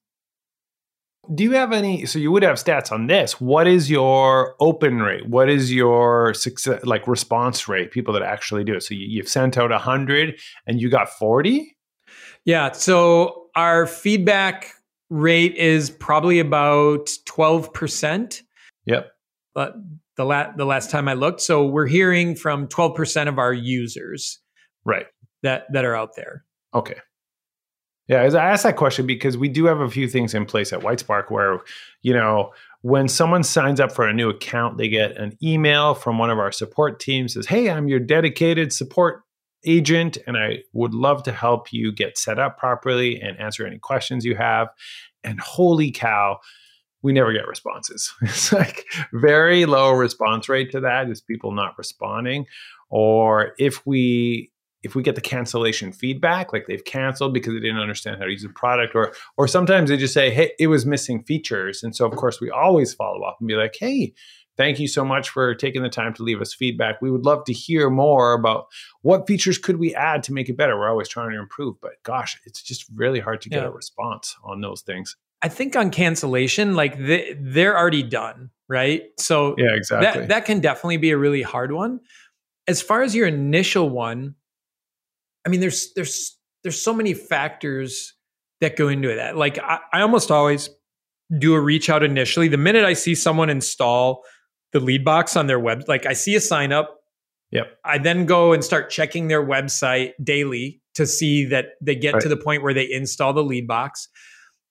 Do 1.33 1.43
you 1.43 1.51
have 1.53 1.73
any? 1.73 2.05
So 2.05 2.19
you 2.19 2.31
would 2.31 2.43
have 2.43 2.55
stats 2.55 2.91
on 2.91 3.07
this. 3.07 3.41
What 3.41 3.67
is 3.67 3.89
your 3.89 4.55
open 4.61 4.99
rate? 4.99 5.27
What 5.27 5.49
is 5.49 5.73
your 5.73 6.33
success, 6.33 6.85
like 6.85 7.05
response 7.07 7.67
rate? 7.67 7.91
People 7.91 8.13
that 8.13 8.23
actually 8.23 8.63
do 8.63 8.75
it. 8.75 8.83
So 8.83 8.93
you, 8.93 9.05
you've 9.09 9.27
sent 9.27 9.57
out 9.57 9.71
hundred 9.71 10.39
and 10.65 10.79
you 10.79 10.89
got 10.89 11.09
forty. 11.09 11.76
Yeah. 12.47 12.71
So 12.71 13.49
our 13.55 13.85
feedback 13.85 14.71
rate 15.09 15.53
is 15.55 15.89
probably 15.89 16.39
about 16.39 17.07
12%. 17.25 18.41
Yep. 18.85 19.11
But 19.53 19.75
the 20.15 20.23
la- 20.23 20.53
the 20.55 20.65
last 20.65 20.89
time 20.89 21.07
I 21.09 21.13
looked, 21.13 21.41
so 21.41 21.65
we're 21.65 21.87
hearing 21.87 22.35
from 22.35 22.67
12% 22.67 23.27
of 23.27 23.37
our 23.37 23.53
users. 23.53 24.39
Right. 24.85 25.07
That 25.43 25.71
that 25.73 25.83
are 25.83 25.95
out 25.95 26.15
there. 26.15 26.45
Okay. 26.73 26.95
Yeah, 28.07 28.21
I 28.21 28.51
asked 28.51 28.63
that 28.63 28.77
question 28.77 29.05
because 29.05 29.37
we 29.37 29.49
do 29.49 29.65
have 29.65 29.81
a 29.81 29.89
few 29.89 30.07
things 30.07 30.33
in 30.33 30.45
place 30.45 30.71
at 30.71 30.79
Whitespark 30.79 31.29
where, 31.29 31.59
you 32.03 32.13
know, 32.13 32.53
when 32.81 33.09
someone 33.09 33.43
signs 33.43 33.81
up 33.81 33.91
for 33.91 34.07
a 34.07 34.13
new 34.13 34.29
account, 34.29 34.77
they 34.77 34.87
get 34.87 35.17
an 35.17 35.37
email 35.43 35.93
from 35.93 36.17
one 36.17 36.29
of 36.29 36.39
our 36.39 36.53
support 36.53 37.01
teams 37.01 37.33
says, 37.33 37.47
"Hey, 37.47 37.69
I'm 37.69 37.89
your 37.89 37.99
dedicated 37.99 38.71
support 38.71 39.23
agent 39.65 40.17
and 40.27 40.37
I 40.37 40.59
would 40.73 40.93
love 40.93 41.23
to 41.23 41.31
help 41.31 41.73
you 41.73 41.91
get 41.91 42.17
set 42.17 42.39
up 42.39 42.57
properly 42.57 43.19
and 43.21 43.39
answer 43.39 43.65
any 43.65 43.79
questions 43.79 44.25
you 44.25 44.35
have. 44.35 44.69
And 45.23 45.39
holy 45.39 45.91
cow, 45.91 46.39
we 47.01 47.13
never 47.13 47.33
get 47.33 47.47
responses. 47.47 48.11
It's 48.21 48.51
like 48.51 48.85
very 49.13 49.65
low 49.65 49.91
response 49.91 50.49
rate 50.49 50.71
to 50.71 50.79
that 50.81 51.09
is 51.09 51.21
people 51.21 51.51
not 51.51 51.77
responding. 51.77 52.45
Or 52.89 53.53
if 53.57 53.85
we 53.85 54.51
if 54.83 54.95
we 54.95 55.03
get 55.03 55.15
the 55.15 55.21
cancellation 55.21 55.91
feedback, 55.91 56.53
like 56.53 56.65
they've 56.67 56.85
canceled 56.85 57.33
because 57.33 57.53
they 57.53 57.59
didn't 57.59 57.79
understand 57.79 58.17
how 58.17 58.25
to 58.25 58.31
use 58.31 58.43
the 58.43 58.49
product, 58.49 58.95
or 58.95 59.13
or 59.37 59.47
sometimes 59.47 59.89
they 59.89 59.97
just 59.97 60.13
say, 60.13 60.29
hey, 60.29 60.51
it 60.59 60.67
was 60.67 60.85
missing 60.85 61.23
features. 61.23 61.83
And 61.83 61.95
so 61.95 62.05
of 62.05 62.15
course 62.15 62.39
we 62.39 62.49
always 62.49 62.93
follow 62.93 63.21
up 63.23 63.37
and 63.39 63.47
be 63.47 63.55
like, 63.55 63.75
hey, 63.79 64.13
thank 64.57 64.79
you 64.79 64.87
so 64.87 65.05
much 65.05 65.29
for 65.29 65.55
taking 65.55 65.83
the 65.83 65.89
time 65.89 66.13
to 66.15 66.23
leave 66.23 66.41
us 66.41 66.53
feedback. 66.53 67.01
We 67.01 67.11
would 67.11 67.25
love 67.25 67.45
to 67.45 67.53
hear 67.53 67.89
more 67.89 68.33
about 68.33 68.67
what 69.01 69.27
features 69.27 69.57
could 69.57 69.77
we 69.77 69.95
add 69.95 70.23
to 70.23 70.33
make 70.33 70.49
it 70.49 70.57
better. 70.57 70.77
We're 70.77 70.89
always 70.89 71.07
trying 71.07 71.31
to 71.31 71.39
improve, 71.39 71.79
but 71.81 72.03
gosh, 72.03 72.39
it's 72.45 72.61
just 72.61 72.85
really 72.93 73.19
hard 73.19 73.41
to 73.41 73.49
get 73.49 73.61
yeah. 73.61 73.69
a 73.69 73.71
response 73.71 74.35
on 74.43 74.61
those 74.61 74.81
things. 74.81 75.15
I 75.41 75.49
think 75.49 75.75
on 75.75 75.91
cancellation, 75.91 76.75
like 76.75 76.97
they, 76.97 77.37
they're 77.39 77.77
already 77.77 78.03
done, 78.03 78.49
right? 78.67 79.03
So 79.19 79.55
yeah, 79.57 79.75
exactly. 79.75 80.21
That, 80.21 80.29
that 80.29 80.45
can 80.45 80.59
definitely 80.59 80.97
be 80.97 81.11
a 81.11 81.17
really 81.17 81.43
hard 81.43 81.71
one. 81.71 81.99
As 82.67 82.81
far 82.81 83.03
as 83.03 83.15
your 83.15 83.27
initial 83.27 83.89
one, 83.89 84.35
I 85.45 85.49
mean, 85.49 85.59
there's 85.59 85.93
there's 85.93 86.35
there's 86.63 86.81
so 86.81 86.93
many 86.93 87.13
factors 87.13 88.13
that 88.59 88.75
go 88.75 88.87
into 88.87 89.15
that. 89.15 89.37
Like 89.37 89.59
I, 89.59 89.79
I 89.93 90.01
almost 90.01 90.31
always 90.31 90.69
do 91.37 91.53
a 91.53 91.61
reach 91.61 91.89
out 91.89 92.03
initially. 92.03 92.47
The 92.47 92.57
minute 92.57 92.83
I 92.83 92.93
see 92.93 93.15
someone 93.15 93.49
install 93.49 94.23
the 94.73 94.79
lead 94.79 95.03
box 95.05 95.35
on 95.35 95.47
their 95.47 95.59
web, 95.59 95.83
like 95.87 96.05
I 96.05 96.13
see 96.13 96.35
a 96.35 96.41
sign 96.41 96.71
up. 96.71 97.01
Yep. 97.51 97.77
I 97.85 97.97
then 97.97 98.25
go 98.25 98.51
and 98.51 98.63
start 98.63 98.89
checking 98.89 99.29
their 99.29 99.45
website 99.45 100.11
daily 100.21 100.81
to 100.95 101.05
see 101.05 101.45
that 101.45 101.75
they 101.79 101.95
get 101.95 102.15
right. 102.15 102.23
to 102.23 102.27
the 102.27 102.35
point 102.35 102.63
where 102.63 102.73
they 102.73 102.91
install 102.91 103.31
the 103.31 103.43
lead 103.43 103.67
box. 103.67 104.09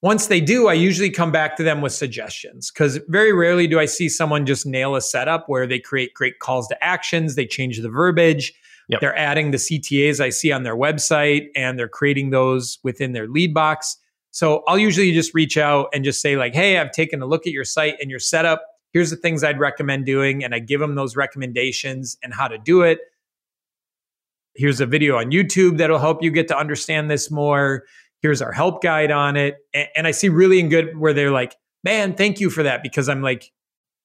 Once 0.02 0.26
they 0.26 0.40
do, 0.40 0.68
I 0.68 0.74
usually 0.74 1.08
come 1.10 1.32
back 1.32 1.56
to 1.56 1.62
them 1.62 1.80
with 1.80 1.92
suggestions 1.92 2.70
because 2.70 3.00
very 3.08 3.32
rarely 3.32 3.66
do 3.66 3.80
I 3.80 3.86
see 3.86 4.10
someone 4.10 4.44
just 4.44 4.66
nail 4.66 4.94
a 4.94 5.00
setup 5.00 5.48
where 5.48 5.66
they 5.66 5.78
create 5.78 6.12
great 6.12 6.38
calls 6.38 6.68
to 6.68 6.84
actions, 6.84 7.34
they 7.34 7.46
change 7.46 7.80
the 7.80 7.88
verbiage, 7.88 8.52
yep. 8.88 9.00
they're 9.00 9.16
adding 9.16 9.52
the 9.52 9.56
CTAs 9.56 10.20
I 10.20 10.28
see 10.28 10.52
on 10.52 10.64
their 10.64 10.76
website, 10.76 11.48
and 11.56 11.78
they're 11.78 11.88
creating 11.88 12.30
those 12.30 12.78
within 12.82 13.12
their 13.12 13.26
lead 13.26 13.54
box. 13.54 13.96
So 14.32 14.62
I'll 14.68 14.78
usually 14.78 15.12
just 15.12 15.32
reach 15.34 15.56
out 15.56 15.88
and 15.94 16.04
just 16.04 16.20
say, 16.20 16.36
like, 16.36 16.54
hey, 16.54 16.78
I've 16.78 16.92
taken 16.92 17.22
a 17.22 17.26
look 17.26 17.46
at 17.46 17.52
your 17.52 17.64
site 17.64 17.96
and 18.00 18.10
your 18.10 18.20
setup. 18.20 18.64
Here's 18.96 19.10
the 19.10 19.16
things 19.16 19.44
I'd 19.44 19.60
recommend 19.60 20.06
doing. 20.06 20.42
And 20.42 20.54
I 20.54 20.58
give 20.58 20.80
them 20.80 20.94
those 20.94 21.16
recommendations 21.16 22.16
and 22.22 22.32
how 22.32 22.48
to 22.48 22.56
do 22.56 22.80
it. 22.80 23.00
Here's 24.54 24.80
a 24.80 24.86
video 24.86 25.18
on 25.18 25.30
YouTube 25.30 25.76
that'll 25.76 25.98
help 25.98 26.22
you 26.22 26.30
get 26.30 26.48
to 26.48 26.56
understand 26.56 27.10
this 27.10 27.30
more 27.30 27.84
here's 28.22 28.42
our 28.42 28.52
help 28.52 28.82
guide 28.82 29.10
on 29.10 29.36
it. 29.36 29.56
And, 29.74 29.88
and 29.96 30.06
I 30.06 30.10
see 30.10 30.28
really 30.28 30.58
in 30.58 30.68
good 30.68 30.96
where 30.96 31.12
they're 31.12 31.30
like, 31.30 31.54
man, 31.84 32.14
thank 32.14 32.40
you 32.40 32.50
for 32.50 32.62
that 32.62 32.82
because 32.82 33.08
I'm 33.08 33.22
like, 33.22 33.52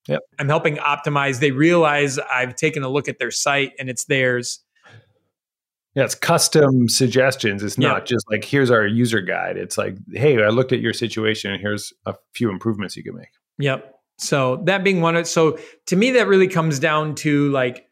yep. 0.07 0.21
I'm 0.39 0.47
helping 0.47 0.77
optimize. 0.77 1.39
They 1.39 1.51
realize 1.51 2.19
I've 2.19 2.55
taken 2.55 2.83
a 2.83 2.89
look 2.89 3.07
at 3.07 3.19
their 3.19 3.31
site 3.31 3.73
and 3.79 3.89
it's 3.89 4.05
theirs. 4.05 4.59
Yeah, 5.95 6.03
it's 6.03 6.15
custom 6.15 6.87
suggestions. 6.87 7.63
It's 7.63 7.77
not 7.77 8.05
just 8.05 8.25
like 8.29 8.45
here's 8.45 8.71
our 8.71 8.85
user 8.85 9.19
guide. 9.19 9.57
It's 9.57 9.77
like, 9.77 9.97
hey, 10.13 10.41
I 10.41 10.47
looked 10.47 10.71
at 10.71 10.79
your 10.79 10.93
situation 10.93 11.51
and 11.51 11.59
here's 11.59 11.91
a 12.05 12.15
few 12.33 12.49
improvements 12.49 12.95
you 12.95 13.03
can 13.03 13.15
make. 13.15 13.27
Yep. 13.57 14.00
So 14.17 14.61
that 14.65 14.83
being 14.83 15.01
one 15.01 15.15
of 15.15 15.27
so 15.27 15.57
to 15.87 15.95
me 15.95 16.11
that 16.11 16.27
really 16.27 16.47
comes 16.47 16.79
down 16.79 17.15
to 17.15 17.49
like 17.51 17.87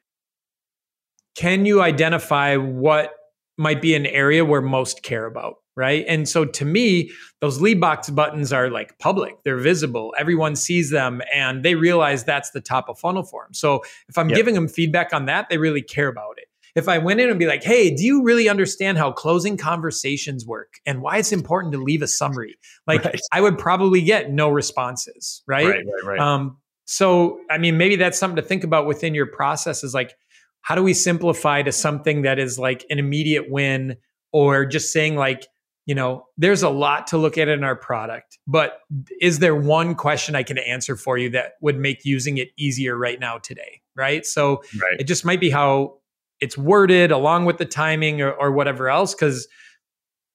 can 1.36 1.66
you 1.66 1.82
identify 1.82 2.56
what 2.58 3.14
might 3.58 3.82
be 3.82 3.96
an 3.96 4.06
area 4.06 4.46
where 4.46 4.62
most 4.62 5.04
care 5.04 5.26
about? 5.26 5.56
right? 5.80 6.04
And 6.10 6.28
so 6.28 6.44
to 6.44 6.66
me, 6.66 7.10
those 7.40 7.62
lead 7.62 7.80
box 7.80 8.10
buttons 8.10 8.52
are 8.52 8.70
like 8.70 9.00
public, 9.00 9.42
they're 9.46 9.56
visible, 9.56 10.14
everyone 10.20 10.58
sees 10.58 10.90
them, 10.90 11.22
and 11.34 11.64
they 11.64 11.76
realize 11.76 12.26
that's 12.26 12.52
the 12.52 12.60
top 12.60 12.90
of 12.90 13.00
funnel 13.00 13.24
for 13.24 13.46
them. 13.46 13.54
So 13.54 13.82
if 14.10 14.18
I'm 14.18 14.28
yep. 14.28 14.36
giving 14.36 14.56
them 14.56 14.68
feedback 14.68 15.14
on 15.14 15.28
that, 15.28 15.48
they 15.48 15.58
really 15.58 15.82
care 15.82 16.10
about 16.10 16.36
it. 16.38 16.49
If 16.80 16.88
I 16.88 16.98
went 16.98 17.20
in 17.20 17.30
and 17.30 17.38
be 17.38 17.46
like, 17.46 17.64
hey, 17.64 17.94
do 17.94 18.04
you 18.04 18.24
really 18.24 18.50
understand 18.50 18.98
how 18.98 19.12
closing 19.12 19.58
conversations 19.58 20.46
work 20.46 20.80
and 20.86 21.02
why 21.02 21.18
it's 21.18 21.32
important 21.32 21.74
to 21.74 21.80
leave 21.80 22.02
a 22.02 22.08
summary? 22.08 22.58
Like, 22.88 23.06
right. 23.06 23.22
I 23.32 23.42
would 23.42 23.60
probably 23.60 24.02
get 24.02 24.32
no 24.32 24.50
responses, 24.50 25.44
right? 25.46 25.68
Right, 25.68 25.86
right, 25.86 26.06
right. 26.06 26.20
Um, 26.20 26.58
so, 26.86 27.40
I 27.52 27.60
mean, 27.60 27.78
maybe 27.78 27.98
that's 27.98 28.18
something 28.18 28.38
to 28.38 28.42
think 28.42 28.64
about 28.64 28.88
within 28.88 29.14
your 29.14 29.28
process 29.28 29.84
is 29.84 29.94
like, 29.94 30.16
how 30.62 30.74
do 30.74 30.82
we 30.82 30.94
simplify 30.94 31.62
to 31.62 31.72
something 31.72 32.24
that 32.24 32.40
is 32.40 32.58
like 32.58 32.86
an 32.90 32.98
immediate 32.98 33.50
win 33.50 33.98
or 34.32 34.66
just 34.66 34.92
saying 34.92 35.16
like, 35.16 35.46
you 35.86 35.96
know, 35.96 36.26
there's 36.38 36.64
a 36.64 36.70
lot 36.70 37.08
to 37.08 37.18
look 37.18 37.38
at 37.38 37.48
in 37.48 37.64
our 37.64 37.76
product, 37.76 38.38
but 38.46 38.80
is 39.22 39.40
there 39.40 39.56
one 39.56 39.96
question 39.96 40.36
I 40.36 40.44
can 40.44 40.58
answer 40.58 40.96
for 40.96 41.18
you 41.18 41.30
that 41.32 41.54
would 41.62 41.78
make 41.78 42.06
using 42.06 42.38
it 42.38 42.50
easier 42.58 42.98
right 42.98 43.20
now 43.20 43.38
today? 43.38 43.82
Right. 43.96 44.26
So 44.26 44.64
right. 44.82 45.00
it 45.00 45.06
just 45.06 45.26
might 45.26 45.40
be 45.40 45.50
how 45.50 45.99
it's 46.42 46.58
worded 46.58 47.12
along 47.12 47.46
with 47.46 47.58
the 47.58 47.66
timing 47.66 48.22
or, 48.22 48.32
or 48.32 48.52
whatever 48.52 48.90
else. 48.90 49.14
Cause 49.14 49.48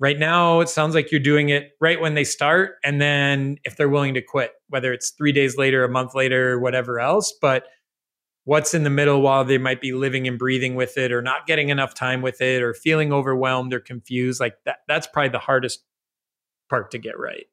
right 0.00 0.18
now 0.18 0.60
it 0.60 0.68
sounds 0.68 0.94
like 0.94 1.10
you're 1.10 1.20
doing 1.20 1.48
it 1.48 1.70
right 1.80 2.00
when 2.00 2.14
they 2.14 2.24
start. 2.24 2.76
And 2.84 3.00
then 3.00 3.56
if 3.64 3.76
they're 3.76 3.88
willing 3.88 4.14
to 4.14 4.22
quit, 4.22 4.52
whether 4.68 4.92
it's 4.92 5.10
three 5.10 5.32
days 5.32 5.56
later, 5.56 5.84
a 5.84 5.88
month 5.88 6.14
later, 6.14 6.58
whatever 6.58 7.00
else, 7.00 7.32
but 7.40 7.64
what's 8.44 8.74
in 8.74 8.84
the 8.84 8.90
middle 8.90 9.22
while 9.22 9.44
they 9.44 9.58
might 9.58 9.80
be 9.80 9.92
living 9.92 10.28
and 10.28 10.38
breathing 10.38 10.74
with 10.74 10.96
it 10.98 11.12
or 11.12 11.22
not 11.22 11.46
getting 11.46 11.70
enough 11.70 11.94
time 11.94 12.22
with 12.22 12.40
it 12.40 12.62
or 12.62 12.74
feeling 12.74 13.12
overwhelmed 13.12 13.72
or 13.72 13.80
confused 13.80 14.40
like 14.40 14.54
that 14.64 14.78
that's 14.86 15.06
probably 15.06 15.30
the 15.30 15.38
hardest 15.38 15.82
part 16.68 16.90
to 16.90 16.98
get 16.98 17.18
right 17.18 17.46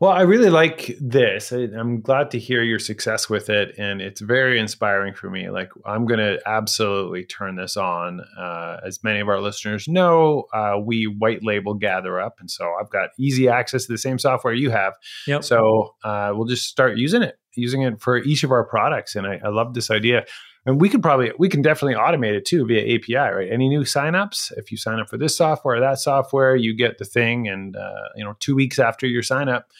well 0.00 0.10
i 0.10 0.22
really 0.22 0.50
like 0.50 0.96
this 1.00 1.52
i'm 1.52 2.00
glad 2.00 2.30
to 2.30 2.38
hear 2.38 2.62
your 2.62 2.78
success 2.78 3.28
with 3.28 3.48
it 3.48 3.74
and 3.78 4.00
it's 4.00 4.20
very 4.20 4.58
inspiring 4.58 5.14
for 5.14 5.30
me 5.30 5.50
like 5.50 5.70
i'm 5.84 6.06
going 6.06 6.20
to 6.20 6.38
absolutely 6.46 7.24
turn 7.24 7.56
this 7.56 7.76
on 7.76 8.20
uh, 8.38 8.78
as 8.84 9.02
many 9.02 9.20
of 9.20 9.28
our 9.28 9.40
listeners 9.40 9.86
know 9.88 10.44
uh, 10.52 10.74
we 10.82 11.04
white 11.04 11.42
label 11.42 11.78
GatherUp 11.78 12.32
and 12.40 12.50
so 12.50 12.72
i've 12.80 12.90
got 12.90 13.10
easy 13.18 13.48
access 13.48 13.86
to 13.86 13.92
the 13.92 13.98
same 13.98 14.18
software 14.18 14.54
you 14.54 14.70
have 14.70 14.94
yep. 15.26 15.44
so 15.44 15.94
uh, 16.04 16.32
we'll 16.34 16.46
just 16.46 16.66
start 16.66 16.96
using 16.96 17.22
it 17.22 17.38
using 17.56 17.82
it 17.82 18.00
for 18.00 18.18
each 18.18 18.44
of 18.44 18.50
our 18.50 18.64
products. 18.64 19.16
And 19.16 19.26
I, 19.26 19.40
I 19.44 19.48
love 19.48 19.74
this 19.74 19.90
idea. 19.90 20.24
And 20.66 20.80
we 20.80 20.88
can 20.88 21.00
probably 21.00 21.30
we 21.38 21.48
can 21.48 21.62
definitely 21.62 21.94
automate 21.94 22.34
it 22.34 22.44
too 22.44 22.66
via 22.66 22.96
API, 22.96 23.14
right? 23.14 23.48
Any 23.50 23.68
new 23.68 23.82
signups, 23.82 24.52
if 24.56 24.72
you 24.72 24.76
sign 24.76 24.98
up 24.98 25.08
for 25.08 25.16
this 25.16 25.36
software 25.36 25.76
or 25.76 25.80
that 25.80 26.00
software, 26.00 26.56
you 26.56 26.74
get 26.74 26.98
the 26.98 27.04
thing, 27.04 27.46
and 27.46 27.76
uh, 27.76 28.08
you 28.16 28.24
know, 28.24 28.34
two 28.40 28.56
weeks 28.56 28.80
after 28.80 29.06
your 29.06 29.22
sign 29.22 29.48
up, 29.48 29.70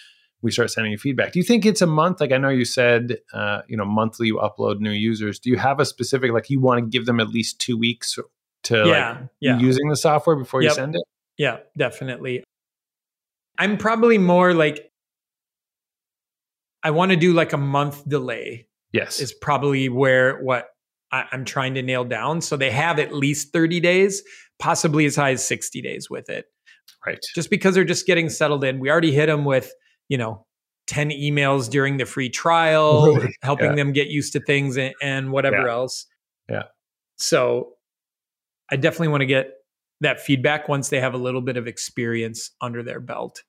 we 0.42 0.52
start 0.52 0.70
sending 0.70 0.92
you 0.92 0.98
feedback. 0.98 1.32
Do 1.32 1.40
you 1.40 1.44
think 1.44 1.66
it's 1.66 1.82
a 1.82 1.88
month? 1.88 2.20
Like 2.20 2.30
I 2.30 2.38
know 2.38 2.50
you 2.50 2.64
said, 2.64 3.18
uh, 3.32 3.62
you 3.66 3.76
know, 3.76 3.84
monthly 3.84 4.28
you 4.28 4.36
upload 4.36 4.78
new 4.78 4.92
users. 4.92 5.40
Do 5.40 5.50
you 5.50 5.56
have 5.56 5.80
a 5.80 5.84
specific 5.84 6.30
like 6.30 6.50
you 6.50 6.60
want 6.60 6.78
to 6.78 6.86
give 6.88 7.04
them 7.04 7.18
at 7.18 7.30
least 7.30 7.60
two 7.60 7.76
weeks 7.76 8.16
to 8.64 8.76
yeah, 8.86 9.10
like 9.10 9.28
yeah. 9.40 9.58
using 9.58 9.88
the 9.88 9.96
software 9.96 10.36
before 10.36 10.62
yep. 10.62 10.70
you 10.70 10.74
send 10.76 10.94
it? 10.94 11.02
Yeah, 11.36 11.58
definitely. 11.76 12.44
I'm 13.58 13.76
probably 13.76 14.18
more 14.18 14.54
like 14.54 14.92
I 16.84 16.90
want 16.90 17.10
to 17.10 17.16
do 17.16 17.32
like 17.32 17.52
a 17.52 17.58
month 17.58 18.08
delay. 18.08 18.68
Yes. 18.92 19.18
Is 19.18 19.32
probably 19.32 19.88
where 19.88 20.40
what 20.42 20.68
I, 21.12 21.24
am 21.32 21.44
trying 21.44 21.74
to 21.74 21.82
nail 21.82 22.04
down. 22.04 22.40
So 22.40 22.56
they 22.56 22.70
have 22.70 22.98
at 22.98 23.14
least 23.14 23.52
30 23.52 23.80
days, 23.80 24.22
possibly 24.58 25.06
as 25.06 25.16
high 25.16 25.32
as 25.32 25.44
60 25.44 25.80
days 25.82 26.10
with 26.10 26.28
it. 26.28 26.46
Right. 27.06 27.18
Just 27.34 27.50
because 27.50 27.74
they're 27.74 27.84
just 27.84 28.06
getting 28.06 28.28
settled 28.28 28.64
in. 28.64 28.80
We 28.80 28.90
already 28.90 29.12
hit 29.12 29.26
them 29.26 29.44
with, 29.44 29.72
you 30.08 30.18
know, 30.18 30.44
10 30.88 31.10
emails 31.10 31.70
during 31.70 31.96
the 31.96 32.06
free 32.06 32.28
trial, 32.28 33.06
really? 33.16 33.34
helping 33.42 33.70
yeah. 33.70 33.76
them 33.76 33.92
get 33.92 34.08
used 34.08 34.32
to 34.32 34.40
things 34.40 34.76
and, 34.76 34.94
and 35.00 35.30
whatever 35.30 35.66
yeah. 35.66 35.72
else. 35.72 36.06
Yeah. 36.48 36.62
So 37.16 37.74
I 38.70 38.76
definitely 38.76 39.08
want 39.08 39.22
to 39.22 39.26
get 39.26 39.50
that 40.00 40.20
feedback 40.20 40.68
once 40.68 40.88
they 40.88 41.00
have 41.00 41.14
a 41.14 41.18
little 41.18 41.40
bit 41.40 41.56
of 41.56 41.66
experience 41.66 42.50
under 42.60 42.82
their 42.82 43.00
belt 43.00 43.42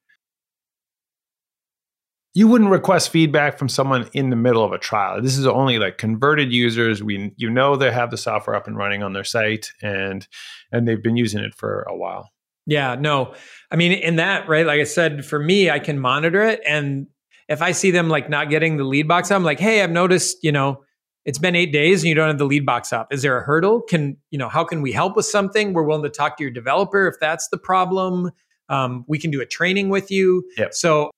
you 2.38 2.48
wouldn't 2.48 2.70
request 2.70 3.10
feedback 3.10 3.58
from 3.58 3.68
someone 3.68 4.08
in 4.14 4.30
the 4.30 4.36
middle 4.36 4.64
of 4.64 4.72
a 4.72 4.78
trial. 4.78 5.20
This 5.20 5.40
is 5.40 5.48
only 5.48 5.80
like 5.80 5.98
converted 5.98 6.54
users. 6.54 7.02
We 7.02 7.34
you 7.36 7.50
know 7.50 7.76
they 7.76 7.92
have 7.92 8.12
the 8.12 8.18
software 8.18 8.56
up 8.56 8.68
and 8.68 8.78
running 8.78 9.02
on 9.02 9.14
their 9.14 9.24
site 9.24 9.72
and 9.82 10.28
and 10.72 10.88
they've 10.88 11.02
been 11.02 11.18
using 11.18 11.44
it 11.44 11.56
for 11.56 11.82
a 11.90 11.98
while. 11.98 12.30
Yeah, 12.68 12.94
no. 12.94 13.34
I 13.72 13.76
mean 13.76 13.92
in 13.92 14.18
that, 14.18 14.48
right? 14.48 14.68
Like 14.68 14.80
I 14.80 14.84
said, 14.84 15.26
for 15.26 15.40
me, 15.40 15.72
I 15.72 15.80
can 15.80 15.98
monitor 15.98 16.44
it 16.44 16.62
and 16.68 17.08
if 17.50 17.64
I 17.64 17.72
see 17.72 17.90
them 17.90 18.08
like 18.08 18.30
not 18.30 18.52
getting 18.52 18.78
the 18.78 18.84
lead 18.84 19.08
box, 19.08 19.32
I'm 19.32 19.44
like, 19.44 19.60
"Hey, 19.60 19.82
I've 19.82 19.90
noticed, 19.90 20.38
you 20.44 20.52
know, 20.52 20.84
it's 21.26 21.40
been 21.40 21.56
8 21.56 21.74
days 21.74 22.04
and 22.04 22.10
you 22.10 22.14
don't 22.14 22.28
have 22.28 22.38
the 22.38 22.46
lead 22.46 22.68
box 22.68 22.94
up. 22.94 23.12
Is 23.12 23.24
there 23.24 23.36
a 23.36 23.44
hurdle? 23.44 23.82
Can, 23.82 24.16
you 24.30 24.38
know, 24.38 24.48
how 24.48 24.64
can 24.64 24.84
we 24.84 24.92
help 24.92 25.16
with 25.16 25.26
something? 25.26 25.74
We're 25.74 25.84
willing 25.84 26.04
to 26.04 26.10
talk 26.10 26.38
to 26.38 26.44
your 26.44 26.52
developer 26.52 27.08
if 27.08 27.16
that's 27.20 27.48
the 27.48 27.58
problem. 27.58 28.30
Um, 28.70 29.06
we 29.08 29.18
can 29.18 29.32
do 29.32 29.42
a 29.42 29.46
training 29.46 29.90
with 29.90 30.12
you. 30.12 30.44
Yep. 30.58 30.74
So 30.76 31.10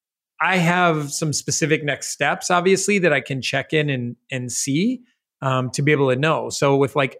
I 0.41 0.57
have 0.57 1.11
some 1.11 1.33
specific 1.33 1.83
next 1.83 2.09
steps, 2.09 2.49
obviously, 2.49 2.99
that 2.99 3.11
I 3.11 3.21
can 3.21 3.41
check 3.41 3.73
in 3.73 3.89
and 3.89 4.15
and 4.31 4.51
see 4.51 5.01
um, 5.41 5.69
to 5.71 5.81
be 5.81 5.91
able 5.91 6.09
to 6.09 6.15
know. 6.15 6.49
So 6.49 6.75
with 6.75 6.95
like 6.95 7.17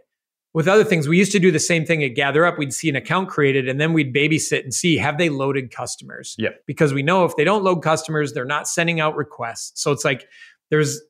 with 0.53 0.67
other 0.67 0.83
things, 0.83 1.07
we 1.07 1.17
used 1.17 1.31
to 1.33 1.39
do 1.39 1.51
the 1.51 1.59
same 1.59 1.85
thing 1.85 2.03
at 2.03 2.15
GatherUp. 2.15 2.57
We'd 2.57 2.73
see 2.73 2.89
an 2.89 2.95
account 2.95 3.29
created, 3.29 3.67
and 3.69 3.79
then 3.79 3.93
we'd 3.93 4.13
babysit 4.13 4.63
and 4.63 4.73
see 4.73 4.97
have 4.97 5.17
they 5.17 5.29
loaded 5.29 5.71
customers. 5.71 6.35
Yeah, 6.39 6.49
because 6.65 6.93
we 6.93 7.03
know 7.03 7.25
if 7.25 7.35
they 7.35 7.43
don't 7.43 7.63
load 7.63 7.81
customers, 7.81 8.33
they're 8.33 8.45
not 8.45 8.67
sending 8.67 8.99
out 8.99 9.15
requests. 9.15 9.81
So 9.81 9.91
it's 9.91 10.05
like 10.05 10.27
there's 10.69 11.01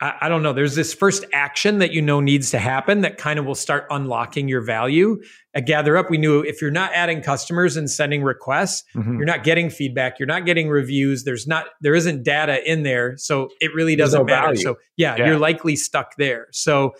I, 0.00 0.14
I 0.22 0.28
don't 0.28 0.42
know. 0.42 0.52
There's 0.52 0.74
this 0.76 0.94
first 0.94 1.24
action 1.32 1.78
that 1.78 1.92
you 1.92 2.00
know 2.02 2.20
needs 2.20 2.50
to 2.52 2.58
happen 2.58 3.00
that 3.00 3.18
kind 3.18 3.38
of 3.38 3.44
will 3.46 3.54
start 3.54 3.86
unlocking 3.90 4.46
your 4.48 4.60
value. 4.60 5.20
At 5.54 5.66
GatherUp, 5.66 6.08
we 6.10 6.18
knew 6.18 6.40
if 6.40 6.60
you're 6.62 6.70
not 6.70 6.92
adding 6.94 7.20
customers 7.20 7.76
and 7.76 7.90
sending 7.90 8.22
requests, 8.22 8.84
Mhm. 8.94 9.16
you're 9.16 9.24
not 9.26 9.42
getting 9.44 9.70
feedback, 9.70 10.18
you're 10.18 10.26
not 10.28 10.46
getting 10.46 10.68
reviews. 10.68 11.24
There's 11.24 11.46
not 11.46 11.66
there 11.80 11.94
isn't 11.94 12.22
data 12.22 12.62
in 12.70 12.82
there, 12.84 13.16
so 13.16 13.48
it 13.60 13.74
really 13.74 13.96
doesn't 13.96 14.20
no 14.20 14.24
matter. 14.24 14.46
value. 14.48 14.60
So 14.60 14.78
yeah, 14.96 15.16
Yeah. 15.16 15.26
you're 15.26 15.38
likely 15.38 15.74
stuck 15.76 16.16
there. 16.16 16.46
So 16.52 16.94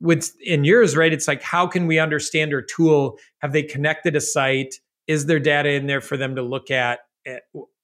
with 0.00 0.32
in 0.40 0.64
yours, 0.64 0.96
right? 0.96 1.12
It's 1.12 1.26
like 1.28 1.42
how 1.42 1.66
can 1.66 1.86
we 1.86 1.98
understand 1.98 2.54
our 2.54 2.62
tool? 2.62 3.18
Have 3.38 3.52
they 3.52 3.62
connected 3.64 4.14
a 4.16 4.20
site? 4.20 4.74
Is 5.06 5.26
there 5.26 5.40
data 5.40 5.70
in 5.70 5.86
there 5.86 6.00
for 6.00 6.16
them 6.16 6.36
to 6.36 6.42
look 6.42 6.70
at? 6.70 7.00
Eh, 7.26 7.38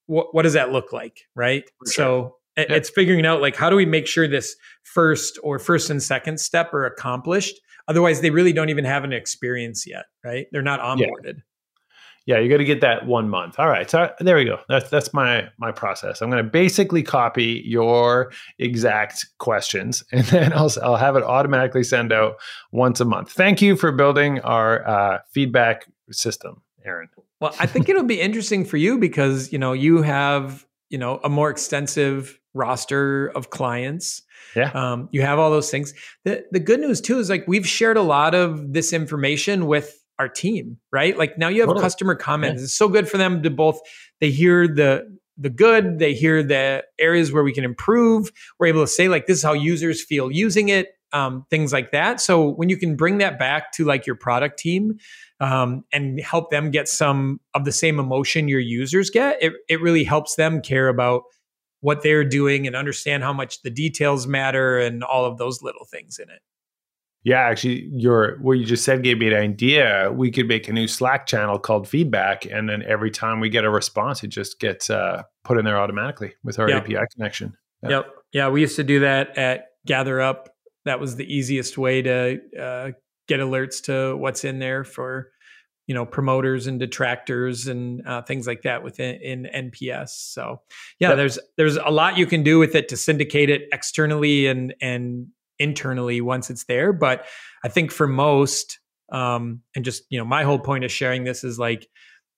What 0.07 0.35
what 0.35 0.43
does 0.43 0.53
that 0.53 0.71
look 0.71 0.93
like, 0.93 1.23
right? 1.35 1.65
So 1.87 2.37
it- 2.57 2.69
Yeah. 2.71 2.77
it's 2.77 2.91
figuring 2.91 3.27
out 3.27 3.41
like 3.41 3.57
how 3.57 3.71
do 3.71 3.77
we 3.77 3.87
make 3.87 4.07
sure 4.07 4.27
this 4.29 4.55
first 4.83 5.39
or 5.43 5.59
first 5.59 5.91
and 5.91 6.03
second 6.03 6.39
step 6.39 6.73
are 6.75 6.85
accomplished 6.87 7.61
otherwise 7.89 8.21
they 8.21 8.31
really 8.31 8.53
don't 8.53 8.69
even 8.71 8.85
have 8.85 9.05
an 9.05 9.13
experience 9.13 9.87
yet 9.87 10.05
right 10.25 10.47
they're 10.53 10.63
not 10.63 10.81
Yeah. 10.99 11.07
onboarded 11.07 11.43
Yeah, 12.27 12.39
you 12.39 12.49
got 12.49 12.57
to 12.57 12.65
get 12.65 12.81
that 12.81 13.05
one 13.07 13.29
month. 13.29 13.59
All 13.59 13.69
right, 13.69 13.91
so 13.91 14.11
there 14.19 14.37
we 14.37 14.47
go. 14.47 14.59
That's 14.67 14.89
that's 14.89 15.13
my 15.13 15.51
my 15.59 15.73
process. 15.73 16.23
I'm 16.23 16.31
going 16.31 16.43
to 16.43 16.51
basically 16.51 17.03
copy 17.03 17.63
your 17.67 18.33
exact 18.59 19.27
questions, 19.39 20.03
and 20.13 20.25
then 20.29 20.55
I'll 20.55 20.73
I'll 20.83 20.97
have 20.97 21.17
it 21.17 21.23
automatically 21.23 21.85
send 21.85 22.15
out 22.15 22.37
once 22.73 22.99
a 23.01 23.05
month. 23.05 23.31
Thank 23.33 23.61
you 23.61 23.77
for 23.77 23.93
building 23.93 24.41
our 24.41 24.89
uh, 24.89 25.19
feedback 25.35 25.85
system, 26.13 26.63
Aaron. 26.87 27.09
well 27.41 27.55
i 27.61 27.67
think 27.67 27.89
it'll 27.91 28.05
be 28.17 28.21
interesting 28.23 28.65
for 28.65 28.79
you 28.79 28.97
because 28.99 29.53
you 29.53 29.59
know 29.59 29.75
you 29.75 30.01
have 30.03 30.65
you 30.89 30.97
know 30.99 31.21
a 31.25 31.29
more 31.29 31.51
extensive 31.51 32.39
roster 32.55 33.29
of 33.35 33.51
clients. 33.51 34.23
Yeah. 34.57 34.71
um, 34.71 35.09
you 35.11 35.23
have 35.23 35.39
all 35.39 35.51
those 35.51 35.71
things. 35.71 35.93
The, 36.25 36.45
the 36.53 36.61
good 36.61 36.81
news 36.81 37.01
too 37.01 37.19
is 37.19 37.29
like 37.29 37.47
we've 37.49 37.67
shared 37.67 37.97
a 37.97 38.03
lot 38.03 38.35
of 38.35 38.73
this 38.73 38.93
information 38.93 39.67
with 39.67 40.01
our 40.19 40.29
team 40.29 40.79
right? 40.93 41.19
Like 41.19 41.39
now 41.39 41.49
you 41.49 41.61
have 41.63 41.69
Totally. 41.69 41.83
customer 41.83 42.15
comments. 42.15 42.63
It's 42.63 42.75
so 42.75 42.89
good 42.89 43.09
for 43.09 43.19
them 43.19 43.43
to 43.43 43.51
both 43.51 43.81
they 44.21 44.31
hear 44.31 44.69
the 44.69 45.19
the 45.37 45.51
good 45.51 45.99
they 45.99 46.15
hear 46.15 46.43
the 46.43 46.85
areas 46.99 47.33
where 47.33 47.43
we 47.43 47.53
can 47.53 47.65
improve. 47.65 48.31
We're 48.59 48.69
able 48.69 48.83
to 48.83 48.87
say 48.87 49.09
like 49.09 49.27
this 49.27 49.39
is 49.39 49.43
how 49.43 49.55
users 49.55 50.05
feel 50.05 50.31
using 50.31 50.69
it 50.69 50.91
um, 51.13 51.47
things 51.49 51.73
like 51.73 51.93
that. 51.93 52.21
So 52.21 52.51
when 52.51 52.69
you 52.69 52.77
can 52.77 52.97
bring 52.97 53.19
that 53.19 53.39
back 53.39 53.73
to 53.73 53.85
like 53.85 54.07
your 54.07 54.17
product 54.17 54.59
team 54.59 54.99
um, 55.41 55.85
and 55.93 56.21
help 56.21 56.51
them 56.51 56.71
get 56.71 56.89
some 56.89 57.41
of 57.55 57.65
the 57.65 57.73
same 57.73 58.01
emotion 58.01 58.49
your 58.49 58.61
users 58.61 59.11
get 59.11 59.41
it, 59.43 59.53
it 59.69 59.81
really 59.81 60.05
helps 60.05 60.35
them 60.35 60.61
care 60.61 60.89
about 60.89 61.23
what 61.85 62.03
they're 62.03 62.25
doing 62.25 62.67
and 62.67 62.75
understand 62.75 63.23
how 63.23 63.33
much 63.33 63.61
the 63.63 63.71
details 63.71 64.27
matter 64.27 64.79
and 64.79 65.05
all 65.05 65.27
of 65.27 65.37
those 65.37 65.61
little 65.63 65.85
things 65.91 66.19
in 66.19 66.31
it 66.31 66.41
Yeah, 67.25 67.41
actually, 67.41 67.89
your 67.93 68.39
what 68.41 68.55
you 68.59 68.65
just 68.65 68.85
said 68.85 69.03
gave 69.03 69.19
me 69.19 69.29
an 69.29 69.35
idea. 69.35 70.11
We 70.13 70.31
could 70.31 70.49
make 70.49 70.67
a 70.69 70.73
new 70.73 70.87
Slack 70.89 71.27
channel 71.27 71.59
called 71.59 71.87
Feedback, 71.89 72.45
and 72.47 72.69
then 72.69 72.83
every 72.83 73.11
time 73.11 73.41
we 73.41 73.49
get 73.51 73.65
a 73.65 73.71
response, 73.71 74.23
it 74.25 74.29
just 74.29 74.61
gets 74.61 74.91
uh, 74.91 75.23
put 75.43 75.59
in 75.59 75.65
there 75.65 75.79
automatically 75.79 76.35
with 76.43 76.59
our 76.59 76.69
Yeah. 76.69 76.79
API 76.79 77.05
connection. 77.15 77.55
Yeah. 77.83 77.89
Yep. 77.91 78.07
Yeah, 78.33 78.49
we 78.49 78.61
used 78.63 78.77
to 78.77 78.85
do 78.85 79.01
that 79.01 79.37
at 79.39 79.67
GatherUp. 79.89 80.47
That 80.87 81.01
was 81.01 81.17
the 81.17 81.25
easiest 81.25 81.79
way 81.79 82.03
to 82.03 82.41
uh, 82.61 82.91
get 83.29 83.41
alerts 83.41 83.83
to 83.85 84.17
what's 84.17 84.45
in 84.45 84.59
there 84.59 84.85
for 84.85 85.31
you 85.87 85.95
know 85.95 86.07
promoters 86.07 86.67
and 86.67 86.81
detractors 86.81 87.67
and 87.67 88.07
uh, 88.07 88.23
things 88.23 88.47
like 88.47 88.63
that 88.63 88.83
within 88.83 89.17
in 89.17 89.71
NPS. 89.71 90.11
So 90.11 90.61
yeah, 90.99 91.11
Yep. 91.11 91.17
there's 91.17 91.39
there's 91.57 91.77
a 91.77 91.91
lot 91.91 92.17
you 92.19 92.27
can 92.27 92.43
do 92.43 92.59
with 92.59 92.75
it 92.75 92.89
to 92.89 92.97
syndicate 92.97 93.51
it 93.51 93.63
externally 93.73 94.47
and 94.47 94.75
and 94.81 95.29
internally 95.59 96.21
once 96.21 96.51
it's 96.51 96.65
there. 96.65 96.93
But 96.93 97.27
I 97.65 97.69
think 97.69 97.93
for 97.93 98.09
most, 98.09 98.81
um, 99.13 99.61
and 99.77 99.85
just 99.85 100.05
you 100.11 100.19
know, 100.19 100.25
my 100.25 100.43
whole 100.43 100.59
point 100.59 100.85
of 100.85 100.91
sharing 100.93 101.25
this 101.25 101.45
is 101.45 101.59
like 101.59 101.89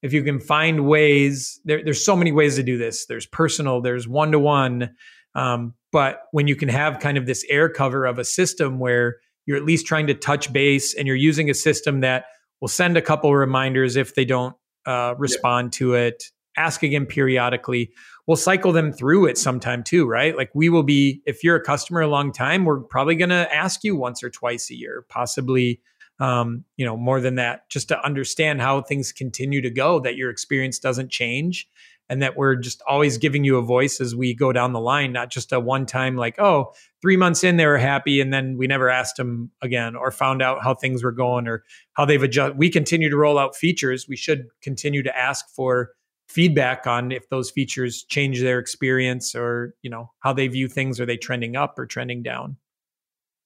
if 0.02 0.12
you 0.12 0.22
can 0.22 0.40
find 0.40 0.86
ways 0.86 1.58
there, 1.64 1.82
there's 1.82 2.04
so 2.04 2.14
many 2.14 2.30
ways 2.30 2.56
to 2.56 2.62
do 2.62 2.76
this 2.76 3.06
there's 3.06 3.26
personal 3.26 3.80
there's 3.80 4.06
one-to-one 4.06 4.90
um, 5.34 5.74
but 5.90 6.20
when 6.32 6.46
you 6.46 6.54
can 6.54 6.68
have 6.68 6.98
kind 6.98 7.16
of 7.18 7.26
this 7.26 7.44
air 7.48 7.68
cover 7.68 8.04
of 8.04 8.18
a 8.18 8.24
system 8.24 8.78
where 8.78 9.16
you're 9.46 9.56
at 9.56 9.64
least 9.64 9.86
trying 9.86 10.06
to 10.06 10.14
touch 10.14 10.52
base 10.52 10.94
and 10.94 11.06
you're 11.06 11.16
using 11.16 11.48
a 11.48 11.54
system 11.54 12.00
that 12.00 12.26
will 12.60 12.68
send 12.68 12.96
a 12.96 13.02
couple 13.02 13.34
reminders 13.34 13.96
if 13.96 14.14
they 14.14 14.24
don't 14.24 14.56
uh, 14.86 15.14
respond 15.18 15.72
to 15.74 15.94
it. 15.94 16.24
Ask 16.56 16.82
again 16.82 17.06
periodically. 17.06 17.90
We'll 18.26 18.36
cycle 18.36 18.72
them 18.72 18.92
through 18.92 19.26
it 19.26 19.38
sometime 19.38 19.82
too 19.82 20.06
right? 20.06 20.36
Like 20.36 20.50
we 20.54 20.68
will 20.68 20.82
be 20.82 21.22
if 21.26 21.44
you're 21.44 21.56
a 21.56 21.62
customer 21.62 22.00
a 22.00 22.08
long 22.08 22.32
time 22.32 22.64
we're 22.64 22.80
probably 22.80 23.14
going 23.14 23.30
to 23.30 23.54
ask 23.54 23.84
you 23.84 23.94
once 23.94 24.22
or 24.22 24.30
twice 24.30 24.70
a 24.70 24.74
year 24.74 25.04
possibly 25.08 25.80
um, 26.18 26.64
you 26.76 26.84
know, 26.86 26.96
more 26.96 27.20
than 27.20 27.34
that, 27.34 27.68
just 27.68 27.88
to 27.88 28.04
understand 28.04 28.60
how 28.60 28.80
things 28.80 29.12
continue 29.12 29.60
to 29.60 29.70
go, 29.70 30.00
that 30.00 30.16
your 30.16 30.30
experience 30.30 30.78
doesn't 30.78 31.10
change, 31.10 31.68
and 32.08 32.22
that 32.22 32.36
we're 32.36 32.56
just 32.56 32.82
always 32.88 33.18
giving 33.18 33.44
you 33.44 33.56
a 33.56 33.62
voice 33.62 34.00
as 34.00 34.14
we 34.14 34.34
go 34.34 34.52
down 34.52 34.72
the 34.72 34.80
line, 34.80 35.12
not 35.12 35.30
just 35.30 35.52
a 35.52 35.60
one 35.60 35.86
time 35.86 36.16
like, 36.16 36.38
oh, 36.38 36.72
three 37.02 37.16
months 37.16 37.42
in 37.44 37.56
they 37.56 37.66
were 37.66 37.78
happy, 37.78 38.20
and 38.20 38.32
then 38.32 38.56
we 38.56 38.66
never 38.66 38.88
asked 38.88 39.16
them 39.16 39.50
again 39.62 39.96
or 39.96 40.10
found 40.10 40.42
out 40.42 40.62
how 40.62 40.74
things 40.74 41.02
were 41.02 41.12
going 41.12 41.48
or 41.48 41.64
how 41.94 42.04
they've 42.04 42.22
adjusted. 42.22 42.58
We 42.58 42.70
continue 42.70 43.10
to 43.10 43.16
roll 43.16 43.38
out 43.38 43.56
features. 43.56 44.06
We 44.08 44.16
should 44.16 44.46
continue 44.62 45.02
to 45.02 45.16
ask 45.16 45.46
for 45.54 45.90
feedback 46.28 46.86
on 46.86 47.12
if 47.12 47.28
those 47.28 47.50
features 47.50 48.04
change 48.04 48.40
their 48.40 48.58
experience 48.58 49.34
or 49.34 49.74
you 49.82 49.90
know 49.90 50.10
how 50.20 50.32
they 50.32 50.48
view 50.48 50.68
things. 50.68 51.00
Are 51.00 51.06
they 51.06 51.16
trending 51.16 51.56
up 51.56 51.78
or 51.78 51.86
trending 51.86 52.22
down? 52.22 52.56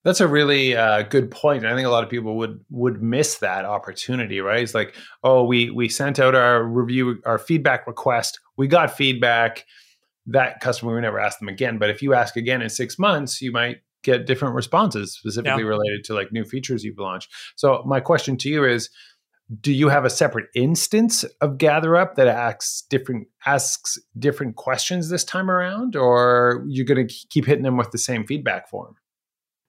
That's 0.02 0.20
a 0.20 0.28
really 0.28 0.74
uh, 0.74 1.02
good 1.02 1.30
point. 1.30 1.66
I 1.66 1.74
think 1.74 1.86
a 1.86 1.90
lot 1.90 2.04
of 2.04 2.11
people 2.11 2.36
would 2.38 2.64
would 2.70 3.02
miss 3.02 3.38
that 3.38 3.66
opportunity, 3.66 4.40
right? 4.40 4.62
It's 4.62 4.74
like, 4.74 4.94
oh, 5.22 5.44
we 5.44 5.70
we 5.70 5.90
sent 5.90 6.18
out 6.18 6.34
our 6.34 6.64
review, 6.64 7.20
our 7.26 7.38
feedback 7.38 7.86
request. 7.86 8.40
We 8.61 8.68
got 8.68 8.96
feedback. 8.96 9.64
That 10.26 10.61
customer, 10.61 10.94
we 10.94 11.00
never 11.00 11.18
asked 11.18 11.40
them 11.40 11.48
again. 11.48 11.78
But 11.78 11.88
if 11.90 12.02
you 12.02 12.14
ask 12.14 12.36
again 12.36 12.61
in 12.62 12.68
six 12.68 12.98
months, 12.98 13.40
you 13.40 13.50
might 13.52 13.78
get 14.02 14.26
different 14.26 14.54
responses 14.54 15.14
specifically 15.14 15.62
Yeah. 15.62 15.68
related 15.68 16.04
to 16.04 16.14
like 16.14 16.30
new 16.30 16.44
features 16.44 16.84
you've 16.84 16.98
launched. 16.98 17.30
So 17.56 17.82
my 17.86 18.00
question 18.00 18.36
to 18.36 18.48
you 18.48 18.64
is, 18.64 18.90
do 19.61 19.72
you 19.72 19.88
have 19.88 20.04
a 20.04 20.11
separate 20.11 20.46
instance 20.54 21.24
of 21.40 21.58
GatherUp 21.58 22.14
that 22.16 22.28
asks 22.28 22.82
different 22.88 23.26
asks 23.46 23.98
different 24.18 24.56
questions 24.56 25.08
this 25.08 25.24
time 25.24 25.50
around, 25.50 25.96
or 25.96 26.64
you're 26.68 26.86
going 26.86 27.08
to 27.08 27.14
keep 27.30 27.46
hitting 27.46 27.64
them 27.64 27.76
with 27.76 27.90
the 27.90 27.98
same 27.98 28.24
feedback 28.26 28.68
form? 28.68 28.94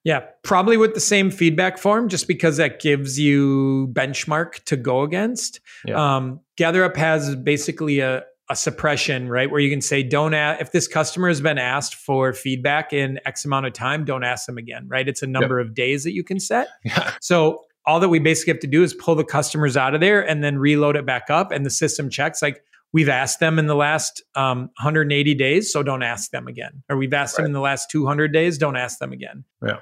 Yeah, 0.04 0.20
probably 0.42 0.76
with 0.76 0.94
the 0.94 1.00
same 1.00 1.30
feedback 1.30 1.78
form, 1.78 2.08
just 2.08 2.28
because 2.28 2.56
that 2.58 2.80
gives 2.80 3.18
you 3.18 3.88
benchmark 3.92 4.62
to 4.64 4.76
go 4.76 5.02
against. 5.02 5.60
Yeah. 5.84 6.16
Um, 6.16 6.40
GatherUp 6.58 6.96
has 6.96 7.36
basically 7.36 8.00
a, 8.00 8.22
a 8.52 8.56
suppression, 8.56 9.30
right, 9.30 9.50
where 9.50 9.60
you 9.60 9.70
can 9.70 9.80
say, 9.80 10.02
don't 10.02 10.34
ask, 10.34 10.60
if 10.60 10.72
this 10.72 10.86
customer 10.86 11.28
has 11.28 11.40
been 11.40 11.56
asked 11.56 11.94
for 11.94 12.34
feedback 12.34 12.92
in 12.92 13.18
X 13.24 13.46
amount 13.46 13.64
of 13.64 13.72
time, 13.72 14.04
don't 14.04 14.24
ask 14.24 14.44
them 14.44 14.58
again, 14.58 14.86
right? 14.88 15.08
It's 15.08 15.22
a 15.22 15.26
number 15.26 15.58
of 15.58 15.74
days 15.74 16.04
that 16.04 16.12
you 16.12 16.22
can 16.22 16.38
set. 16.38 16.68
Yeah. 16.84 17.14
So 17.20 17.64
all 17.86 18.00
that 18.00 18.10
we 18.10 18.18
basically 18.18 18.52
have 18.52 18.60
to 18.60 18.66
do 18.66 18.82
is 18.82 18.92
pull 18.92 19.14
the 19.14 19.24
customers 19.24 19.76
out 19.76 19.94
of 19.94 20.00
there 20.00 20.20
and 20.20 20.44
then 20.44 20.58
reload 20.58 20.96
it 20.96 21.06
back 21.06 21.30
up, 21.30 21.50
and 21.50 21.64
the 21.64 21.70
system 21.70 22.10
checks 22.10 22.42
like 22.42 22.62
we've 22.92 23.08
asked 23.08 23.40
them 23.40 23.58
in 23.58 23.66
the 23.66 23.74
last 23.74 24.22
um, 24.34 24.62
180 24.80 25.34
days, 25.34 25.72
so 25.72 25.82
don't 25.82 26.02
ask 26.02 26.30
them 26.30 26.46
again. 26.46 26.82
Or 26.90 26.96
we've 26.98 27.14
asked 27.14 27.36
them 27.36 27.46
in 27.46 27.52
the 27.52 27.60
last 27.60 27.90
200 27.90 28.32
days, 28.32 28.58
don't 28.58 28.76
ask 28.76 28.98
them 28.98 29.12
again. 29.12 29.44
Yeah. 29.64 29.78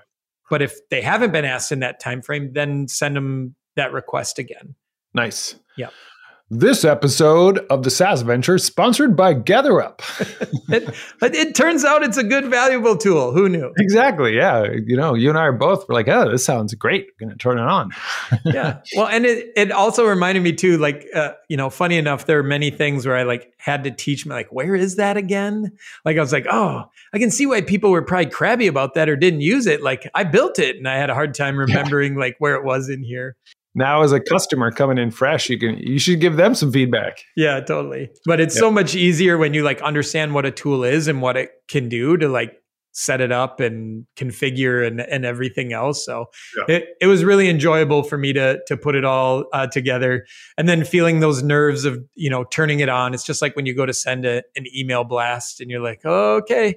But 0.49 0.63
if 0.63 0.77
they 0.91 1.03
haven't 1.03 1.33
been 1.33 1.45
asked 1.45 1.73
in 1.73 1.81
that 1.81 1.99
time 1.99 2.23
frame, 2.23 2.53
then 2.53 2.87
send 2.87 3.17
them 3.17 3.57
that 3.75 3.93
request 3.93 4.39
again. 4.39 4.77
Nice. 5.13 5.57
Yep. 5.77 5.93
This 6.53 6.85
episode 6.85 7.61
of 7.71 7.85
the 7.85 7.91
SaaS 7.91 8.23
Venture 8.23 8.59
sponsored 8.59 9.15
by 9.15 9.35
GatherUp. 9.35 10.01
It, 10.69 10.93
it 11.23 11.55
turns 11.55 11.85
out 11.85 12.03
it's 12.03 12.17
a 12.17 12.25
good, 12.25 12.47
valuable 12.47 12.97
tool. 12.97 13.31
Who 13.31 13.49
knew? 13.49 13.73
exactly. 13.79 14.35
Yeah. 14.35 14.67
You 14.85 14.97
know, 14.97 15.15
you 15.15 15.29
and 15.29 15.39
I 15.39 15.43
are 15.43 15.53
both 15.53 15.89
we're 15.89 15.95
like, 15.95 16.09
oh, 16.09 16.29
this 16.29 16.45
sounds 16.45 16.75
great. 16.75 17.07
We're 17.07 17.29
going 17.29 17.39
to 17.39 17.41
turn 17.41 17.59
it 17.59 17.69
on. 17.69 17.93
yeah. 18.45 18.81
Well, 18.97 19.07
and 19.07 19.27
it, 19.27 19.53
it 19.55 19.71
also 19.71 20.05
reminded 20.05 20.43
me 20.43 20.53
too, 20.53 20.77
like, 20.79 21.07
uh, 21.15 21.35
you 21.49 21.57
know, 21.57 21.71
funny 21.71 21.97
enough, 21.97 22.27
there 22.27 22.41
are 22.41 22.43
many 22.43 22.71
things 22.71 23.07
where 23.07 23.17
I 23.17 23.23
like 23.23 23.53
had 23.57 23.85
to 23.85 23.93
teach 23.93 24.27
me, 24.27 24.35
like, 24.35 24.51
where 24.51 24.75
is 24.75 24.97
that 24.97 25.17
again? 25.17 25.71
Like, 26.05 26.17
I 26.17 26.21
was 26.21 26.33
like, 26.33 26.47
oh, 26.51 26.83
I 27.13 27.19
can 27.21 27.31
see 27.31 27.47
why 27.47 27.61
people 27.61 27.93
were 27.93 28.03
probably 28.03 28.27
crabby 28.27 28.67
about 28.67 28.95
that 28.95 29.09
or 29.09 29.15
didn't 29.15 29.43
use 29.43 29.69
it. 29.69 29.83
Like, 29.83 30.11
I 30.17 30.25
built 30.25 30.59
it 30.59 30.79
and 30.79 30.89
I 30.89 30.97
had 30.97 31.11
a 31.11 31.15
hard 31.15 31.33
time 31.37 31.57
remembering 31.57 32.17
like 32.17 32.35
where 32.41 32.57
it 32.57 32.65
was 32.65 32.89
in 32.89 33.05
here. 33.05 33.37
Now, 33.75 34.03
as 34.03 34.13
a 34.13 34.21
customer 34.21 34.73
coming 34.73 34.99
in 34.99 35.11
fresh, 35.11 35.49
you 35.49 35.59
can 35.59 35.77
you 35.79 35.99
should 35.99 36.21
give 36.21 36.37
them 36.37 36.55
some 36.55 36.73
feedback. 36.73 37.19
Yeah, 37.37 37.61
totally. 37.61 38.11
But 38.27 38.41
it's 38.41 38.59
so 38.59 38.71
much 38.71 38.95
easier 38.95 39.39
when 39.39 39.55
you 39.55 39.63
like 39.63 39.81
understand 39.83 40.35
what 40.35 40.45
a 40.45 40.51
tool 40.51 40.83
is 40.85 41.07
and 41.09 41.23
what 41.23 41.37
it 41.37 41.51
can 41.69 41.89
do 41.89 42.17
to 42.17 42.29
like 42.29 42.57
set 42.93 43.21
it 43.21 43.31
up 43.31 43.61
and 43.61 44.05
configure 44.17 44.85
and, 44.85 45.01
and 45.01 45.25
everything 45.25 45.73
else. 45.73 46.05
So 46.05 46.27
Yeah. 46.59 46.77
it, 46.77 46.89
it 47.01 47.07
was 47.07 47.23
really 47.23 47.49
enjoyable 47.49 48.03
for 48.03 48.19
me 48.19 48.33
to 48.33 48.59
to 48.67 48.77
put 48.77 48.97
it 48.97 49.05
all 49.05 49.45
uh, 49.53 49.69
together 49.69 50.27
and 50.59 50.69
then 50.69 50.85
feeling 50.85 51.21
those 51.21 51.41
nerves 51.41 51.85
of 51.85 52.03
you 52.17 52.29
know 52.29 52.43
turning 52.45 52.81
it 52.81 52.89
on. 52.89 53.15
It's 53.15 53.25
just 53.25 53.41
like 53.41 53.55
when 53.55 53.67
you 53.67 53.75
go 53.75 53.87
to 53.87 53.95
send 53.95 54.27
a, 54.27 54.43
an 54.57 54.65
email 54.77 55.05
blast 55.05 55.61
and 55.61 55.71
you're 55.71 55.81
like, 55.81 56.01
oh, 56.05 56.39
okay, 56.39 56.75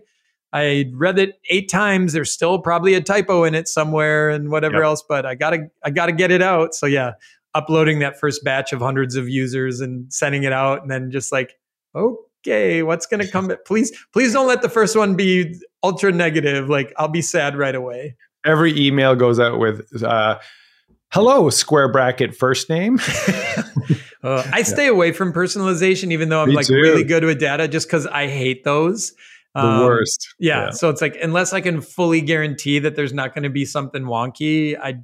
I 0.54 0.86
read 0.93 1.18
it 1.18 1.39
eight 1.49 1.68
times. 1.70 2.14
There's 2.14 2.32
still 2.32 2.60
probably 2.60 2.93
a 2.93 3.01
typo 3.01 3.43
in 3.43 3.56
it 3.56 3.68
somewhere 3.68 4.30
and 4.30 4.51
whatever 4.51 4.76
Yep. 4.76 4.84
else, 4.84 5.04
but 5.08 5.26
I 5.26 5.34
gotta 5.36 5.68
I 5.84 5.89
gotta 5.89 6.12
get 6.12 6.30
it 6.32 6.41
out. 6.43 6.76
So 6.76 6.86
yeah, 6.86 7.14
uploading 7.56 7.99
that 7.99 8.20
first 8.20 8.43
batch 8.43 8.72
of 8.72 8.80
hundreds 8.80 9.16
of 9.16 9.28
users 9.28 9.80
and 9.82 10.12
sending 10.14 10.43
it 10.43 10.54
out, 10.54 10.82
and 10.84 10.91
then 10.91 11.10
just 11.12 11.32
like, 11.32 11.56
okay, 11.95 12.84
what's 12.84 13.06
gonna 13.08 13.28
come? 13.28 13.51
Please, 13.66 13.91
please 14.14 14.32
don't 14.34 14.47
let 14.47 14.62
the 14.62 14.70
first 14.70 14.95
one 14.95 15.16
be 15.16 15.60
ultra 15.82 16.12
negative. 16.12 16.70
Like 16.70 16.93
I'll 16.97 17.08
be 17.08 17.22
sad 17.24 17.58
right 17.58 17.76
away. 17.76 18.16
Every 18.45 18.78
email 18.80 19.16
goes 19.16 19.39
out 19.39 19.58
with 19.60 20.04
uh, 20.04 20.38
"Hello, 21.10 21.49
square 21.49 21.91
bracket 21.91 22.36
first 22.36 22.70
name." 22.70 22.99
Uh, 24.24 24.41
I 24.54 24.62
stay 24.62 24.88
away 24.88 25.12
from 25.12 25.34
personalization, 25.34 26.14
even 26.14 26.30
though 26.30 26.41
I'm 26.41 26.47
Me 26.47 26.56
like 26.56 26.68
too. 26.68 26.76
really 26.76 27.04
good 27.04 27.26
with 27.26 27.41
data, 27.41 27.68
just 27.68 27.88
because 27.89 28.08
I 28.08 28.28
hate 28.28 28.64
those. 28.64 29.12
The 29.56 29.62
Um, 29.62 29.86
worst. 29.86 30.34
Yeah, 30.39 30.72
So 30.72 30.89
it's 30.89 31.01
like 31.01 31.18
unless 31.22 31.54
I 31.54 31.62
can 31.62 31.82
fully 31.82 32.22
guarantee 32.22 32.80
that 32.80 32.95
there's 32.95 33.14
not 33.14 33.34
going 33.34 33.43
to 33.43 33.49
be 33.49 33.66
something 33.66 34.04
wonky, 34.04 34.78
I, 34.80 34.95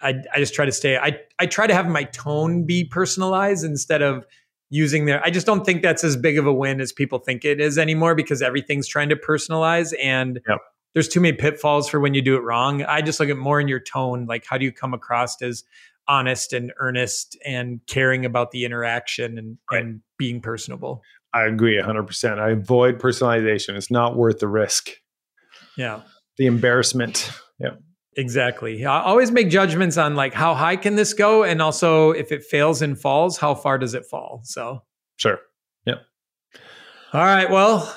I, 0.00 0.14
I 0.34 0.38
just 0.38 0.54
try 0.54 0.64
to 0.66 0.72
stay. 0.72 0.96
I, 0.98 1.18
I 1.38 1.46
try 1.46 1.66
to 1.66 1.74
have 1.74 1.88
my 1.88 2.04
tone 2.04 2.64
be 2.66 2.84
personalized 2.84 3.64
instead 3.64 4.02
of 4.02 4.26
using 4.68 5.06
their. 5.06 5.24
I 5.24 5.30
just 5.30 5.46
don't 5.46 5.64
think 5.64 5.80
that's 5.82 6.04
as 6.04 6.16
big 6.16 6.36
of 6.38 6.46
a 6.46 6.52
win 6.52 6.80
as 6.80 6.92
people 6.92 7.18
think 7.18 7.44
it 7.44 7.60
is 7.60 7.78
anymore 7.78 8.14
because 8.14 8.42
everything's 8.42 8.86
trying 8.88 9.08
to 9.08 9.16
personalize 9.16 9.92
and. 10.02 10.40
Yep. 10.48 10.58
There's 10.94 11.08
too 11.08 11.20
many 11.20 11.36
pitfalls 11.36 11.90
for 11.90 12.00
when 12.00 12.14
you 12.14 12.22
do 12.22 12.36
it 12.36 12.40
wrong. 12.40 12.82
I 12.82 13.02
just 13.02 13.20
look 13.20 13.28
at 13.28 13.36
more 13.36 13.60
in 13.60 13.68
your 13.68 13.80
tone, 13.80 14.24
like 14.24 14.46
how 14.48 14.56
do 14.56 14.64
you 14.64 14.72
come 14.72 14.94
across 14.94 15.42
as 15.42 15.62
honest 16.08 16.54
and 16.54 16.72
earnest 16.78 17.36
and 17.44 17.80
caring 17.86 18.24
about 18.24 18.50
the 18.50 18.64
interaction 18.64 19.36
and, 19.36 19.58
Right. 19.70 19.82
and 19.82 20.00
being 20.16 20.40
personable. 20.40 21.02
I 21.36 21.46
agree 21.46 21.76
100%. 21.80 22.38
I 22.38 22.50
avoid 22.50 22.98
personalization. 22.98 23.76
It's 23.76 23.90
not 23.90 24.16
worth 24.16 24.38
the 24.38 24.48
risk, 24.48 24.90
Yeah. 25.76 26.00
the 26.38 26.46
embarrassment. 26.46 27.30
Yeah. 27.58 27.70
Exactly. 28.16 28.84
I 28.86 29.02
always 29.02 29.30
make 29.30 29.50
judgments 29.50 29.98
on 29.98 30.14
like 30.16 30.32
how 30.32 30.54
high 30.54 30.76
can 30.76 30.96
this 30.96 31.12
go, 31.12 31.44
and 31.44 31.60
also 31.60 32.12
if 32.12 32.32
it 32.32 32.44
fails 32.44 32.80
and 32.82 32.98
falls, 32.98 33.36
how 33.38 33.54
far 33.54 33.76
does 33.78 33.94
it 33.94 34.06
fall? 34.06 34.40
So, 34.44 34.82
Sure. 35.18 35.38
Yeah. 35.84 35.96
All 37.12 37.20
right. 37.24 37.50
Well, 37.50 37.94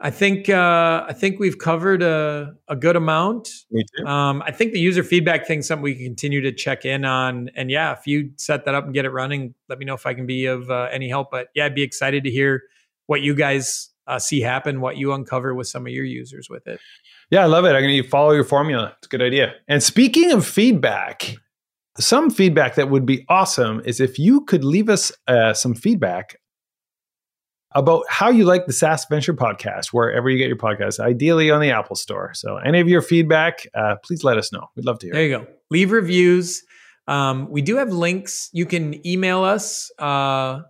I 0.00 0.10
think 0.10 0.48
uh, 0.48 1.04
I 1.08 1.12
think 1.12 1.40
we've 1.40 1.58
covered 1.58 2.02
a, 2.02 2.54
a 2.68 2.76
good 2.76 2.94
amount. 2.94 3.48
Me 3.70 3.84
too. 3.96 4.06
Um, 4.06 4.42
I 4.46 4.52
think 4.52 4.72
the 4.72 4.78
user 4.78 5.02
feedback 5.02 5.46
thing 5.46 5.58
is 5.58 5.66
something 5.66 5.82
we 5.82 5.96
can 5.96 6.04
continue 6.04 6.40
to 6.42 6.52
check 6.52 6.84
in 6.84 7.04
on. 7.04 7.50
And 7.56 7.68
yeah, 7.68 7.92
if 7.92 8.06
you 8.06 8.30
set 8.36 8.64
that 8.66 8.76
up 8.76 8.84
and 8.84 8.94
get 8.94 9.04
it 9.04 9.10
running, 9.10 9.54
let 9.68 9.78
me 9.78 9.84
know 9.84 9.94
if 9.94 10.06
I 10.06 10.14
can 10.14 10.24
be 10.24 10.46
of 10.46 10.70
uh, 10.70 10.88
any 10.92 11.08
help. 11.08 11.32
But 11.32 11.48
yeah, 11.54 11.66
I'd 11.66 11.74
be 11.74 11.82
excited 11.82 12.22
to 12.24 12.30
hear 12.30 12.62
what 13.06 13.22
you 13.22 13.34
guys 13.34 13.90
uh, 14.06 14.20
see 14.20 14.40
happen, 14.40 14.80
what 14.80 14.98
you 14.98 15.12
uncover 15.12 15.52
with 15.54 15.66
some 15.66 15.84
of 15.84 15.92
your 15.92 16.04
users 16.04 16.48
with 16.48 16.68
it. 16.68 16.78
Yeah, 17.30 17.42
I 17.42 17.46
love 17.46 17.64
it. 17.64 17.70
I'm 17.70 17.82
going 17.82 18.02
to 18.02 18.08
follow 18.08 18.30
your 18.32 18.44
formula. 18.44 18.94
It's 18.98 19.06
a 19.06 19.10
good 19.10 19.22
idea. 19.22 19.54
And 19.66 19.82
speaking 19.82 20.30
of 20.30 20.46
feedback, 20.46 21.36
some 21.98 22.30
feedback 22.30 22.76
that 22.76 22.88
would 22.88 23.04
be 23.04 23.26
awesome 23.28 23.82
is 23.84 24.00
if 24.00 24.18
you 24.18 24.44
could 24.44 24.64
leave 24.64 24.88
us 24.88 25.10
uh, 25.26 25.52
some 25.54 25.74
feedback 25.74 26.36
about 27.72 28.04
how 28.08 28.30
you 28.30 28.44
like 28.44 28.66
the 28.66 28.72
SaaS 28.72 29.04
Venture 29.06 29.34
podcast, 29.34 29.88
wherever 29.88 30.30
you 30.30 30.38
get 30.38 30.48
your 30.48 30.56
podcast, 30.56 31.00
ideally 31.00 31.50
on 31.50 31.60
the 31.60 31.70
Apple 31.70 31.96
Store. 31.96 32.32
So, 32.34 32.56
any 32.56 32.80
of 32.80 32.88
your 32.88 33.02
feedback, 33.02 33.66
uh, 33.74 33.96
please 34.02 34.24
let 34.24 34.38
us 34.38 34.52
know. 34.52 34.68
We'd 34.74 34.86
love 34.86 34.98
to 35.00 35.06
hear. 35.06 35.14
There 35.14 35.24
you 35.24 35.38
go. 35.38 35.46
Leave 35.70 35.92
reviews. 35.92 36.62
Um, 37.06 37.50
we 37.50 37.62
do 37.62 37.76
have 37.76 37.90
links. 37.90 38.50
You 38.52 38.66
can 38.66 39.06
email 39.06 39.42
us 39.42 39.90
uh, 39.98 40.60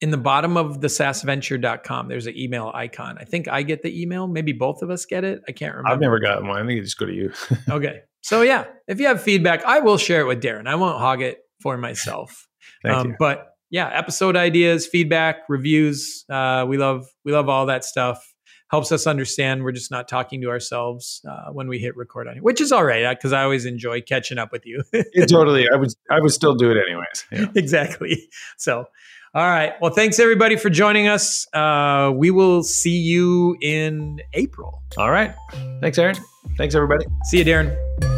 in 0.00 0.10
the 0.10 0.18
bottom 0.18 0.56
of 0.56 0.80
the 0.80 0.88
saasventure.com. 0.88 2.08
There's 2.08 2.26
an 2.26 2.36
email 2.36 2.70
icon. 2.74 3.16
I 3.18 3.24
think 3.24 3.48
I 3.48 3.62
get 3.62 3.82
the 3.82 4.00
email. 4.02 4.26
Maybe 4.26 4.52
both 4.52 4.82
of 4.82 4.90
us 4.90 5.06
get 5.06 5.24
it. 5.24 5.40
I 5.48 5.52
can't 5.52 5.74
remember. 5.74 5.90
I've 5.90 6.00
never 6.00 6.18
gotten 6.18 6.46
one. 6.46 6.62
I 6.62 6.66
think 6.66 6.80
it's 6.80 6.88
just 6.88 6.98
go 6.98 7.06
to 7.06 7.12
you. 7.12 7.32
Okay. 7.70 8.00
So 8.22 8.42
yeah, 8.42 8.64
if 8.88 8.98
you 8.98 9.06
have 9.06 9.22
feedback, 9.22 9.64
I 9.64 9.78
will 9.78 9.98
share 9.98 10.20
it 10.20 10.24
with 10.24 10.42
Darren. 10.42 10.66
I 10.66 10.74
won't 10.74 10.98
hog 10.98 11.22
it 11.22 11.38
for 11.62 11.78
myself. 11.78 12.48
Thank 12.82 12.96
um, 12.96 13.08
you. 13.10 13.16
But 13.20 13.55
yeah, 13.70 13.88
episode 13.92 14.36
ideas, 14.36 14.86
feedback, 14.86 15.42
reviews. 15.48 16.24
Uh, 16.30 16.64
we 16.68 16.76
love 16.78 17.06
we 17.24 17.32
love 17.32 17.48
all 17.48 17.66
that 17.66 17.84
stuff. 17.84 18.32
Helps 18.70 18.90
us 18.90 19.06
understand 19.06 19.62
we're 19.62 19.70
just 19.70 19.92
not 19.92 20.08
talking 20.08 20.40
to 20.40 20.48
ourselves 20.48 21.22
uh, 21.28 21.52
when 21.52 21.68
we 21.68 21.78
hit 21.78 21.96
record 21.96 22.26
on 22.26 22.36
it, 22.36 22.42
which 22.42 22.60
is 22.60 22.72
all 22.72 22.84
right 22.84 23.16
because 23.16 23.32
I 23.32 23.44
always 23.44 23.64
enjoy 23.64 24.00
catching 24.00 24.38
up 24.38 24.50
with 24.50 24.66
you. 24.66 24.82
Totally. 25.28 25.68
I 25.72 25.76
would. 25.76 25.92
I 26.10 26.20
would 26.20 26.32
still 26.32 26.54
do 26.54 26.70
it 26.70 26.76
anyways. 26.76 27.26
Yeah. 27.30 27.46
exactly. 27.60 28.28
So, 28.56 28.86
all 29.34 29.48
right. 29.48 29.74
Well, 29.80 29.92
thanks 29.92 30.18
everybody 30.18 30.56
for 30.56 30.70
joining 30.70 31.08
us. 31.08 31.46
Uh, 31.52 32.12
we 32.14 32.30
will 32.30 32.62
see 32.62 32.96
you 32.96 33.56
in 33.60 34.20
April. 34.32 34.82
All 34.98 35.10
right. 35.10 35.34
Thanks, 35.80 35.98
Aaron. 35.98 36.16
Thanks, 36.56 36.74
everybody. 36.74 37.04
See 37.24 37.38
you, 37.38 37.44
Darren. 37.44 38.15